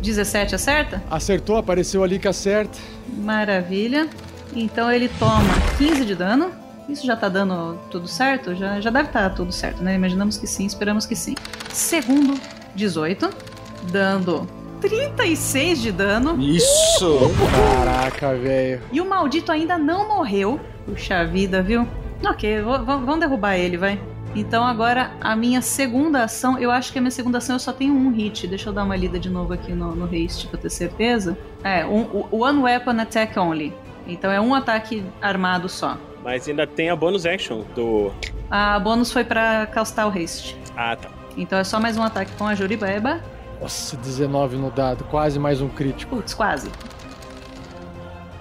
[0.00, 1.02] 17 acerta?
[1.10, 2.78] Acertou, apareceu ali que acerta.
[3.18, 4.08] Maravilha.
[4.54, 5.42] Então ele toma
[5.76, 6.52] 15 de dano.
[6.88, 8.54] Isso já tá dando tudo certo?
[8.54, 9.94] Já, já deve estar tudo certo, né?
[9.94, 11.34] Imaginamos que sim, esperamos que sim.
[11.70, 12.40] Segundo,
[12.74, 13.28] 18.
[13.92, 14.46] Dando
[14.80, 16.40] 36 de dano.
[16.40, 17.18] Isso!
[17.76, 18.80] Caraca, velho.
[18.90, 20.58] E o maldito ainda não morreu.
[20.86, 21.86] Puxa vida, viu?
[22.24, 24.00] Ok, vamos derrubar ele, vai.
[24.34, 27.72] Então agora a minha segunda ação, eu acho que a minha segunda ação eu só
[27.72, 28.46] tenho um hit.
[28.46, 31.36] Deixa eu dar uma lida de novo aqui no, no haste pra ter certeza.
[31.62, 33.72] É, um, o- One Weapon Attack Only.
[34.06, 35.96] Então é um ataque armado só.
[36.22, 38.12] Mas ainda tem a bonus action do.
[38.50, 40.56] A bônus foi pra castar o haste.
[40.76, 41.08] Ah, tá.
[41.36, 43.20] Então é só mais um ataque com a Juribeba.
[43.60, 46.16] Nossa, 19 no dado, quase mais um crítico.
[46.16, 46.70] Putz, quase.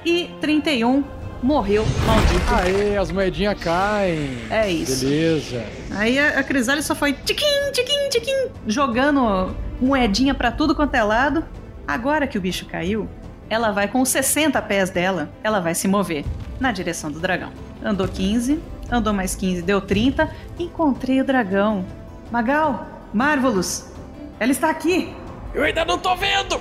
[0.05, 1.03] E 31,
[1.41, 2.53] morreu, maldito.
[2.55, 4.37] Aê, as moedinhas caem.
[4.49, 5.05] É isso.
[5.05, 5.65] Beleza.
[5.95, 11.03] Aí a, a Crisale só foi tiquim, tiquim, tiquim, jogando moedinha pra tudo quanto é
[11.03, 11.43] lado.
[11.87, 13.07] Agora que o bicho caiu,
[13.49, 16.25] ela vai com os 60 pés dela, ela vai se mover
[16.59, 17.51] na direção do dragão.
[17.83, 18.59] Andou 15,
[18.91, 20.29] andou mais 15, deu 30.
[20.59, 21.85] Encontrei o dragão.
[22.31, 23.91] Magal, Marvelous,
[24.39, 25.13] ela está aqui.
[25.53, 26.59] Eu ainda não tô vendo!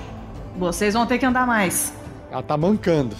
[0.57, 1.93] Vocês vão ter que andar mais.
[2.31, 3.15] Ela tá mancando.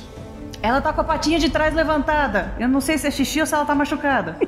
[0.61, 2.53] Ela tá com a patinha de trás levantada.
[2.59, 4.37] Eu não sei se é xixi ou se ela tá machucada.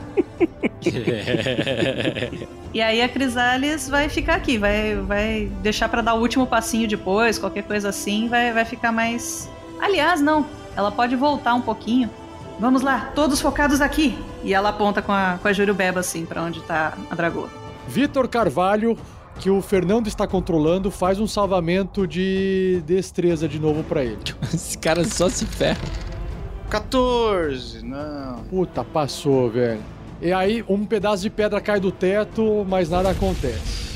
[2.71, 6.87] E aí a Crisales vai ficar aqui, vai, vai deixar pra dar o último passinho
[6.87, 9.49] depois, qualquer coisa assim, vai, vai ficar mais.
[9.81, 10.45] Aliás, não,
[10.75, 12.11] ela pode voltar um pouquinho.
[12.59, 14.17] Vamos lá, todos focados aqui.
[14.43, 17.49] E ela aponta com a, com a Jurubeba assim pra onde tá a dragoa.
[17.87, 18.97] Vitor Carvalho,
[19.39, 24.19] que o Fernando está controlando, faz um salvamento de destreza de novo pra ele.
[24.53, 25.79] Esse cara só se ferra.
[26.69, 28.43] 14, não.
[28.49, 29.81] Puta, passou, velho.
[30.21, 33.89] E aí, um pedaço de pedra cai do teto, mas nada acontece.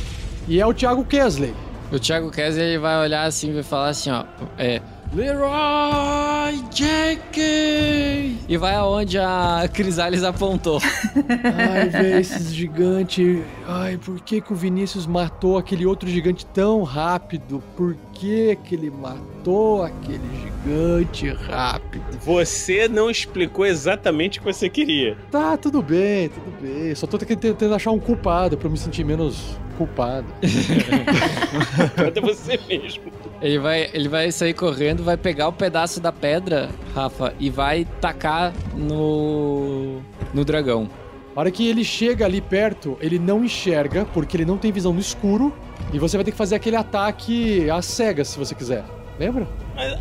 [0.48, 1.54] E é o Thiago Kesley.
[1.92, 4.24] O Thiago Kessler ele vai olhar assim e vai falar assim, ó.
[4.58, 4.82] É.
[5.14, 8.40] Leroy Jenkins!
[8.48, 10.80] E vai aonde a Crisales apontou.
[11.72, 13.42] Ai, velho, esses gigantes.
[13.68, 17.64] Ai, por que, que o Vinícius matou aquele outro gigante tão rápido?
[17.76, 22.04] Por que, que ele matou aquele gigante rápido?
[22.22, 25.18] Você não explicou exatamente o que você queria.
[25.32, 26.94] Tá, tudo bem, tudo bem.
[26.96, 30.28] Só tô tentando achar um culpado pra eu me sentir menos culpado.
[32.08, 33.12] Até você mesmo.
[33.42, 36.33] Ele vai, ele vai sair correndo, vai pegar o pedaço da pedra,
[36.94, 40.02] Rafa, e vai tacar no.
[40.34, 40.90] no dragão.
[41.36, 44.94] A hora que ele chega ali perto, ele não enxerga, porque ele não tem visão
[44.94, 45.54] no escuro.
[45.92, 48.84] E você vai ter que fazer aquele ataque às cegas, se você quiser.
[49.20, 49.48] Lembra?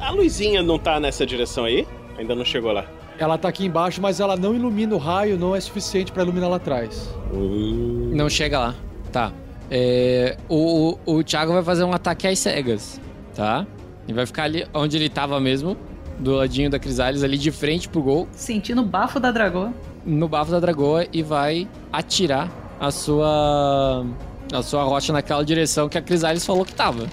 [0.01, 1.87] A luzinha não tá nessa direção aí?
[2.19, 2.85] Ainda não chegou lá.
[3.19, 6.51] Ela tá aqui embaixo, mas ela não ilumina o raio, não é suficiente pra iluminar
[6.51, 7.09] lá atrás.
[7.33, 8.75] Não chega lá.
[9.11, 9.33] Tá.
[9.71, 13.01] É, o, o, o Thiago vai fazer um ataque às cegas,
[13.35, 13.67] tá?
[14.07, 15.77] Ele vai ficar ali onde ele tava mesmo,
[16.23, 19.73] do ladinho da Crisales, ali de frente pro gol, Sentindo o bafo da dragoa.
[20.07, 22.51] no bafo da dragoa e vai atirar
[22.81, 24.07] a sua
[24.53, 27.07] a sua rocha naquela direção que a Crisales falou que tava.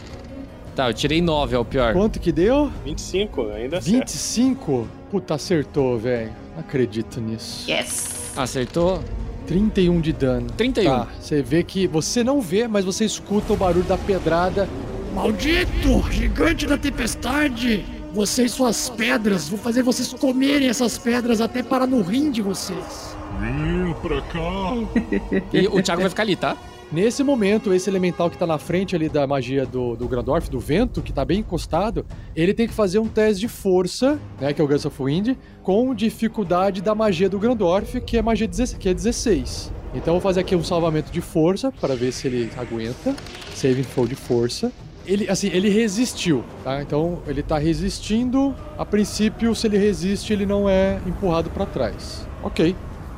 [0.75, 1.93] Tá, eu tirei 9, é o pior.
[1.93, 2.71] Quanto que deu?
[2.85, 3.99] 25, ainda acerta.
[3.99, 4.87] 25?
[5.11, 6.31] Puta, acertou, velho.
[6.57, 7.69] Acredito nisso.
[7.69, 8.31] Yes!
[8.37, 9.01] Acertou?
[9.47, 10.47] 31 de dano.
[10.51, 10.89] 31.
[10.89, 14.67] Tá, você vê que você não vê, mas você escuta o barulho da pedrada.
[15.13, 16.03] Maldito!
[16.11, 17.85] Gigante da tempestade!
[18.13, 22.41] Você e suas pedras, vou fazer vocês comerem essas pedras até parar no rim de
[22.41, 23.15] vocês.
[23.39, 25.49] Vem pra cá.
[25.53, 26.57] E o Thiago vai ficar ali, tá?
[26.91, 30.59] Nesse momento, esse elemental que tá na frente ali da magia do, do Grandorf, do
[30.59, 32.03] vento, que tá bem encostado,
[32.35, 35.35] ele tem que fazer um teste de força, né, que é o Gust of Wind,
[35.61, 39.71] com dificuldade da magia do Grandorf, que é magia 16, que é 16.
[39.93, 43.15] Então eu vou fazer aqui um salvamento de força para ver se ele aguenta.
[43.53, 44.71] Saving throw de força.
[45.09, 46.83] Ele, assim, ele resistiu, tá?
[46.83, 48.53] Então ele tá resistindo.
[48.77, 52.27] A princípio, se ele resiste, ele não é empurrado para trás.
[52.43, 52.75] Ok.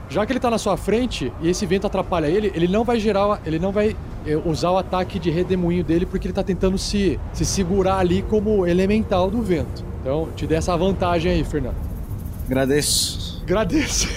[0.09, 2.97] Já que ele tá na sua frente e esse vento atrapalha ele, ele não vai
[2.97, 3.95] gerar, ele não vai
[4.25, 8.21] é, usar o ataque de redemoinho dele porque ele tá tentando se, se segurar ali
[8.21, 9.83] como elemental do vento.
[9.99, 11.75] Então, te dê essa vantagem aí, Fernando.
[12.45, 13.41] Agradeço.
[13.43, 14.07] Agradeço.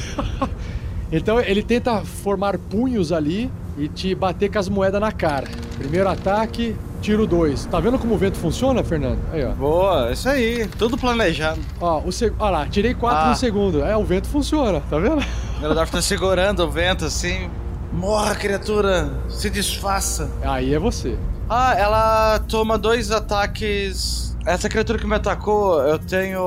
[1.10, 5.48] então, ele tenta formar punhos ali e te bater com as moedas na cara.
[5.76, 6.74] Primeiro ataque,
[7.05, 7.66] tiro 2.
[7.66, 9.18] Tá vendo como o vento funciona, Fernando?
[9.31, 9.51] Aí, ó.
[9.52, 10.66] Boa, isso aí.
[10.78, 11.60] Tudo planejado.
[11.78, 12.32] Ó, o seg...
[12.39, 13.28] Ó lá, tirei 4 Ah.
[13.28, 13.85] no segundo.
[13.85, 15.18] É, o vento funciona, tá vendo?
[15.59, 17.51] O Grandorf tá segurando o vento assim.
[17.93, 19.10] Morra, criatura!
[19.28, 20.31] Se desfaça!
[20.43, 21.16] Aí é você.
[21.48, 24.35] Ah, ela toma dois ataques.
[24.47, 26.43] Essa criatura que me atacou, eu tenho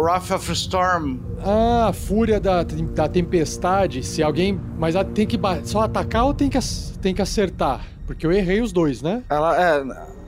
[0.00, 1.18] Wrath of Storm.
[1.44, 4.02] Ah, fúria da, da tempestade.
[4.02, 4.58] Se alguém.
[4.78, 6.58] Mas ela tem que só atacar ou tem que,
[7.00, 7.82] tem que acertar?
[8.08, 9.22] Porque eu errei os dois, né?
[9.30, 9.84] Ela é.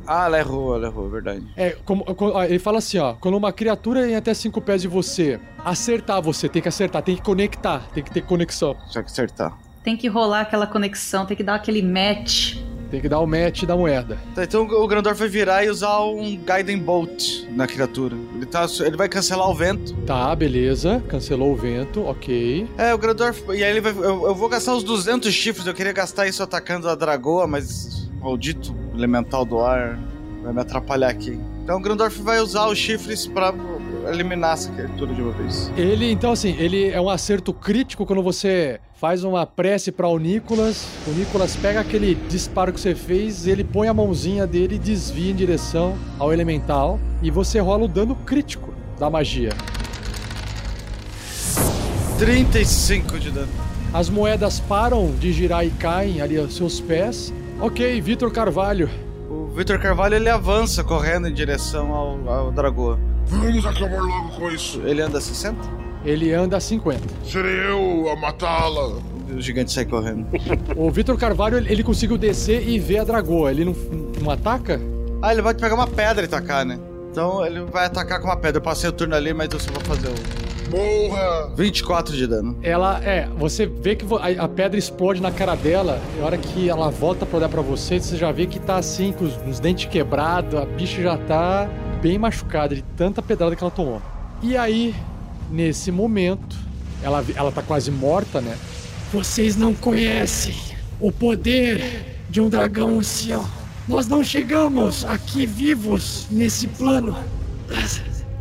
[0.07, 1.44] Ah, ela errou, ela errou, verdade.
[1.57, 3.15] É, como, co- ó, ele fala assim, ó.
[3.15, 7.16] Quando uma criatura em até 5 pés de você acertar você, tem que acertar, tem
[7.16, 8.77] que conectar, tem que ter conexão.
[8.89, 9.57] Só que acertar.
[9.82, 12.57] Tem que rolar aquela conexão, tem que dar aquele match.
[12.91, 14.19] Tem que dar o match da moeda.
[14.35, 18.17] Tá, então o Grandorf vai virar e usar um Guiding Bolt na criatura.
[18.35, 19.95] Ele, tá, ele vai cancelar o vento.
[20.07, 21.03] Tá, beleza.
[21.09, 22.69] Cancelou o vento, ok.
[22.77, 23.43] É, o Grandorf.
[23.49, 23.93] E aí ele vai.
[23.93, 25.67] Eu, eu vou gastar os 200 chifres.
[25.67, 29.99] Eu queria gastar isso atacando a Dragoa, mas maldito elemental do ar
[30.43, 31.39] vai me atrapalhar aqui.
[31.62, 33.53] Então o Grandorf vai usar os chifres pra
[34.09, 35.70] eliminar essa criatura de uma vez.
[35.77, 40.18] Ele, então, assim, ele é um acerto crítico quando você faz uma prece para o
[40.18, 40.86] Nicolas.
[41.06, 45.31] O Nicolas pega aquele disparo que você fez, ele põe a mãozinha dele e desvia
[45.31, 47.01] em direção ao elemental.
[47.22, 49.52] E você rola o dano crítico da magia.
[52.18, 53.48] 35 de dano.
[53.93, 57.32] As moedas param de girar e caem ali aos seus pés.
[57.59, 58.89] Ok, Vitor Carvalho.
[59.28, 62.98] O Victor Carvalho ele avança correndo em direção ao, ao Dragoa.
[63.31, 64.81] Vamos acabar logo com isso.
[64.85, 65.57] Ele anda a 60?
[66.05, 67.01] Ele anda a 50.
[67.24, 68.98] Serei eu a matá-la.
[69.32, 70.27] O gigante sai correndo.
[70.77, 73.52] O Vitor Carvalho, ele ele conseguiu descer e ver a dragoa.
[73.52, 73.77] Ele não,
[74.20, 74.81] não ataca?
[75.23, 76.78] Ah, ele vai pegar uma pedra e tacar, né?
[77.11, 78.59] Então ele vai atacar com uma pedra.
[78.59, 80.51] Eu passei o turno ali, mas eu só vou fazer o.
[80.70, 81.52] Morra!
[81.57, 82.57] 24 de dano.
[82.62, 86.39] Ela, é, você vê que a, a pedra explode na cara dela, e a hora
[86.39, 89.36] que ela volta pra olhar pra você, você já vê que tá assim, com os,
[89.48, 91.69] os dentes quebrados, a bicha já tá
[92.01, 94.02] bem machucada de tanta pedrada que ela tomou.
[94.43, 94.94] E aí,
[95.51, 96.56] nesse momento,
[97.02, 98.56] ela, ela tá quase morta, né?
[99.12, 100.55] Vocês não conhecem
[100.98, 103.47] o poder de um dragão ancião.
[103.86, 107.16] Nós não chegamos aqui vivos nesse plano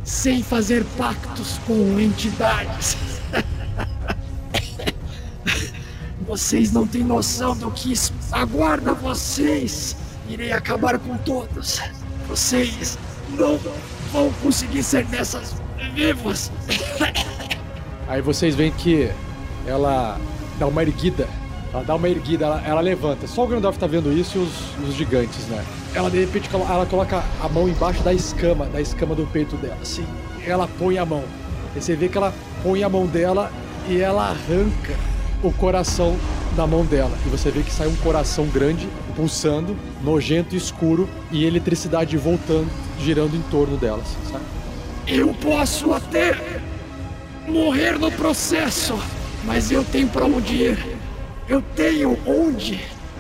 [0.04, 2.98] sem fazer pactos com entidades.
[6.28, 7.94] Vocês não têm noção do que
[8.32, 9.96] aguarda vocês.
[10.30, 11.82] Irei acabar com todos.
[12.28, 13.00] Vocês
[13.38, 13.60] não
[14.12, 15.56] vão conseguir ser dessas
[15.94, 16.52] vivos.
[18.08, 19.12] Aí vocês veem que
[19.66, 20.20] ela
[20.58, 21.28] dá uma erguida.
[21.72, 23.28] Ela dá uma erguida, ela, ela levanta.
[23.28, 25.64] Só o Grandorf tá vendo isso e os, os gigantes, né?
[25.94, 29.78] Ela de repente ela coloca a mão embaixo da escama, da escama do peito dela,
[29.82, 30.06] assim.
[30.46, 31.24] Ela põe a mão.
[31.76, 32.34] E você vê que ela
[32.64, 33.52] põe a mão dela
[33.88, 34.96] e ela arranca
[35.42, 36.18] o coração
[36.56, 37.18] da mão dela.
[37.26, 42.70] E você vê que sai um coração grande, pulsando, nojento e escuro, e eletricidade voltando,
[43.00, 44.44] girando em torno dela, assim, sabe?
[45.08, 46.62] Eu posso até
[47.48, 49.00] morrer no processo,
[49.46, 50.98] mas eu tenho para onde ir.
[51.48, 52.80] Eu tenho onde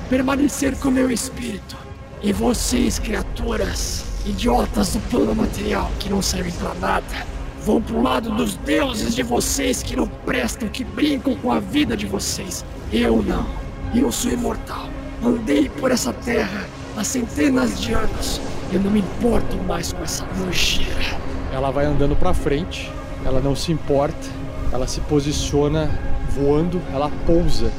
[0.09, 1.75] permanecer com meu espírito.
[2.21, 7.25] E vocês, criaturas, idiotas do plano material que não servem para nada,
[7.69, 11.95] vão pro lado dos deuses de vocês que não prestam, que brincam com a vida
[11.95, 12.65] de vocês.
[12.91, 13.45] Eu não.
[13.93, 14.89] Eu sou imortal.
[15.23, 16.65] Andei por essa terra
[16.97, 18.41] há centenas de anos.
[18.73, 21.19] Eu não me importo mais com essa nojeira.
[21.53, 22.91] Ela vai andando pra frente,
[23.23, 24.27] ela não se importa,
[24.71, 25.91] ela se posiciona
[26.31, 27.71] voando, ela pousa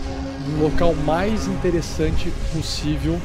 [0.46, 3.20] no local mais interessante possível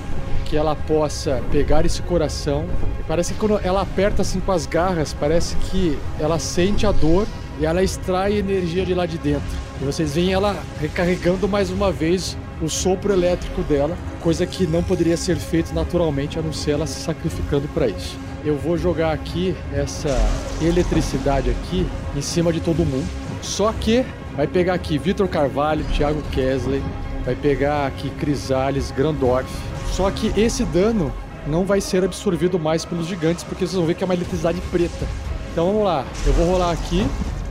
[0.56, 2.66] que ela possa pegar esse coração.
[3.10, 7.28] Parece que quando ela aperta assim com as garras, parece que ela sente a dor
[7.60, 9.50] e ela extrai energia de lá de dentro.
[9.82, 14.82] E vocês veem ela recarregando mais uma vez o sopro elétrico dela, coisa que não
[14.82, 18.18] poderia ser feito naturalmente a não ser ela se sacrificando para isso.
[18.46, 20.18] Eu vou jogar aqui essa
[20.62, 23.06] eletricidade aqui em cima de todo mundo.
[23.42, 24.06] Só que
[24.38, 26.82] vai pegar aqui Vitor Carvalho, Thiago Kesley,
[27.26, 29.75] vai pegar aqui Crisales, Grandorf.
[29.96, 31.12] Só que esse dano
[31.48, 34.60] não vai ser absorvido mais pelos gigantes, porque vocês vão ver que é uma eletricidade
[34.72, 35.06] preta.
[35.52, 37.06] Então vamos lá, eu vou rolar aqui.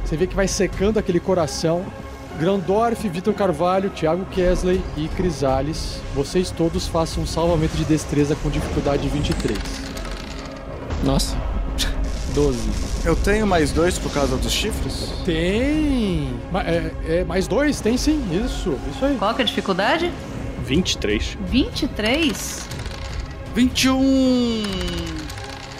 [0.04, 1.84] Você vê que vai secando aquele coração.
[2.38, 6.00] Grandorf, Vitor Carvalho, Thiago Kesley e Crisales.
[6.14, 9.56] Vocês todos façam um salvamento de destreza com dificuldade 23.
[11.04, 11.36] Nossa.
[12.34, 12.58] 12.
[13.04, 15.12] Eu tenho mais dois por causa dos chifres?
[15.24, 16.28] Tem!
[16.50, 17.80] Ma- É, é, mais dois?
[17.80, 19.16] Tem sim, isso, isso aí.
[19.16, 20.12] Qual que é a dificuldade?
[20.64, 21.36] 23.
[21.48, 22.68] 23?
[23.54, 24.62] 21!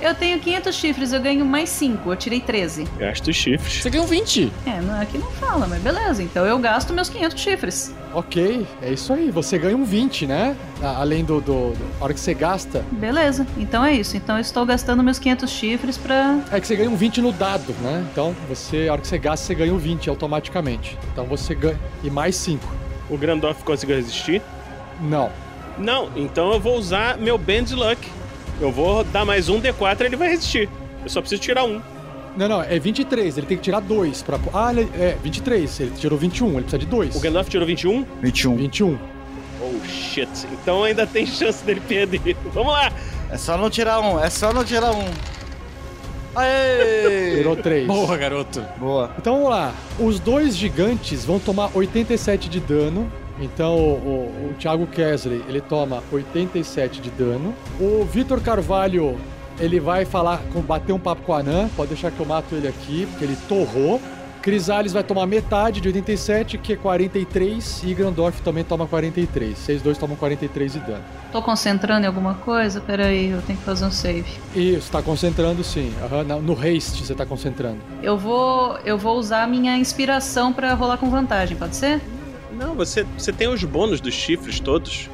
[0.03, 2.11] Eu tenho 500 chifres, eu ganho mais 5.
[2.13, 2.87] Eu tirei 13.
[2.99, 3.81] Gasta os chifres.
[3.83, 4.53] Você ganhou 20.
[4.67, 6.23] É, não, aqui não fala, mas beleza.
[6.23, 7.95] Então eu gasto meus 500 chifres.
[8.13, 9.31] Ok, é isso aí.
[9.31, 10.55] Você ganha um 20, né?
[10.83, 12.85] A- Além do, do, do- A hora que você gasta.
[12.93, 14.15] Beleza, então é isso.
[14.15, 16.39] Então eu estou gastando meus 500 chifres pra.
[16.53, 18.07] É que você ganha um 20 no dado, né?
[18.13, 20.99] Então, você, a hora que você gasta, você ganha um 20 automaticamente.
[21.13, 21.81] Então você ganha.
[22.03, 22.63] E mais 5.
[23.09, 24.43] O Grandorf conseguiu resistir?
[25.01, 25.31] Não.
[25.79, 28.09] Não, então eu vou usar meu Band Luck.
[28.61, 30.69] Eu vou dar mais um D4 ele vai resistir.
[31.03, 31.81] Eu só preciso tirar um.
[32.37, 33.39] Não, não, é 23.
[33.39, 34.39] Ele tem que tirar 2 pra.
[34.53, 35.81] Ah, ele, é 23.
[35.81, 37.17] Ele tirou 21, ele precisa de 2.
[37.17, 38.05] O Gandalf tirou 21?
[38.21, 38.57] 21.
[38.57, 38.99] 21.
[39.61, 40.29] Oh shit.
[40.53, 42.37] Então ainda tem chance dele perder.
[42.53, 42.93] Vamos lá!
[43.31, 45.05] É só não tirar um, é só não tirar um.
[46.35, 47.37] Aê!
[47.39, 47.87] Tirou 3.
[47.87, 48.65] Boa, garoto.
[48.77, 49.11] Boa.
[49.19, 49.73] Então vamos lá.
[49.99, 53.11] Os dois gigantes vão tomar 87 de dano.
[53.45, 57.55] Então o, o, Thiago Kesley, ele toma 87 de dano.
[57.79, 59.17] O Vitor Carvalho,
[59.61, 61.69] ele vai falar, com- bater um papo com a Anã.
[61.77, 64.01] Pode deixar que eu mato ele aqui, porque ele torrou.
[64.41, 67.83] Crisales vai tomar metade de 87, que é 43.
[67.83, 69.57] E Grandorf também toma 43.
[69.57, 71.03] Vocês dois tomam 43 de dano.
[71.33, 72.79] Tô concentrando em alguma coisa?
[72.79, 74.31] Pera aí, eu tenho que fazer um save.
[74.55, 75.91] Isso, tá concentrando sim.
[76.27, 77.79] Na- no haste você tá concentrando.
[78.03, 78.77] Eu vou.
[78.85, 82.03] Eu vou usar a minha inspiração pra rolar com vantagem, pode ser?
[82.55, 85.11] Não, você, você tem os bônus dos chifres todos.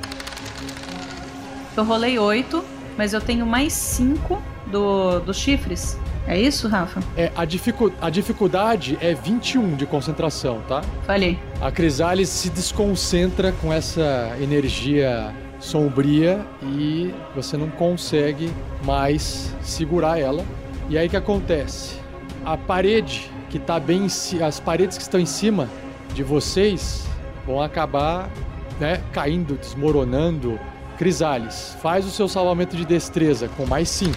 [1.77, 2.63] Eu rolei 8,
[2.97, 5.99] mas eu tenho mais 5 do, dos chifres.
[6.27, 7.03] É isso, Rafa?
[7.17, 10.83] É, a, dificu a dificuldade é 21 de concentração, tá?
[11.07, 11.39] Falhei.
[11.61, 18.51] A Crisales se desconcentra com essa energia sombria e você não consegue
[18.85, 20.45] mais segurar ela.
[20.89, 21.97] E aí o que acontece?
[22.45, 25.69] A parede que tá bem em as paredes que estão em cima
[26.15, 27.10] de vocês
[27.47, 28.31] vão acabar,
[28.79, 30.59] né, caindo, desmoronando.
[30.99, 34.15] Crisales, faz o seu salvamento de destreza com mais 5.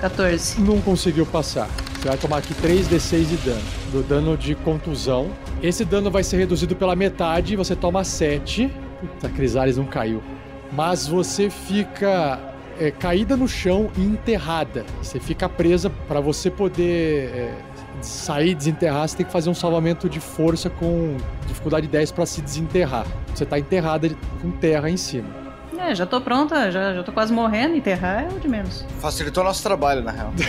[0.00, 0.60] 14.
[0.60, 1.66] Não conseguiu passar.
[1.94, 3.62] Você vai tomar aqui 3d6 de dano.
[3.90, 5.30] Do dano de contusão.
[5.62, 7.56] Esse dano vai ser reduzido pela metade.
[7.56, 8.70] Você toma 7.
[9.00, 10.22] Puta, a Crisales não caiu.
[10.70, 12.38] Mas você fica
[12.78, 14.84] é, caída no chão e enterrada.
[15.02, 17.54] Você fica presa para você poder é,
[18.04, 19.08] sair desenterrar.
[19.08, 21.16] Você tem que fazer um salvamento de força com
[21.46, 23.06] dificuldade 10 para se desenterrar.
[23.34, 24.08] Você tá enterrada
[24.40, 25.28] com terra em cima.
[25.78, 27.76] É, já tô pronta, já, já tô quase morrendo.
[27.76, 28.86] Enterrar é o de menos.
[29.00, 30.32] Facilitou nosso trabalho, na real.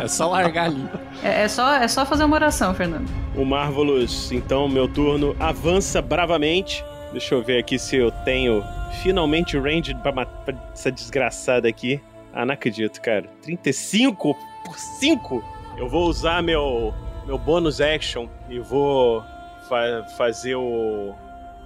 [0.00, 0.88] É só largar ali.
[1.22, 3.08] É, é só, é só fazer uma oração, Fernando.
[3.34, 6.84] O Marvelous, então, meu turno, avança bravamente.
[7.12, 8.62] Deixa eu ver aqui se eu tenho
[9.02, 12.00] finalmente range pra matar essa desgraçada aqui.
[12.32, 13.24] Ah, não acredito, cara.
[13.42, 14.36] 35
[14.66, 15.42] por 5?
[15.78, 16.92] Eu vou usar meu,
[17.26, 19.22] meu bônus action e vou
[19.68, 21.14] fa- fazer o,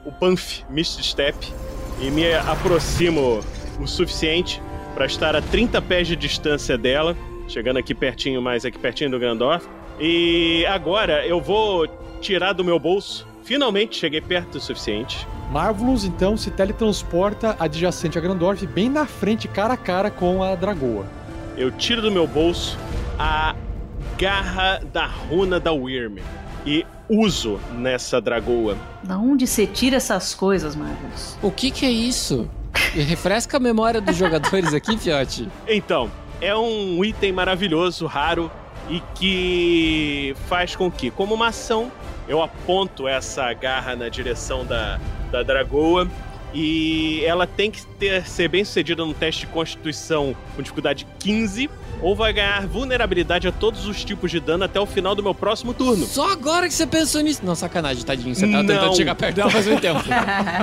[0.04, 1.36] o Panf Mist Step
[2.00, 3.40] e me aproximo
[3.80, 4.60] o suficiente
[4.94, 7.16] para estar a 30 pés de distância dela,
[7.48, 9.66] chegando aqui pertinho, mais aqui pertinho do Grandorf.
[9.98, 11.86] E agora eu vou
[12.20, 13.26] tirar do meu bolso.
[13.44, 15.26] Finalmente cheguei perto o suficiente.
[15.50, 20.54] Marvelous, então, se teletransporta adjacente a Grandorf, bem na frente, cara a cara com a
[20.54, 21.04] Dragoa.
[21.60, 22.78] Eu tiro do meu bolso
[23.18, 23.54] a
[24.16, 26.16] garra da runa da Wyrm
[26.64, 28.78] e uso nessa dragoa.
[29.02, 31.36] Da onde você tira essas coisas, Marcos?
[31.42, 32.48] O que que é isso?
[32.94, 35.50] Refresca a memória dos jogadores aqui, Fiote.
[35.68, 36.10] Então,
[36.40, 38.50] é um item maravilhoso, raro
[38.88, 41.92] e que faz com que, como uma ação,
[42.26, 44.98] eu aponto essa garra na direção da,
[45.30, 46.08] da dragoa
[46.52, 51.70] e ela tem que ter, ser bem sucedida no teste de constituição com dificuldade 15
[52.02, 55.34] ou vai ganhar vulnerabilidade a todos os tipos de dano até o final do meu
[55.34, 56.06] próximo turno.
[56.06, 57.44] Só agora que você pensou nisso.
[57.44, 58.34] Não, sacanagem, tadinho.
[58.34, 58.66] Você tava Não.
[58.74, 60.00] tentando chegar perto dela faz muito tempo.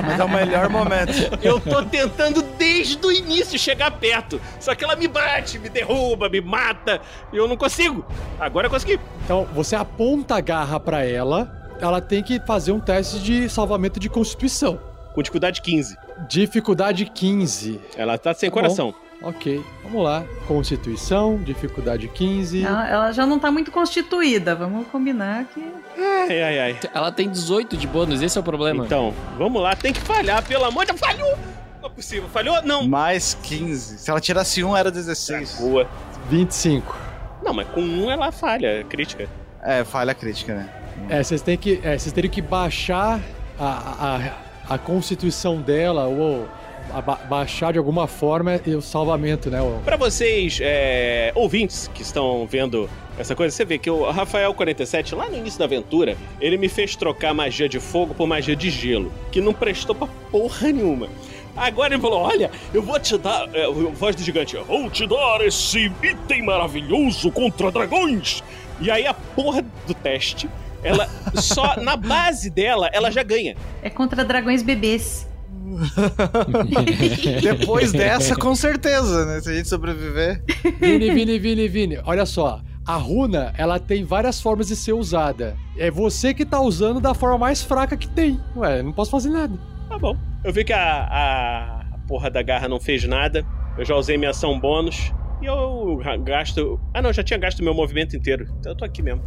[0.06, 1.14] Mas é o melhor momento.
[1.44, 4.42] Eu tô tentando desde o início chegar perto.
[4.60, 7.00] Só que ela me bate, me derruba, me mata.
[7.32, 8.04] E eu não consigo.
[8.40, 9.00] Agora eu consegui.
[9.24, 14.00] Então, você aponta a garra pra ela, ela tem que fazer um teste de salvamento
[14.00, 14.80] de constituição.
[15.18, 15.98] Com dificuldade 15.
[16.30, 17.82] Dificuldade 15.
[17.96, 18.94] Ela tá sem Tá coração.
[19.20, 20.24] Ok, vamos lá.
[20.48, 22.64] Constituição, dificuldade 15.
[22.64, 25.74] Ela, ela já não tá muito constituída, vamos combinar que.
[25.98, 26.80] Ai, ai, ai.
[26.94, 28.86] Ela tem 18 de bônus, esse é o problema.
[28.86, 31.00] Então, vamos lá, tem que falhar, pelo amor de Deus.
[31.02, 31.36] Falhou!
[31.82, 32.62] Não é possível, falhou?
[32.62, 32.88] Não.
[32.88, 33.98] Mais 15.
[33.98, 35.56] Se ela tirasse um, era 16.
[35.62, 35.90] Boa.
[36.30, 36.96] 25.
[37.44, 39.28] Não, mas com um ela falha, é crítica.
[39.64, 40.70] É, falha crítica, né?
[41.10, 43.20] É, vocês têm que, é, vocês teriam que baixar
[43.60, 46.48] a, a, a constituição dela ou
[46.92, 49.60] a ba- baixar de alguma forma e o salvamento, né?
[49.86, 52.90] Pra vocês, é, ouvintes que estão vendo
[53.20, 56.70] essa coisa, você vê que o Rafael 47, lá no início da aventura, ele me
[56.70, 61.08] fez trocar magia de fogo por magia de gelo, que não prestou pra porra nenhuma.
[61.56, 63.50] Agora ele falou: Olha, eu vou te dar.
[63.54, 68.44] É, voz do gigante, eu vou te dar esse item maravilhoso contra dragões.
[68.80, 70.48] E aí a porra do teste,
[70.84, 73.56] ela só na base dela, ela já ganha.
[73.82, 75.28] É contra dragões bebês.
[77.42, 79.42] Depois dessa, com certeza, né?
[79.42, 80.42] Se a gente sobreviver.
[80.80, 82.62] Vini, Vini, Vini, Vini, olha só.
[82.86, 85.58] A runa, ela tem várias formas de ser usada.
[85.78, 88.40] É você que tá usando da forma mais fraca que tem.
[88.56, 89.60] Ué, não posso fazer nada.
[89.90, 90.16] Tá bom.
[90.42, 93.46] Eu vi que a, a, a porra da garra não fez nada.
[93.78, 95.12] Eu já usei minha ação bônus.
[95.42, 96.80] E eu gasto.
[96.94, 98.48] Ah, não, já tinha gasto meu movimento inteiro.
[98.60, 99.22] Então eu tô aqui mesmo.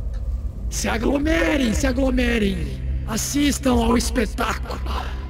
[0.71, 2.57] Se aglomerem, se aglomerem.
[3.05, 4.81] Assistam ao espetáculo.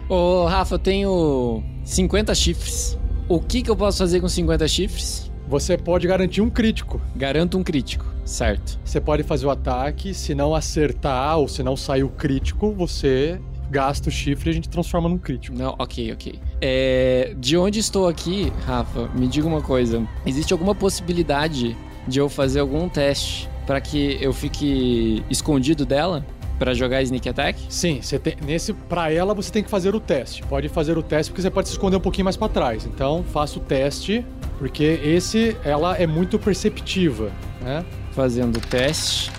[0.07, 2.99] Ô, Rafa, eu tenho 50 chifres.
[3.27, 5.33] O que, que eu posso fazer com 50 chifres?
[5.49, 7.01] Você pode garantir um crítico.
[7.17, 8.79] Garanto um crítico, certo.
[8.85, 13.41] Você pode fazer o ataque, se não acertar ou se não sair o crítico, você
[13.71, 15.57] gasta o chifre e a gente transforma num crítico.
[15.57, 16.39] Não, ok, ok.
[16.61, 20.07] É, de onde estou aqui, Rafa, me diga uma coisa.
[20.27, 21.75] Existe alguma possibilidade
[22.07, 26.25] de eu fazer algum teste para que eu fique escondido dela?
[26.59, 27.59] Pra jogar Sneak Attack?
[27.71, 30.43] Sim, você tem, nesse para ela você tem que fazer o teste.
[30.43, 32.85] Pode fazer o teste porque você pode se esconder um pouquinho mais pra trás.
[32.85, 34.27] Então, faça o teste,
[34.59, 37.31] porque esse ela é muito perceptiva,
[37.63, 37.83] né?
[38.13, 39.31] Fazendo o teste.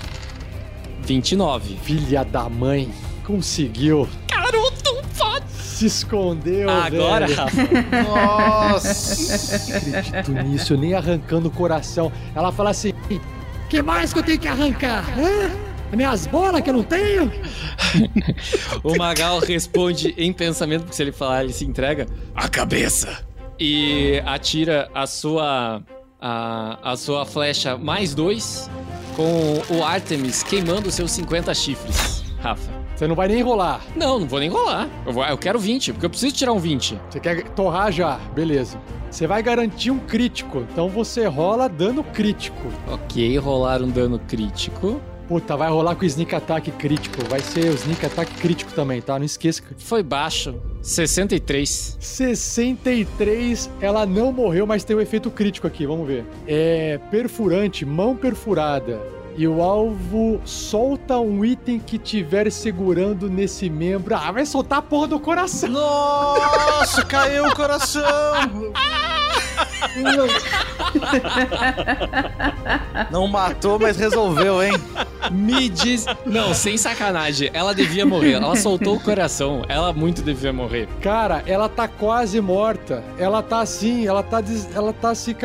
[1.04, 1.76] 29.
[1.78, 2.90] Filha da mãe,
[3.24, 4.08] conseguiu.
[4.28, 5.46] Garoto, foda!
[5.50, 7.40] Se escondeu, Agora, velho.
[7.40, 7.62] Rafa.
[8.04, 9.56] Nossa!
[10.08, 12.12] acredito nisso, nem arrancando o coração.
[12.34, 12.94] Ela fala assim:
[13.72, 15.18] que mais que eu tenho que arrancar?
[15.18, 15.50] Hã?
[15.90, 17.32] As minhas bolas que eu não tenho?
[18.84, 22.06] O Magal responde em pensamento, porque se ele falar, ele se entrega.
[22.36, 23.26] A cabeça.
[23.60, 25.82] E atira a sua.
[26.20, 28.70] A, a sua flecha mais dois
[29.16, 32.81] com o Artemis queimando seus 50 chifres, Rafa.
[33.02, 33.82] Você não vai nem rolar.
[33.96, 34.88] Não, não vou nem rolar.
[35.08, 37.00] Eu, vou- eu quero 20, porque eu preciso tirar um 20.
[37.10, 38.78] Você quer torrar já, beleza.
[39.10, 42.62] Você vai garantir um crítico, então você rola dano crítico.
[42.88, 45.02] Ok, rolar um dano crítico.
[45.28, 47.26] Puta, vai rolar com o sneak attack crítico.
[47.28, 49.18] Vai ser o sneak attack crítico também, tá?
[49.18, 49.64] Não esqueça.
[49.80, 50.54] Foi baixo.
[50.84, 51.98] 63.
[52.00, 56.24] 63, ela não morreu, mas tem um efeito crítico aqui, vamos ver.
[56.46, 59.00] É perfurante, mão perfurada.
[59.38, 64.16] E o alvo solta um item que tiver segurando nesse membro.
[64.16, 65.70] Ah, vai soltar a porra do coração.
[65.70, 68.04] Nossa, caiu o coração!
[73.10, 74.74] Não matou, mas resolveu, hein?
[75.32, 76.06] Me diz.
[76.26, 77.50] Não, sem sacanagem.
[77.54, 78.34] Ela devia morrer.
[78.34, 79.64] Ela soltou o coração.
[79.68, 80.88] Ela muito devia morrer.
[81.02, 83.04] Cara, ela tá quase morta.
[83.18, 85.36] Ela tá assim, ela tá, des- ela tá assim,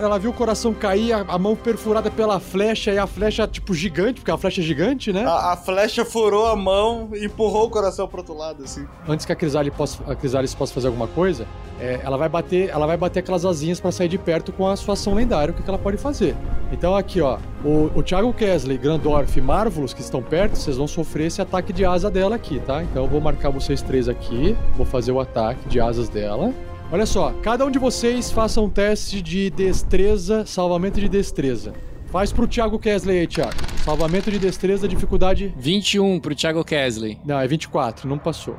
[0.00, 3.74] ela viu o coração cair, a, a mão perfurada pela flecha e a flecha tipo
[3.74, 5.24] gigante, porque a flecha é gigante, né?
[5.24, 8.86] A, a flecha furou a mão e empurrou o coração pro outro lado, assim.
[9.08, 11.46] Antes que a Crisale possa, a Crisalis possa fazer alguma coisa,
[11.80, 14.76] é, ela vai bater, ela vai bater aquelas asinhas pra sair de perto com a
[14.76, 16.36] sua ação lendária, o que, que ela pode fazer.
[16.72, 20.86] Então aqui, ó, o, o Thiago Kesley, Grandorf e Marvelous que estão perto, vocês vão
[20.86, 22.82] sofrer esse ataque de asa dela aqui, tá?
[22.82, 26.52] Então eu vou marcar vocês três aqui, vou fazer o ataque de asas dela.
[26.92, 31.72] Olha só, cada um de vocês faça um teste de destreza, salvamento de destreza.
[32.14, 33.56] Faz pro Thiago Kesley aí, Thiago.
[33.78, 35.52] Salvamento de destreza, dificuldade.
[35.58, 37.18] 21 pro Thiago Kesley.
[37.24, 38.56] Não, é 24, não passou.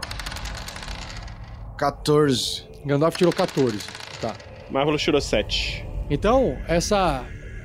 [1.77, 2.65] 14.
[2.85, 3.79] Gandalf tirou 14.
[4.19, 4.33] Tá.
[4.69, 5.85] Marvelous tirou 7.
[6.09, 7.23] Então, essa.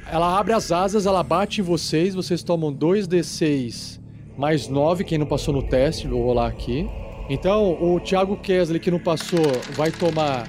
[0.09, 3.99] Ela abre as asas, ela bate em vocês, vocês tomam 2d6
[4.39, 6.89] mais 9, quem não passou no teste, vou rolar aqui.
[7.29, 10.47] Então, o Thiago Kesley, que não passou, vai tomar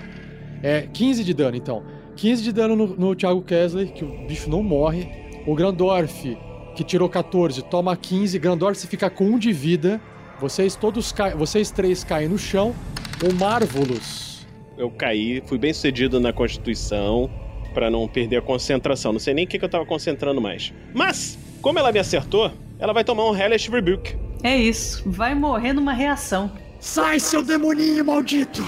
[0.62, 1.84] é, 15 de dano, então.
[2.16, 5.20] 15 de dano no, no Thiago Kesley, que o bicho não morre.
[5.46, 6.38] O Grandorf,
[6.76, 8.38] que tirou 14, toma 15.
[8.40, 10.02] Grandorf fica com 1 de vida.
[10.40, 12.76] Vocês todos caem, vocês três caem no chão.
[13.24, 14.48] O Marvelous
[14.78, 17.30] Eu caí, fui bem sucedido na Constituição
[17.74, 19.14] pra não perder a concentração.
[19.14, 20.74] Não sei nem o que, que eu tava concentrando mais.
[20.94, 24.16] Mas, como ela me acertou, ela vai tomar um Hellish Rebuke.
[24.44, 26.52] É isso, vai morrer numa reação.
[26.80, 28.66] Sai, seu demoninho maldito!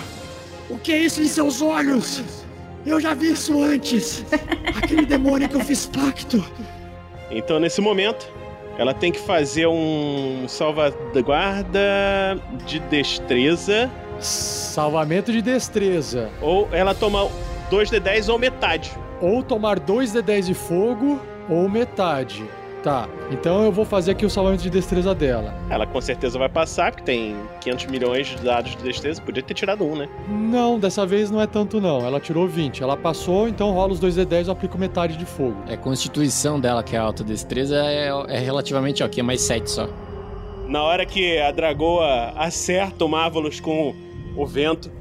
[0.69, 2.42] O que é isso em seus olhos?
[2.85, 4.25] Eu já vi isso antes!
[4.75, 6.43] Aquele demônio que eu fiz pacto!
[7.31, 8.27] Então, nesse momento,
[8.77, 11.79] ela tem que fazer um salvaguarda
[12.65, 13.89] de destreza.
[14.19, 16.29] Salvamento de destreza.
[16.41, 17.29] Ou ela toma
[17.71, 18.91] 2d10 ou metade.
[19.21, 21.19] Ou tomar 2d10 de fogo
[21.49, 22.43] ou metade.
[22.83, 25.55] Tá, então eu vou fazer aqui o salvamento de destreza dela.
[25.69, 29.21] Ela com certeza vai passar, porque tem 500 milhões de dados de destreza.
[29.21, 30.09] Podia ter tirado um, né?
[30.27, 32.05] Não, dessa vez não é tanto não.
[32.05, 32.83] Ela tirou 20.
[32.83, 35.55] Ela passou, então rola os 2d10 e eu aplico metade de fogo.
[35.69, 39.69] É a constituição dela que é alta, destreza é, é relativamente ok, é mais 7
[39.71, 39.87] só.
[40.67, 43.95] Na hora que a dragoa acerta o Marvelous com
[44.35, 44.91] o vento,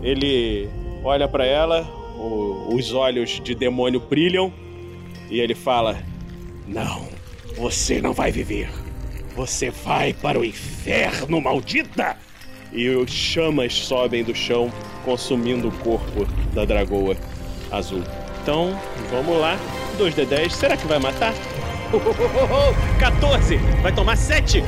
[0.00, 0.68] ele
[1.02, 1.82] olha pra ela,
[2.16, 4.52] o- os olhos de demônio brilham
[5.28, 5.96] e ele fala:
[6.68, 7.08] Não,
[7.56, 8.70] você não vai viver.
[9.34, 12.16] Você vai para o inferno, maldita!
[12.70, 14.70] E os chamas sobem do chão,
[15.02, 17.16] consumindo o corpo da dragoa
[17.70, 18.02] azul.
[18.42, 18.78] Então,
[19.10, 19.58] vamos lá.
[19.98, 21.32] 2d10, será que vai matar?
[23.00, 23.56] 14!
[23.80, 24.62] Vai tomar 7!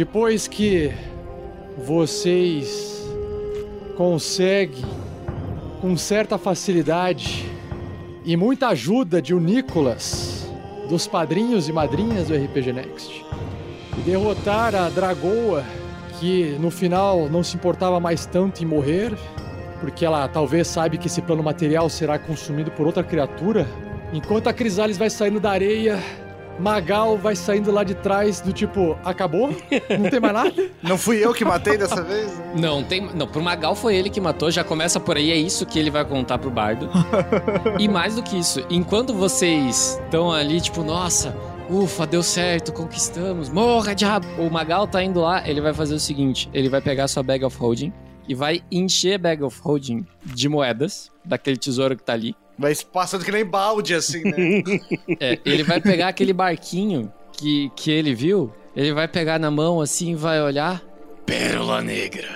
[0.00, 0.90] Depois que
[1.76, 3.06] vocês
[3.98, 4.82] conseguem,
[5.78, 7.44] com certa facilidade
[8.24, 10.50] e muita ajuda de o Nicolas,
[10.88, 13.26] dos padrinhos e madrinhas do RPG Next,
[14.06, 15.62] derrotar a Dragoa,
[16.18, 19.14] que no final não se importava mais tanto em morrer,
[19.82, 23.68] porque ela talvez saiba que esse plano material será consumido por outra criatura,
[24.14, 26.02] enquanto a Crisales vai saindo da areia
[26.60, 29.48] Magal vai saindo lá de trás do tipo, acabou?
[29.98, 30.70] Não tem mais nada?
[30.82, 32.40] Não fui eu que matei dessa vez?
[32.54, 33.08] Não, tem.
[33.14, 35.90] Não, pro Magal foi ele que matou, já começa por aí, é isso que ele
[35.90, 36.90] vai contar pro bardo.
[37.78, 41.34] e mais do que isso, enquanto vocês estão ali, tipo, nossa,
[41.70, 44.26] ufa, deu certo, conquistamos, morra, diabo!
[44.38, 47.44] O Magal tá indo lá, ele vai fazer o seguinte: ele vai pegar sua bag
[47.44, 47.92] of holding
[48.28, 52.36] e vai encher a bag of holding de moedas, daquele tesouro que tá ali.
[52.60, 54.62] Vai passando que nem balde, assim, né?
[55.18, 59.80] É, ele vai pegar aquele barquinho que, que ele viu, ele vai pegar na mão
[59.80, 60.82] assim, vai olhar
[61.24, 62.28] Pérola Negra.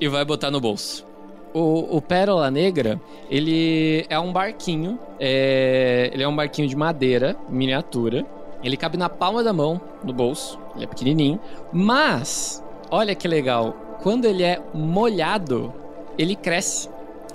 [0.00, 1.04] e vai botar no bolso.
[1.52, 7.36] O, o Pérola Negra, ele é um barquinho, é, ele é um barquinho de madeira,
[7.48, 8.24] miniatura.
[8.62, 11.40] Ele cabe na palma da mão, no bolso, ele é pequenininho.
[11.72, 15.72] Mas, olha que legal, quando ele é molhado,
[16.16, 16.88] ele cresce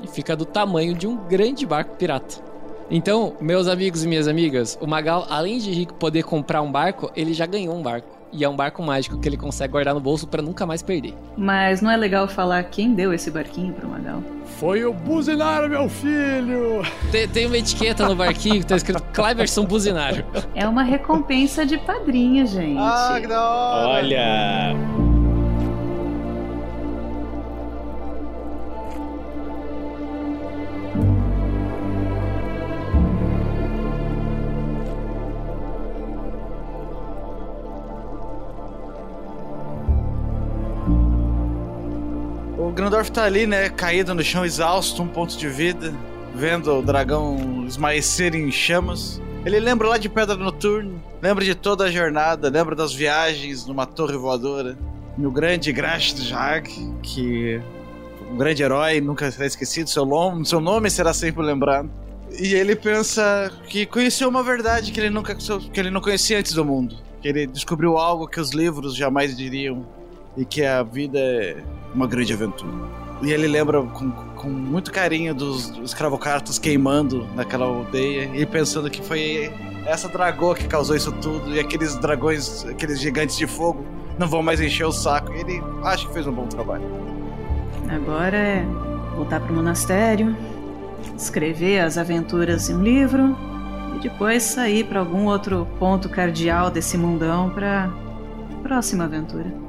[0.03, 2.49] e fica do tamanho de um grande barco pirata.
[2.91, 7.11] Então, meus amigos e minhas amigas, o Magal, além de rico poder comprar um barco,
[7.15, 8.17] ele já ganhou um barco.
[8.31, 11.15] E é um barco mágico que ele consegue guardar no bolso pra nunca mais perder.
[11.35, 14.21] Mas não é legal falar quem deu esse barquinho pro Magal.
[14.59, 16.83] Foi o Buzinário, meu filho!
[17.11, 20.23] Tem, tem uma etiqueta no barquinho que tá escrito Cleverson Buzinário.
[20.53, 22.77] É uma recompensa de padrinho, gente.
[22.79, 23.87] ah, que da hora!
[23.87, 25.08] Olha!
[42.79, 45.93] Grandorf tá ali, né, caído no chão, exausto, um ponto de vida,
[46.33, 49.21] vendo o dragão esmaecer em chamas.
[49.45, 53.85] Ele lembra lá de Pedra Noturna, lembra de toda a jornada, lembra das viagens numa
[53.85, 54.77] torre voadora,
[55.17, 56.69] no grande Grash Jag,
[57.03, 57.61] que
[58.31, 61.91] um grande herói nunca será esquecido, seu nome, seu nome será sempre lembrado.
[62.31, 66.53] E ele pensa que conheceu uma verdade que ele nunca que ele não conhecia antes
[66.53, 69.85] do mundo, que ele descobriu algo que os livros jamais diriam
[70.37, 72.71] e que a vida é uma grande aventura.
[73.21, 78.89] E ele lembra com, com muito carinho dos, dos escravocartos queimando naquela aldeia e pensando
[78.89, 79.51] que foi
[79.85, 83.83] essa dragoa que causou isso tudo e aqueles dragões, aqueles gigantes de fogo
[84.17, 85.33] não vão mais encher o saco.
[85.33, 86.83] Ele acha que fez um bom trabalho.
[87.89, 88.65] Agora é
[89.15, 90.35] voltar pro monastério,
[91.17, 93.35] escrever as aventuras em um livro
[93.95, 97.91] e depois sair para algum outro ponto cardial desse mundão pra
[98.63, 99.68] próxima aventura.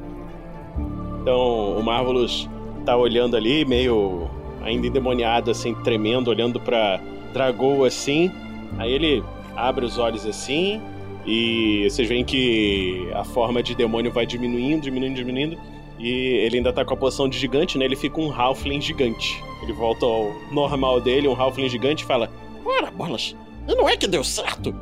[1.21, 2.49] Então o Marvelous
[2.85, 4.29] tá olhando ali, meio
[4.63, 7.01] ainda endemoniado, assim, tremendo, olhando pra
[7.33, 8.31] Dragoa assim.
[8.79, 9.23] Aí ele
[9.57, 10.81] abre os olhos assim
[11.27, 15.59] e vocês veem que a forma de demônio vai diminuindo, diminuindo, diminuindo.
[15.99, 17.85] E ele ainda tá com a posição de gigante, né?
[17.85, 19.43] Ele fica um Halfling gigante.
[19.63, 22.31] Ele volta ao normal dele, um Halfling gigante, e fala:
[22.65, 23.37] Ora, bolas,
[23.69, 24.75] não é que deu certo?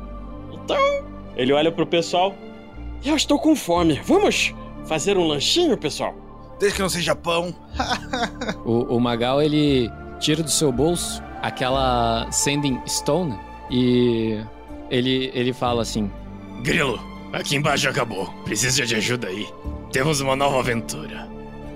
[0.53, 0.77] Então,
[1.35, 2.33] Ele olha pro pessoal.
[3.05, 3.99] eu estou com fome.
[4.05, 4.53] Vamos
[4.85, 6.15] fazer um lanchinho, pessoal?
[6.59, 7.53] Desde que não seja pão.
[8.65, 13.35] O, o Magal, ele tira do seu bolso aquela Sending Stone
[13.71, 14.39] e
[14.89, 16.11] ele, ele fala assim:
[16.61, 16.99] Grilo,
[17.33, 18.27] aqui embaixo acabou.
[18.43, 19.47] Precisa de ajuda aí.
[19.91, 21.27] Temos uma nova aventura.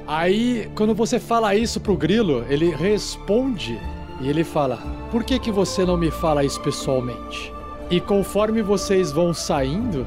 [0.06, 3.80] Aí, quando você fala isso pro Grilo, ele responde
[4.22, 4.78] e ele fala:
[5.10, 7.52] Por que que você não me fala isso pessoalmente?
[7.90, 10.06] E conforme vocês vão saindo,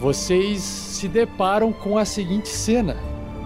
[0.00, 2.96] vocês se deparam com a seguinte cena.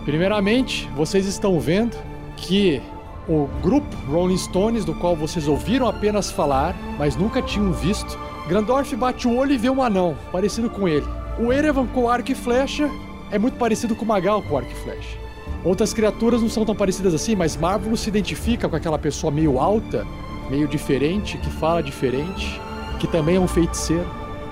[0.05, 1.97] Primeiramente, vocês estão vendo
[2.37, 2.81] que
[3.29, 8.95] o grupo Rolling Stones, do qual vocês ouviram apenas falar, mas nunca tinham visto, Grandorf
[8.97, 11.07] bate o olho e vê um anão, parecido com ele.
[11.39, 12.91] O Erevan com arco e flecha
[13.31, 15.19] é muito parecido com o Magal com arco e flecha.
[15.65, 19.59] Outras criaturas não são tão parecidas assim, mas Marvelous se identifica com aquela pessoa meio
[19.59, 20.07] alta,
[20.51, 22.61] meio diferente, que fala diferente,
[23.01, 24.07] que também é um feiticeiro.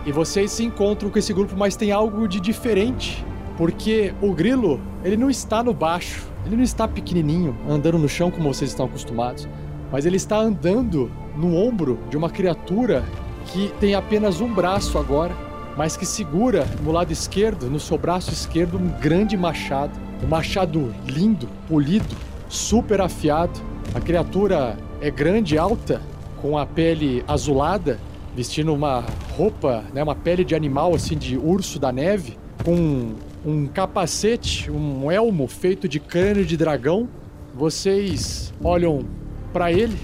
[0.06, 3.22] E vocês se encontram com esse grupo, mas tem algo de diferente.
[3.62, 8.28] Porque o grilo, ele não está no baixo, ele não está pequenininho, andando no chão
[8.28, 9.48] como vocês estão acostumados,
[9.92, 13.04] mas ele está andando no ombro de uma criatura
[13.46, 15.32] que tem apenas um braço agora,
[15.76, 19.96] mas que segura no lado esquerdo, no seu braço esquerdo, um grande machado.
[20.24, 22.16] Um machado lindo, polido,
[22.48, 23.60] super afiado.
[23.94, 26.02] A criatura é grande, alta,
[26.40, 28.00] com a pele azulada,
[28.34, 29.04] vestindo uma
[29.36, 33.14] roupa, né, uma pele de animal assim de urso da neve, com
[33.44, 37.08] um capacete, um elmo feito de crânio de dragão.
[37.54, 39.04] Vocês olham
[39.52, 39.96] pra ele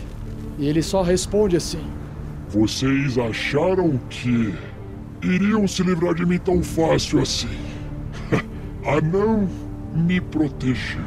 [0.58, 1.82] e ele só responde assim:
[2.48, 4.54] Vocês acharam que
[5.22, 7.48] iriam se livrar de mim tão fácil assim?
[8.84, 9.48] Anão
[9.94, 11.00] me protegeu.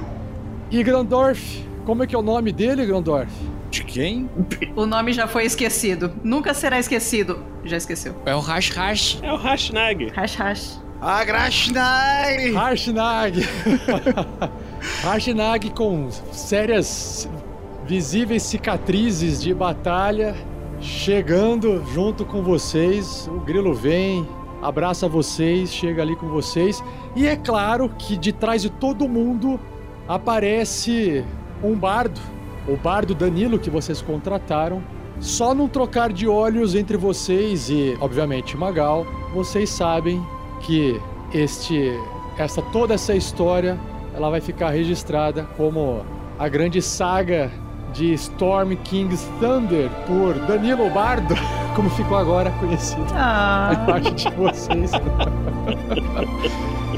[0.71, 3.31] "E Grandorf, como é que é o nome dele, Grandorf?"
[3.69, 4.29] De quem?
[4.75, 6.11] O nome já foi esquecido.
[6.25, 7.39] Nunca será esquecido.
[7.63, 8.13] Já esqueceu.
[8.25, 9.19] É o Rash Rash.
[9.23, 10.11] É o Hashnag.
[10.13, 10.80] Hash hash.
[11.01, 12.53] Agrashnai!
[12.53, 13.39] Harshnag!
[15.01, 17.27] Harshnag com sérias,
[17.87, 20.35] visíveis cicatrizes de batalha,
[20.79, 23.27] chegando junto com vocês.
[23.33, 24.27] O grilo vem,
[24.61, 26.83] abraça vocês, chega ali com vocês.
[27.15, 29.59] E é claro que de trás de todo mundo
[30.07, 31.25] aparece
[31.63, 32.21] um bardo,
[32.67, 34.83] o bardo Danilo que vocês contrataram.
[35.19, 39.03] Só num trocar de olhos entre vocês e, obviamente, Magal,
[39.33, 40.23] vocês sabem
[40.63, 40.99] que
[41.33, 41.97] este
[42.37, 43.77] essa toda essa história
[44.15, 46.03] ela vai ficar registrada como
[46.37, 47.49] a grande saga
[47.93, 51.35] de Storm King's Thunder por Danilo Bardo,
[51.75, 54.91] como ficou agora conhecido Ah, parte de vocês.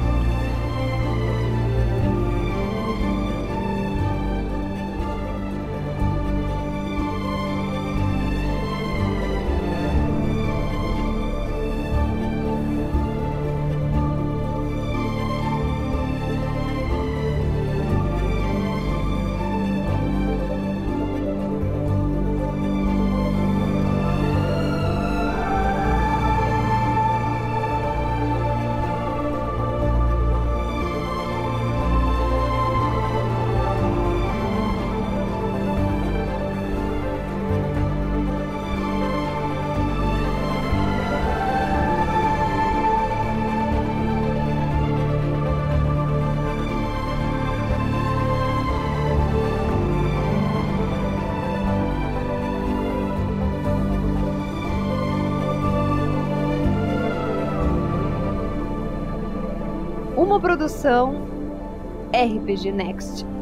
[60.44, 61.26] produção
[62.14, 63.32] RPG Next.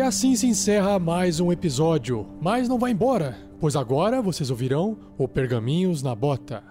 [0.00, 2.26] E assim se encerra mais um episódio.
[2.40, 6.64] Mas não vai embora, pois agora vocês ouvirão o Pergaminhos na Bota.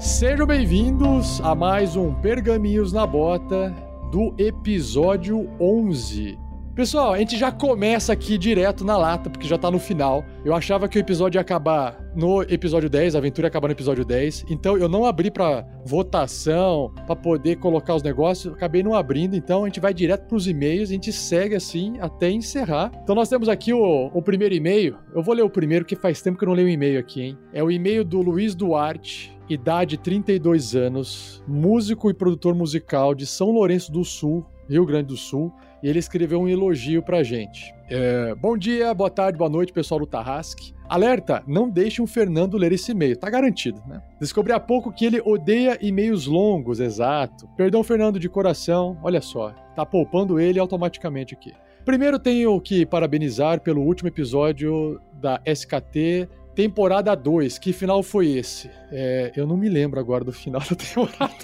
[0.00, 3.72] Sejam bem-vindos a mais um Pergaminhos na Bota
[4.10, 6.43] do episódio 11.
[6.74, 10.24] Pessoal, a gente já começa aqui direto na lata, porque já tá no final.
[10.44, 13.74] Eu achava que o episódio ia acabar no episódio 10, a aventura ia acabar no
[13.74, 14.46] episódio 10.
[14.50, 18.52] Então eu não abri pra votação, pra poder colocar os negócios.
[18.52, 22.28] Acabei não abrindo, então a gente vai direto pros e-mails, a gente segue assim até
[22.28, 22.90] encerrar.
[23.04, 24.96] Então nós temos aqui o, o primeiro e-mail.
[25.14, 27.22] Eu vou ler o primeiro, que faz tempo que eu não leio o e-mail aqui,
[27.22, 27.38] hein?
[27.52, 29.32] É o e-mail do Luiz Duarte.
[29.48, 35.16] Idade 32 anos, músico e produtor musical de São Lourenço do Sul, Rio Grande do
[35.16, 35.52] Sul
[35.84, 37.74] e ele escreveu um elogio pra gente.
[37.90, 40.72] É, Bom dia, boa tarde, boa noite, pessoal do Tarrasque.
[40.88, 44.02] Alerta, não deixe o Fernando ler esse e-mail, tá garantido, né?
[44.18, 47.46] Descobri há pouco que ele odeia e-mails longos, exato.
[47.54, 51.52] Perdão, Fernando, de coração, olha só, tá poupando ele automaticamente aqui.
[51.84, 57.58] Primeiro tenho que parabenizar pelo último episódio da SKT temporada 2.
[57.58, 58.70] Que final foi esse?
[58.90, 61.34] É, eu não me lembro agora do final da temporada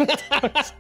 [0.41, 0.75] 2.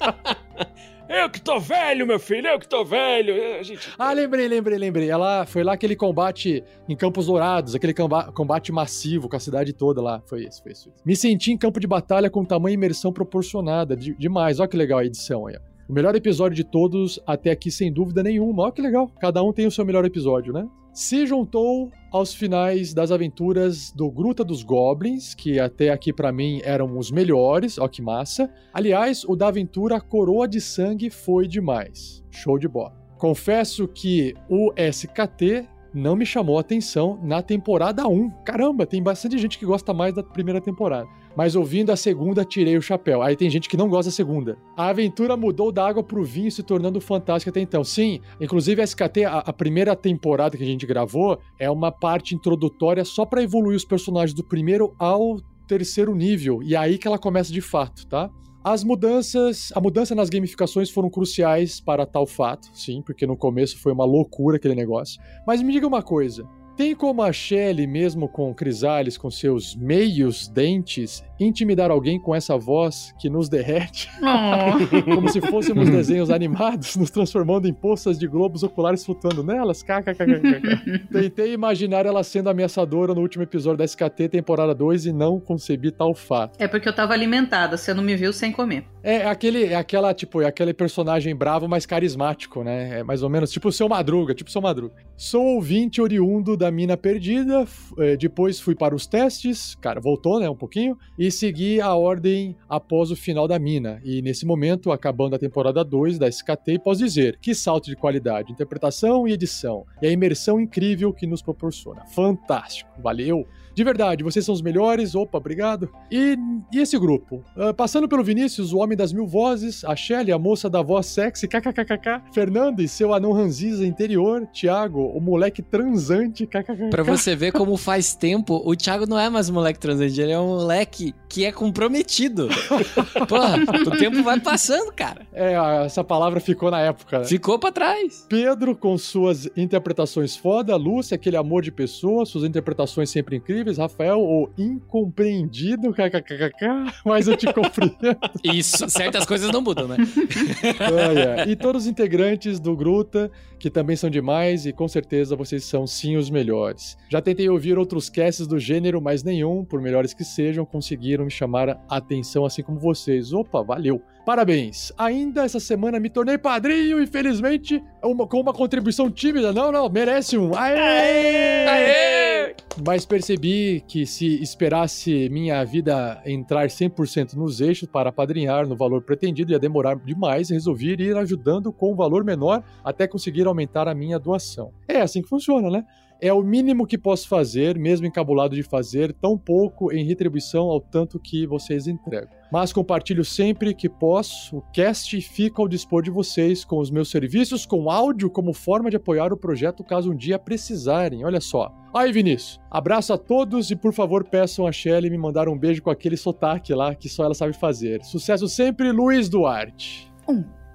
[1.13, 3.59] Eu que tô velho, meu filho, eu que tô velho.
[3.59, 3.89] A gente...
[3.99, 5.11] Ah, lembrei, lembrei, lembrei.
[5.11, 9.73] Ela foi lá aquele combate em Campos Dourados, aquele comba- combate massivo com a cidade
[9.73, 10.23] toda lá.
[10.27, 10.93] Foi isso, foi isso.
[11.05, 13.97] Me senti em campo de batalha com tamanha imersão proporcionada.
[13.97, 15.57] De- demais, olha que legal a edição aí.
[15.91, 18.63] O melhor episódio de todos até aqui, sem dúvida nenhuma.
[18.63, 19.11] Olha que legal.
[19.19, 20.65] Cada um tem o seu melhor episódio, né?
[20.93, 26.61] Se juntou aos finais das aventuras do Gruta dos Goblins, que até aqui pra mim
[26.63, 28.49] eram os melhores, ó que massa.
[28.73, 32.23] Aliás, o da aventura Coroa de Sangue foi demais.
[32.31, 32.93] Show de bola.
[33.19, 38.31] Confesso que o SKT não me chamou atenção na temporada 1.
[38.45, 41.09] Caramba, tem bastante gente que gosta mais da primeira temporada.
[41.37, 43.23] Mas ouvindo a segunda, tirei o chapéu.
[43.23, 44.59] Aí tem gente que não gosta da segunda.
[44.77, 47.85] A aventura mudou da água pro vinho, se tornando fantástica até então.
[47.85, 52.35] Sim, inclusive a SKT, a, a primeira temporada que a gente gravou, é uma parte
[52.35, 56.63] introdutória só pra evoluir os personagens do primeiro ao terceiro nível.
[56.63, 58.31] E é aí que ela começa de fato, tá?
[58.63, 63.79] As mudanças, a mudança nas gamificações foram cruciais para tal fato, sim, porque no começo
[63.79, 65.19] foi uma loucura aquele negócio.
[65.47, 66.47] Mas me diga uma coisa,
[66.81, 72.57] tem como a Shelley, mesmo com Crisales, com seus meios dentes, intimidar alguém com essa
[72.57, 74.11] voz que nos derrete?
[75.05, 79.83] como se fôssemos desenhos animados, nos transformando em poças de globos oculares flutuando nelas?
[79.83, 81.09] KKKKK.
[81.13, 85.91] Tentei imaginar ela sendo ameaçadora no último episódio da SKT, temporada 2, e não concebi
[85.91, 86.57] tal fato.
[86.59, 88.87] É porque eu tava alimentada, você não me viu sem comer.
[89.03, 93.01] É aquele, é aquela, tipo, é aquele personagem bravo, mas carismático, né?
[93.01, 94.95] É mais ou menos tipo o seu Madruga, tipo o seu Madruga.
[95.15, 97.67] Sou ouvinte oriundo da Mina Perdida,
[97.99, 102.57] eh, depois fui para os testes, cara, voltou, né, um pouquinho, e segui a ordem
[102.69, 104.01] após o final da Mina.
[104.05, 108.53] E nesse momento, acabando a temporada 2 da SKT, posso dizer que salto de qualidade,
[108.53, 112.05] interpretação e edição, e a imersão incrível que nos proporciona.
[112.07, 113.47] Fantástico, valeu!
[113.81, 115.89] De verdade, vocês são os melhores, opa, obrigado.
[116.11, 116.37] E,
[116.71, 117.43] e esse grupo?
[117.57, 121.07] Ah, passando pelo Vinícius, o homem das mil vozes, a Shelly, a moça da voz
[121.07, 126.91] sexy, kkkk, Fernando e seu anão ranziza interior, Thiago, o moleque transante, kkkk.
[126.91, 130.33] Pra você ver como faz tempo, o Thiago não é mais um moleque transante, ele
[130.33, 132.49] é um moleque que é comprometido.
[133.27, 135.27] Porra, o tempo vai passando, cara.
[135.33, 135.55] É,
[135.87, 137.21] essa palavra ficou na época.
[137.21, 137.25] né?
[137.25, 138.27] Ficou pra trás.
[138.29, 144.21] Pedro com suas interpretações foda, Lúcia, aquele amor de pessoa, suas interpretações sempre incríveis, Rafael,
[144.21, 146.67] o incompreendido, kkkk,
[147.05, 147.97] mas eu te compreendo.
[148.45, 149.97] Isso, certas coisas não mudam, né?
[151.09, 155.65] Olha, E todos os integrantes do Gruta, que também são demais e com certeza vocês
[155.65, 156.97] são sim os melhores.
[157.11, 161.31] Já tentei ouvir outros casts do gênero, mas nenhum, por melhores que sejam, conseguiram me
[161.31, 163.33] chamar a atenção assim como vocês.
[163.33, 164.01] Opa, valeu!
[164.25, 164.93] Parabéns!
[164.99, 169.53] Ainda essa semana me tornei padrinho, infelizmente, uma- com uma contribuição tímida.
[169.53, 170.55] Não, não, merece um.
[170.55, 171.67] Aê!
[171.67, 172.40] Aê!
[172.87, 179.03] Mas percebi que se esperasse minha vida entrar 100% nos eixos para padrinhar no valor
[179.03, 183.89] pretendido ia demorar demais e resolvi ir ajudando com um valor menor até conseguir aumentar
[183.89, 184.73] a minha doação.
[184.87, 185.85] É assim que funciona, né?
[186.23, 190.79] É o mínimo que posso fazer, mesmo encabulado de fazer tão pouco em retribuição ao
[190.79, 192.29] tanto que vocês entregam.
[192.53, 194.59] Mas compartilho sempre que posso.
[194.59, 198.91] O cast fica ao dispor de vocês com os meus serviços, com áudio como forma
[198.91, 201.25] de apoiar o projeto caso um dia precisarem.
[201.25, 201.73] Olha só.
[201.95, 205.83] Aí, Vinícius, abraço a todos e por favor peçam a Shelly me mandar um beijo
[205.83, 208.05] com aquele sotaque lá que só ela sabe fazer.
[208.05, 210.13] Sucesso sempre, Luiz Duarte.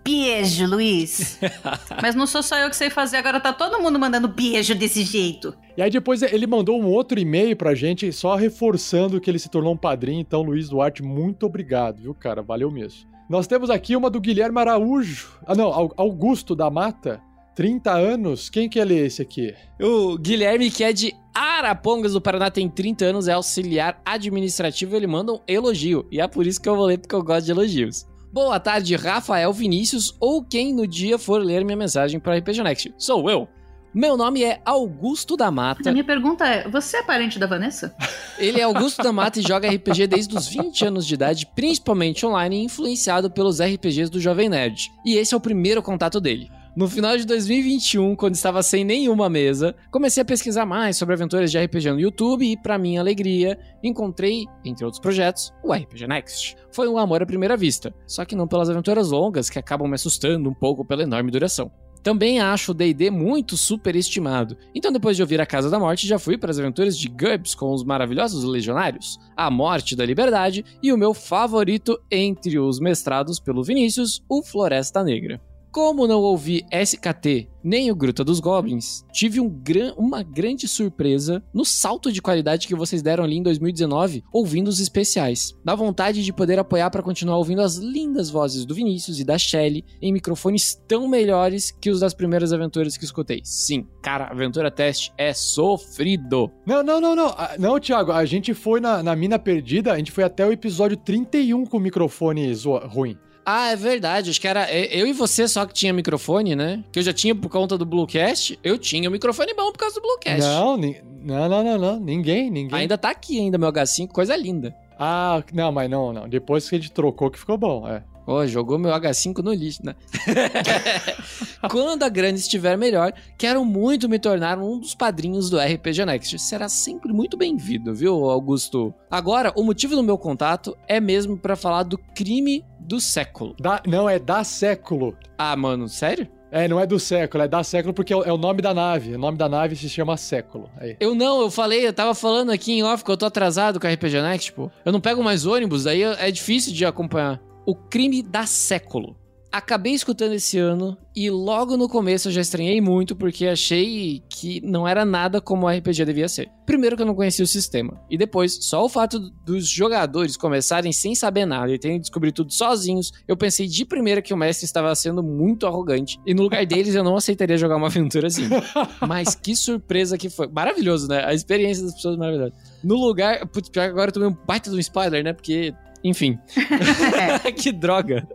[0.06, 1.40] Beijo, Luiz.
[2.02, 5.04] Mas não sou só eu que sei fazer, agora tá todo mundo mandando beijo desse
[5.04, 5.54] jeito.
[5.76, 9.50] E aí depois ele mandou um outro e-mail pra gente, só reforçando que ele se
[9.50, 10.22] tornou um padrinho.
[10.22, 12.44] Então, Luiz Duarte, muito obrigado, viu, cara?
[12.44, 13.10] Valeu mesmo.
[13.28, 15.30] Nós temos aqui uma do Guilherme Araújo.
[15.48, 17.20] Ah, não, Au- Augusto da Mata.
[17.56, 18.50] 30 anos.
[18.50, 19.54] Quem que é esse aqui?
[19.82, 25.08] O Guilherme, que é de Arapongas do Paraná, tem 30 anos, é auxiliar administrativo, ele
[25.08, 26.06] manda um elogio.
[26.12, 28.06] E é por isso que eu vou ler, porque eu gosto de elogios.
[28.36, 32.94] Boa tarde, Rafael Vinícius, ou quem no dia for ler minha mensagem para RPG Next.
[32.98, 33.48] Sou eu.
[33.94, 35.90] Meu nome é Augusto da A Mata.
[35.90, 37.96] minha pergunta é: você é parente da Vanessa?
[38.38, 42.26] Ele é Augusto da Mata e joga RPG desde os 20 anos de idade, principalmente
[42.26, 44.92] online, influenciado pelos RPGs do Jovem Nerd.
[45.06, 46.52] E esse é o primeiro contato dele.
[46.76, 51.50] No final de 2021, quando estava sem nenhuma mesa, comecei a pesquisar mais sobre aventuras
[51.50, 56.58] de RPG no YouTube e, pra minha alegria, encontrei, entre outros projetos, o RPG Next.
[56.74, 59.96] Foi um amor à primeira vista, só que não pelas aventuras longas que acabam me
[59.96, 61.72] assustando um pouco pela enorme duração.
[62.04, 64.58] Também acho o D&D muito superestimado.
[64.76, 67.56] Então depois de ouvir A Casa da Morte, já fui para as aventuras de GURPS
[67.56, 73.40] com os maravilhosos legionários, A Morte da Liberdade e o meu favorito entre os mestrados
[73.40, 75.40] pelo Vinícius, o Floresta Negra.
[75.76, 81.44] Como não ouvi SKT nem o Gruta dos Goblins, tive um gran- uma grande surpresa
[81.54, 85.54] no salto de qualidade que vocês deram ali em 2019 ouvindo os especiais.
[85.66, 89.38] Dá vontade de poder apoiar para continuar ouvindo as lindas vozes do Vinícius e da
[89.38, 93.42] Shelly em microfones tão melhores que os das primeiras aventuras que escutei.
[93.44, 96.50] Sim, cara, aventura teste é sofrido.
[96.66, 97.28] Não, não, não, não.
[97.38, 100.54] Ah, Não, Thiago, a gente foi na, na Mina Perdida, a gente foi até o
[100.54, 102.54] episódio 31 com o microfone
[102.88, 103.18] ruim.
[103.46, 104.32] Ah, é verdade.
[104.32, 106.84] Acho que era é, eu e você só que tinha microfone, né?
[106.92, 108.58] Que eu já tinha por conta do Bluecast.
[108.64, 110.42] Eu tinha o microfone bom por causa do Bluecast.
[110.42, 112.00] Não, não, não, não, não.
[112.00, 112.80] Ninguém, ninguém.
[112.80, 114.76] Ainda tá aqui ainda meu H5, coisa linda.
[114.98, 116.28] Ah, não, mas não, não.
[116.28, 118.02] Depois que a gente trocou que ficou bom, é.
[118.28, 119.94] Ó, jogou meu H5 no lixo, né?
[121.70, 126.40] Quando a grana estiver melhor, quero muito me tornar um dos padrinhos do RPG Next.
[126.40, 128.94] Será sempre muito bem-vindo, viu, Augusto?
[129.12, 133.56] Agora, o motivo do meu contato é mesmo pra falar do crime do século.
[133.60, 135.18] Da, não, é da século.
[135.38, 136.28] Ah, mano, sério?
[136.52, 138.74] É, não é do século, é da século porque é o, é o nome da
[138.74, 139.16] nave.
[139.16, 140.70] O nome da nave se chama século.
[140.78, 140.96] Aí.
[141.00, 143.88] Eu não, eu falei, eu tava falando aqui em off que eu tô atrasado com
[143.88, 144.72] a RPG Next, pô.
[144.86, 147.42] Eu não pego mais ônibus, daí é difícil de acompanhar.
[147.66, 149.18] O crime da século.
[149.56, 154.60] Acabei escutando esse ano e logo no começo eu já estranhei muito porque achei que
[154.60, 156.50] não era nada como o RPG devia ser.
[156.66, 160.92] Primeiro que eu não conhecia o sistema e depois só o fato dos jogadores começarem
[160.92, 164.66] sem saber nada e terem descobrido tudo sozinhos, eu pensei de primeira que o mestre
[164.66, 168.50] estava sendo muito arrogante e no lugar deles eu não aceitaria jogar uma aventura assim.
[169.08, 170.48] Mas que surpresa que foi.
[170.48, 171.24] Maravilhoso, né?
[171.24, 172.52] A experiência das pessoas é maravilhosa.
[172.84, 173.48] No lugar.
[173.48, 175.32] Putz, pior que agora eu tomei um baita de um spoiler, né?
[175.32, 175.74] Porque.
[176.04, 176.38] Enfim.
[177.56, 178.28] que droga.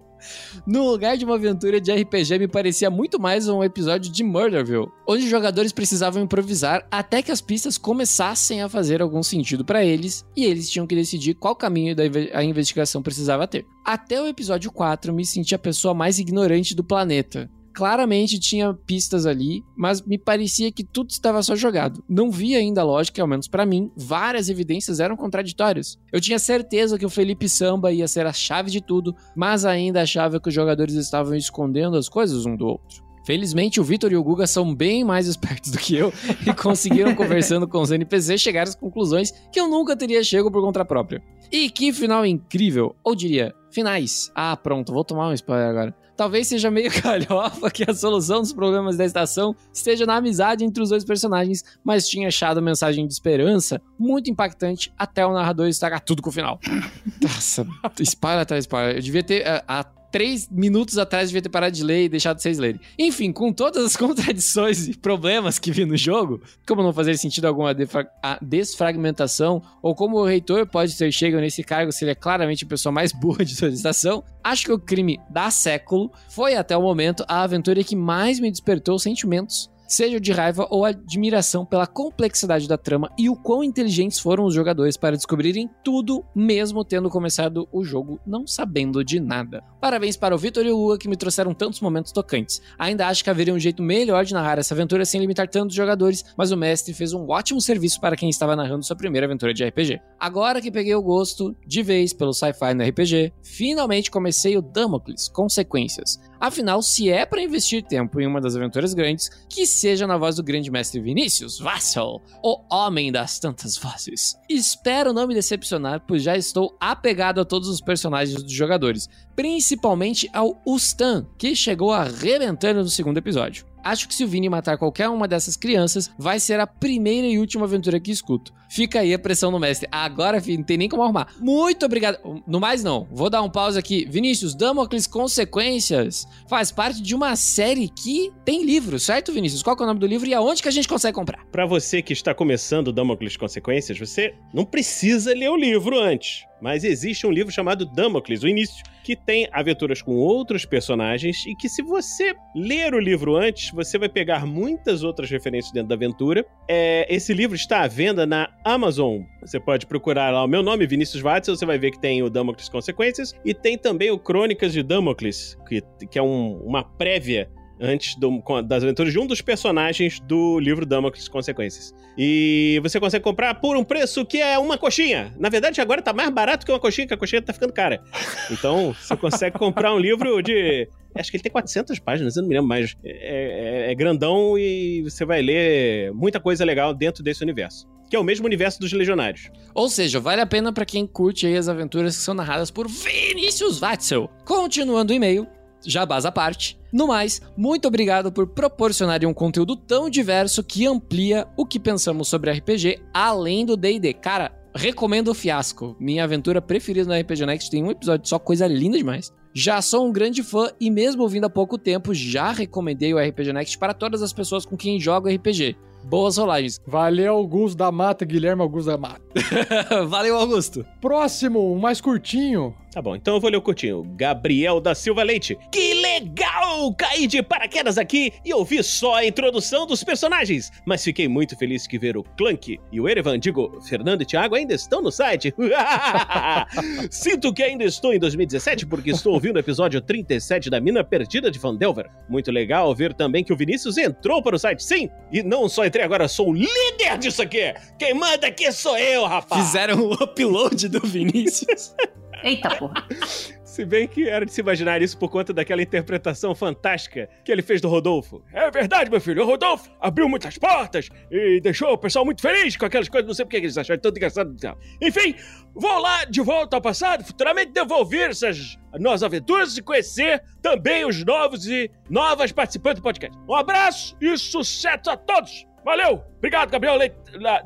[0.66, 4.90] No lugar de uma aventura de RPG, me parecia muito mais um episódio de Murderville,
[5.06, 9.84] onde os jogadores precisavam improvisar até que as pistas começassem a fazer algum sentido pra
[9.84, 11.94] eles e eles tinham que decidir qual caminho
[12.32, 13.66] a investigação precisava ter.
[13.84, 17.50] Até o episódio 4, me senti a pessoa mais ignorante do planeta.
[17.72, 22.02] Claramente tinha pistas ali, mas me parecia que tudo estava só jogado.
[22.08, 25.98] Não vi ainda a lógica, ao menos pra mim, várias evidências eram contraditórias.
[26.12, 30.02] Eu tinha certeza que o Felipe Samba ia ser a chave de tudo, mas ainda
[30.02, 33.10] achava que os jogadores estavam escondendo as coisas um do outro.
[33.24, 36.12] Felizmente, o Vitor e o Guga são bem mais espertos do que eu
[36.46, 40.62] e conseguiram, conversando com os NPCs, chegar às conclusões que eu nunca teria chego por
[40.62, 41.22] conta própria.
[41.52, 42.94] E que final incrível!
[43.04, 44.30] Ou diria, finais.
[44.34, 45.99] Ah, pronto, vou tomar um spoiler agora.
[46.20, 50.82] Talvez seja meio calhofa que a solução dos problemas da estação esteja na amizade entre
[50.82, 55.66] os dois personagens, mas tinha achado a mensagem de esperança muito impactante até o narrador
[55.66, 56.60] estragar tudo com o final.
[57.22, 57.66] Nossa,
[58.00, 58.96] spoiler atrás spoiler.
[58.96, 59.48] Eu devia ter.
[59.48, 62.80] ah, Há três minutos atrás, devia ter parado de ler e deixado vocês lerem.
[62.98, 67.46] Enfim, com todas as contradições e problemas que vi no jogo, como não fazer sentido
[67.46, 72.14] algum a desfragmentação, ou como o reitor pode ter chegado nesse cargo se ele é
[72.14, 76.10] claramente a pessoa mais burra de toda a estação, acho que o crime da século
[76.28, 80.84] foi até o momento a aventura que mais me despertou sentimentos seja de raiva ou
[80.84, 86.24] admiração pela complexidade da trama e o quão inteligentes foram os jogadores para descobrirem tudo,
[86.34, 89.62] mesmo tendo começado o jogo não sabendo de nada.
[89.80, 92.62] Parabéns para o Vitor e o Lua que me trouxeram tantos momentos tocantes.
[92.78, 96.24] Ainda acho que haveria um jeito melhor de narrar essa aventura sem limitar tantos jogadores,
[96.36, 99.64] mas o mestre fez um ótimo serviço para quem estava narrando sua primeira aventura de
[99.64, 100.00] RPG.
[100.18, 105.28] Agora que peguei o gosto de vez pelo sci-fi no RPG, finalmente comecei o Damocles
[105.28, 106.18] Consequências.
[106.40, 110.36] Afinal, se é para investir tempo em uma das aventuras grandes, que seja na voz
[110.36, 114.34] do grande mestre Vinícius Vassal, o homem das tantas vozes.
[114.48, 119.06] Espero não me decepcionar, pois já estou apegado a todos os personagens dos jogadores,
[119.36, 123.69] principalmente ao Ustan, que chegou arrebentando no segundo episódio.
[123.82, 127.38] Acho que se o Vini matar qualquer uma dessas crianças, vai ser a primeira e
[127.38, 128.52] última aventura que escuto.
[128.68, 129.88] Fica aí a pressão no mestre.
[129.90, 131.34] Agora, filho, não tem nem como arrumar.
[131.40, 132.42] Muito obrigado.
[132.46, 133.06] No mais, não.
[133.10, 134.06] Vou dar um pause aqui.
[134.08, 139.62] Vinícius, Damocles Consequências faz parte de uma série que tem livro, certo, Vinícius?
[139.62, 141.44] Qual é o nome do livro e aonde que a gente consegue comprar?
[141.46, 146.44] Pra você que está começando Damocles Consequências, você não precisa ler o livro antes.
[146.60, 151.54] Mas existe um livro chamado Damocles, o início, que tem aventuras com outros personagens e
[151.54, 155.94] que se você ler o livro antes, você vai pegar muitas outras referências dentro da
[155.94, 156.44] aventura.
[156.68, 159.22] É, esse livro está à venda na Amazon.
[159.40, 162.30] Você pode procurar lá o meu nome, Vinícius Watson, você vai ver que tem o
[162.30, 167.50] Damocles Consequências e tem também o Crônicas de Damocles, que, que é um- uma prévia
[167.80, 171.94] antes do- das aventuras de um dos personagens do livro Damocles Consequências.
[172.18, 175.32] E você consegue comprar por um preço que é uma coxinha.
[175.38, 178.02] Na verdade, agora tá mais barato que uma coxinha, que a coxinha tá ficando cara.
[178.50, 180.88] Então, você consegue comprar um livro de.
[181.14, 182.94] Acho que ele tem 400 páginas, eu não me lembro mais.
[183.04, 187.88] É, é- é grandão e você vai ler muita coisa legal dentro desse universo.
[188.10, 189.48] Que é o mesmo universo dos Legionários.
[189.72, 193.78] Ou seja, vale a pena pra quem curte as aventuras que são narradas por Vinícius
[193.78, 194.28] Watzel.
[194.44, 195.46] Continuando o e-mail,
[195.84, 196.78] jabás à parte.
[196.92, 202.28] No mais, muito obrigado por proporcionarem um conteúdo tão diverso que amplia o que pensamos
[202.28, 204.14] sobre RPG além do D&D.
[204.14, 208.66] Cara, recomendo o Fiasco, minha aventura preferida no RPG Next, tem um episódio só, coisa
[208.66, 209.32] linda demais.
[209.52, 213.52] Já sou um grande fã e mesmo ouvindo há pouco tempo, já recomendei o RPG
[213.52, 215.76] Next para todas as pessoas com quem jogo RPG.
[216.04, 216.80] Boas rolagens.
[216.86, 219.20] Valeu, Augusto da Mata, Guilherme Augusto da Mata.
[220.08, 220.84] Valeu, Augusto.
[221.00, 222.74] Próximo, mais curtinho.
[222.92, 224.02] Tá bom, então eu vou ler o curtinho.
[224.16, 225.56] Gabriel da Silva Leite.
[225.70, 226.92] Que legal!
[226.94, 230.72] Caí de paraquedas aqui e ouvi só a introdução dos personagens.
[230.84, 234.56] Mas fiquei muito feliz que ver o Clank e o Erevan, digo, Fernando e Thiago
[234.56, 235.54] ainda estão no site.
[237.10, 241.48] Sinto que ainda estou em 2017 porque estou ouvindo o episódio 37 da Mina Perdida
[241.48, 242.10] de Vandelver.
[242.28, 245.08] Muito legal ver também que o Vinícius entrou para o site, sim.
[245.30, 247.72] E não só entrei agora, sou o líder disso aqui.
[247.96, 249.64] Quem manda aqui sou eu, rapaz.
[249.64, 251.94] Fizeram o upload do Vinícius.
[252.42, 253.06] Eita porra.
[253.70, 257.62] Se bem que era de se imaginar isso por conta daquela interpretação fantástica que ele
[257.62, 258.42] fez do Rodolfo.
[258.52, 259.44] É verdade, meu filho.
[259.44, 263.28] O Rodolfo abriu muitas portas e deixou o pessoal muito feliz com aquelas coisas.
[263.28, 264.56] Não sei porque eles acharam tanto engraçado.
[265.00, 265.36] Enfim,
[265.72, 267.24] vou lá de volta ao passado.
[267.24, 273.04] Futuramente devo ouvir essas novas aventuras e conhecer também os novos e novas participantes do
[273.04, 273.38] podcast.
[273.48, 275.64] Um abraço e sucesso a todos.
[275.84, 276.24] Valeu!
[276.38, 277.16] Obrigado, Gabriel Leite.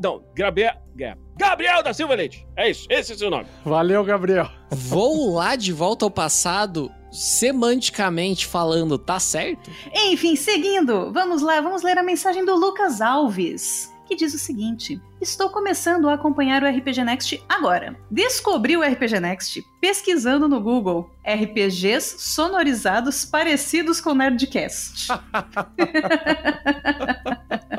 [0.02, 1.23] Não, Gabriel.
[1.36, 2.46] Gabriel da Silva Leite.
[2.56, 3.46] É isso, esse é o seu nome.
[3.64, 4.48] Valeu, Gabriel.
[4.70, 9.70] Vou lá de volta ao passado, semanticamente falando, tá certo?
[9.94, 15.00] Enfim, seguindo, vamos lá, vamos ler a mensagem do Lucas Alves, que diz o seguinte:
[15.20, 17.96] Estou começando a acompanhar o RPG Next agora.
[18.10, 25.08] Descobri o RPG Next pesquisando no Google RPGs sonorizados parecidos com Nerdcast.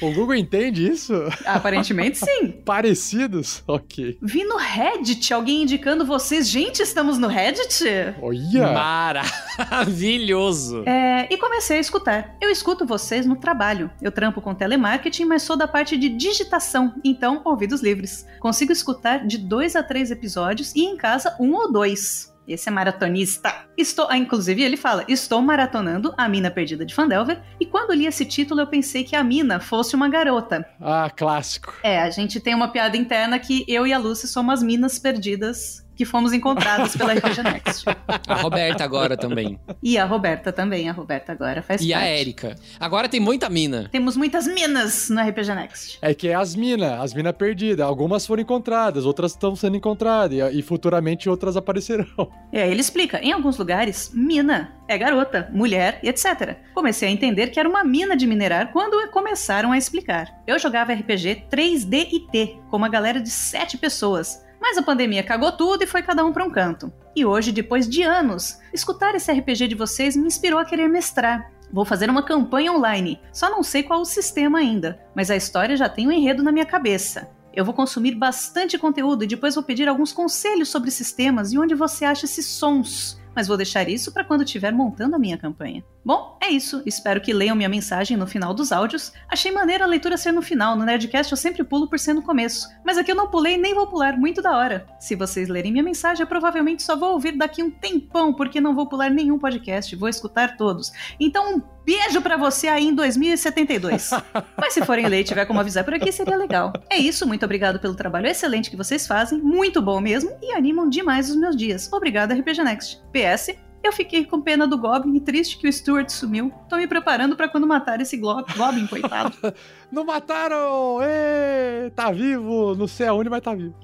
[0.00, 1.12] O Google entende isso?
[1.44, 2.52] Aparentemente sim.
[2.64, 3.62] Parecidos?
[3.66, 4.18] Ok.
[4.22, 6.48] Vi no Reddit alguém indicando vocês.
[6.48, 7.84] Gente, estamos no Reddit?
[8.22, 8.72] Olha!
[8.72, 10.82] Maravilhoso!
[10.86, 12.36] É, e comecei a escutar.
[12.40, 13.90] Eu escuto vocês no trabalho.
[14.00, 18.26] Eu trampo com telemarketing, mas sou da parte de digitação, então ouvidos livres.
[18.38, 22.29] Consigo escutar de dois a três episódios e em casa um ou dois.
[22.52, 23.54] Esse é maratonista.
[23.78, 27.40] Estou, ah, inclusive ele fala: Estou maratonando A Mina Perdida de Fandelver.
[27.60, 30.68] E quando li esse título, eu pensei que a mina fosse uma garota.
[30.80, 31.72] Ah, clássico.
[31.82, 34.98] É, a gente tem uma piada interna que eu e a Lucy somos as minas
[34.98, 37.84] perdidas que fomos encontradas pela RPG Next.
[38.26, 39.60] A Roberta agora também.
[39.82, 40.88] E a Roberta também.
[40.88, 42.10] A Roberta agora faz E a parte.
[42.10, 42.56] Érica.
[42.80, 43.86] Agora tem muita mina.
[43.92, 45.98] Temos muitas minas no RPG Next.
[46.00, 47.84] É que é as minas, as minas perdidas.
[47.86, 52.06] Algumas foram encontradas, outras estão sendo encontradas e, e futuramente outras aparecerão.
[52.50, 56.56] É, ele explica, em alguns lugares, mina é garota, mulher e etc.
[56.72, 60.40] Comecei a entender que era uma mina de minerar quando começaram a explicar.
[60.46, 64.42] Eu jogava RPG 3D e T, com uma galera de 7 pessoas.
[64.60, 66.92] Mas a pandemia cagou tudo e foi cada um para um canto.
[67.16, 71.50] E hoje, depois de anos, escutar esse RPG de vocês me inspirou a querer mestrar.
[71.72, 75.76] Vou fazer uma campanha online, só não sei qual o sistema ainda, mas a história
[75.76, 77.30] já tem um enredo na minha cabeça.
[77.52, 81.74] Eu vou consumir bastante conteúdo e depois vou pedir alguns conselhos sobre sistemas e onde
[81.74, 83.20] você acha esses sons.
[83.34, 85.84] Mas vou deixar isso para quando estiver montando a minha campanha.
[86.04, 86.82] Bom, é isso.
[86.86, 89.12] Espero que leiam minha mensagem no final dos áudios.
[89.28, 90.74] Achei maneira a leitura ser no final.
[90.74, 92.68] No Nerdcast eu sempre pulo por ser no começo.
[92.84, 94.16] Mas aqui eu não pulei nem vou pular.
[94.16, 94.86] Muito da hora.
[94.98, 98.74] Se vocês lerem minha mensagem, eu provavelmente só vou ouvir daqui um tempão, porque não
[98.74, 99.94] vou pular nenhum podcast.
[99.94, 100.90] Vou escutar todos.
[101.18, 104.10] Então, um beijo pra você aí em 2072.
[104.56, 106.72] Mas se forem ler e tiver como avisar por aqui, seria legal.
[106.88, 110.88] É isso, muito obrigado pelo trabalho excelente que vocês fazem, muito bom mesmo, e animam
[110.88, 111.92] demais os meus dias.
[111.92, 113.02] Obrigado, RPG Next.
[113.12, 116.52] PS, eu fiquei com pena do Goblin e triste que o Stuart sumiu.
[116.68, 119.34] Tô me preparando pra quando matar esse Glo- Goblin, coitado.
[119.90, 120.98] Não mataram!
[121.02, 122.74] Ê, tá vivo!
[122.74, 123.74] Não sei aonde, mas tá vivo.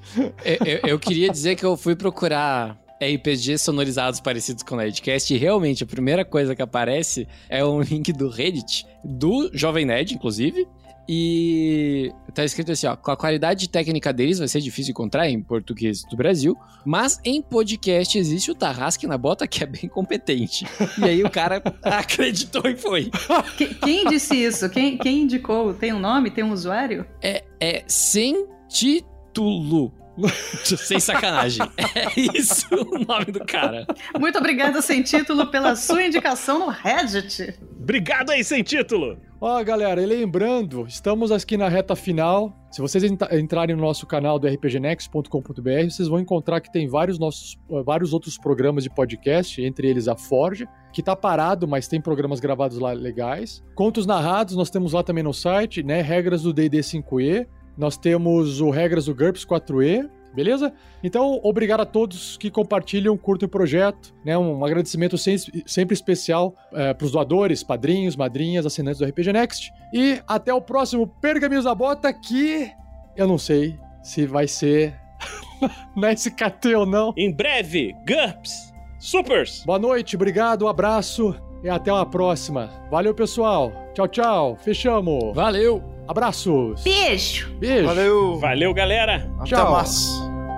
[0.44, 5.34] Eu, eu- eu queria dizer que eu fui procurar RPG sonorizados parecidos com o Nerdcast.
[5.34, 10.14] E realmente, a primeira coisa que aparece é um link do Reddit, do Jovem Nerd,
[10.14, 10.66] inclusive.
[11.08, 15.40] E tá escrito assim, ó, com a qualidade técnica deles vai ser difícil encontrar em
[15.40, 20.66] português do Brasil, mas em podcast existe o Tarrasque na Bota que é bem competente.
[20.98, 23.10] E aí o cara acreditou e foi.
[23.56, 24.68] Que- quem disse isso?
[24.68, 25.72] Quem, quem indicou?
[25.74, 26.30] Tem um nome?
[26.30, 27.06] Tem um usuário?
[27.22, 29.92] É, é sem título.
[30.64, 31.66] Sem sacanagem.
[31.96, 33.86] É isso o nome do cara.
[34.18, 37.58] Muito obrigada, sem título, pela sua indicação no Reddit.
[37.80, 39.18] Obrigado aí, sem título.
[39.40, 42.54] Ó, galera, e lembrando, estamos aqui na reta final.
[42.70, 47.18] Se vocês entra- entrarem no nosso canal do rpgnext.com.br, vocês vão encontrar que tem vários
[47.18, 51.88] nossos eh, vários outros programas de podcast, entre eles a Forge, que tá parado, mas
[51.88, 53.62] tem programas gravados lá legais.
[53.74, 56.00] Contos narrados, nós temos lá também no site, né?
[56.02, 57.46] Regras do D&D 5e.
[57.76, 60.72] Nós temos o Regras do GURPS 4e, beleza?
[61.02, 64.36] Então, obrigado a todos que compartilham, curtem o projeto, né?
[64.36, 65.36] Um agradecimento sem-
[65.66, 69.72] sempre especial para os doadores, padrinhos, madrinhas, assinantes do RPG Next.
[69.92, 72.70] E até o próximo Pergaminhos da Bota, que
[73.16, 74.94] eu não sei se vai ser
[75.96, 77.12] na SKT ou não.
[77.16, 79.62] Em breve, GURPS, Supers.
[79.66, 82.70] Boa noite, obrigado, um abraço e até uma próxima.
[82.90, 83.72] Valeu, pessoal.
[83.94, 84.56] Tchau, tchau.
[84.56, 85.34] Fechamos.
[85.34, 85.95] Valeu.
[86.08, 86.82] Abraços.
[86.82, 87.52] Beijo.
[87.58, 87.86] Beijo.
[87.86, 88.38] Valeu.
[88.38, 89.30] Valeu, galera.
[89.38, 89.72] Até Tchau.
[89.72, 90.06] mais.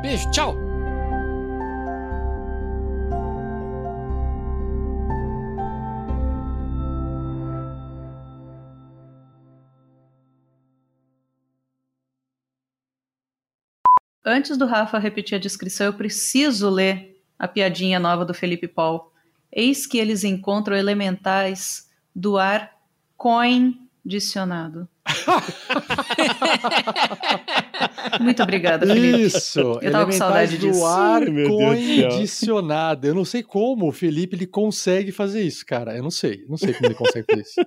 [0.02, 0.54] Beijo, tchau.
[14.24, 19.10] Antes do Rafa repetir a descrição, eu preciso ler a piadinha nova do Felipe Paul.
[19.50, 22.76] Eis que eles encontram elementais do ar
[23.16, 24.86] condicionado.
[28.20, 29.22] Muito obrigada, Felipe.
[29.22, 30.84] Isso, Eu tava com saudade do disso.
[30.84, 33.06] ar condicionado.
[33.06, 35.96] Eu não sei como o Felipe ele consegue fazer isso, cara.
[35.96, 37.60] Eu não sei, não sei como ele consegue fazer isso.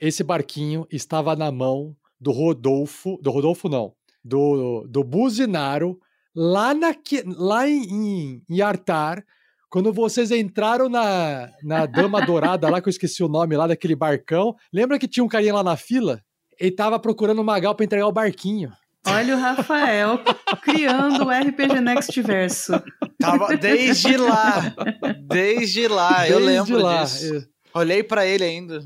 [0.00, 3.94] Esse barquinho estava na mão do Rodolfo, do Rodolfo não,
[4.24, 6.00] do, do Buzinaro,
[6.34, 6.92] lá, na,
[7.36, 9.24] lá em, em, em Artar,
[9.70, 13.94] quando vocês entraram na, na Dama Dourada, lá que eu esqueci o nome lá daquele
[13.94, 14.54] barcão.
[14.72, 16.20] Lembra que tinha um carinha lá na fila?
[16.58, 18.70] Ele tava procurando o Magal pra entregar o barquinho.
[19.06, 20.20] Olha o Rafael
[20.62, 22.72] criando o RPG Next Verso.
[23.18, 24.74] Tava desde lá.
[25.22, 27.04] Desde lá, eu Desde lembro lá.
[27.04, 27.34] disso.
[27.36, 27.78] É.
[27.78, 28.80] Olhei pra ele ainda.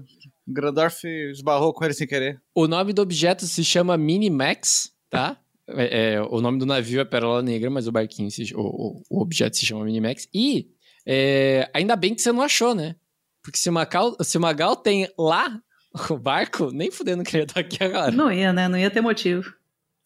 [0.47, 1.03] O Grandorf
[1.33, 2.41] esbarrou com ele sem querer.
[2.55, 5.37] O nome do objeto se chama Minimax, tá?
[5.69, 9.03] É, é, o nome do navio é Pérola Negra, mas o barquinho, se- o, o-
[9.11, 10.29] o objeto se chama Minimax.
[10.35, 10.69] E
[11.07, 12.97] é, ainda bem que você não achou, né?
[13.43, 15.61] Porque se o Magal, se Magal tem lá
[16.11, 18.11] o barco, nem fudendo que ele tá aqui agora.
[18.11, 18.69] Não ia, né?
[18.69, 19.53] Não ia ter motivo.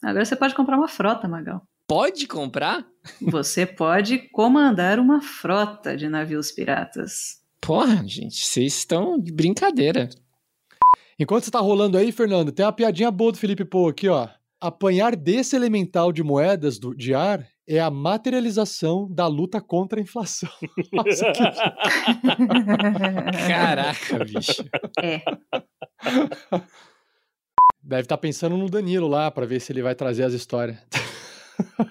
[0.01, 1.61] Agora você pode comprar uma frota, Magal.
[1.87, 2.85] Pode comprar?
[3.21, 7.39] Você pode comandar uma frota de navios piratas.
[7.59, 10.07] Porra, gente, vocês estão de brincadeira.
[11.19, 14.29] Enquanto você tá rolando aí, Fernando, tem uma piadinha boa do Felipe Pô aqui, ó.
[14.61, 20.01] Apanhar desse elemental de moedas do, de ar é a materialização da luta contra a
[20.01, 20.49] inflação.
[20.91, 21.43] Nossa, que...
[23.47, 24.63] Caraca, bicho.
[25.01, 25.21] É.
[27.81, 30.77] Deve estar pensando no Danilo lá pra ver se ele vai trazer as histórias.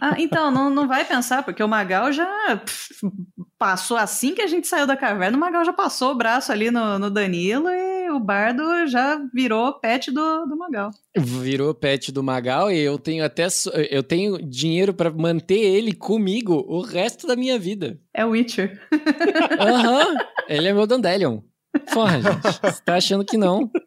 [0.00, 2.26] Ah, então, não, não vai pensar, porque o Magal já
[2.56, 3.06] pff,
[3.58, 6.70] passou assim que a gente saiu da caverna, o Magal já passou o braço ali
[6.70, 10.90] no, no Danilo e o Bardo já virou pet do, do Magal.
[11.16, 13.46] Virou pet do Magal e eu tenho até
[13.90, 17.98] eu tenho dinheiro pra manter ele comigo o resto da minha vida.
[18.12, 18.80] É o Witcher.
[19.60, 20.16] Aham,
[20.48, 21.40] ele é meu Dandelion.
[21.92, 23.70] Porra, gente, você tá achando que não?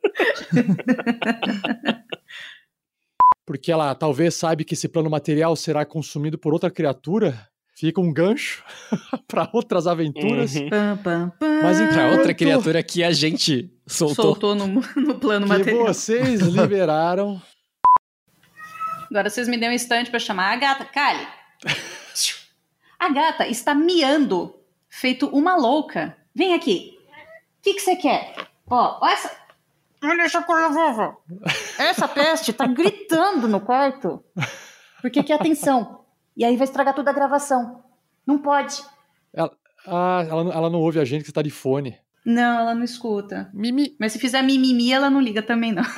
[3.46, 7.51] Porque ela talvez sabe que esse plano material será consumido por outra criatura.
[7.82, 8.64] Fica um gancho
[9.28, 10.54] pra outras aventuras.
[10.54, 10.70] Uhum.
[10.70, 11.62] Pam, pam, pam.
[11.64, 14.24] Mas Pra outra criatura que a gente soltou.
[14.24, 15.88] Soltou no, no plano Que material.
[15.88, 17.42] vocês liberaram.
[19.10, 20.86] Agora vocês me dêem um instante pra chamar a gata.
[20.86, 21.28] Cale!
[23.00, 24.54] A gata está miando,
[24.88, 26.16] feito uma louca.
[26.36, 27.00] Vem aqui.
[27.58, 28.36] O que que você quer?
[28.70, 29.32] Ó, ó essa...
[30.04, 31.18] Olha essa coisa, vovó.
[31.80, 34.24] Essa peste tá gritando no quarto.
[35.02, 36.01] Porque quer atenção.
[36.36, 37.84] E aí vai estragar toda a gravação.
[38.26, 38.82] Não pode.
[39.88, 41.98] Ah, ela, não- ela não ouve a gente que você tá de fone.
[42.24, 43.50] Não, ela não escuta.
[43.54, 43.96] Mimi.
[44.00, 45.82] Mas se fizer mimimi, ela não liga também, não.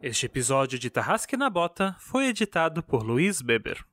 [0.00, 3.84] Este episódio de Tarrasque na Bota foi editado por Luiz Beber.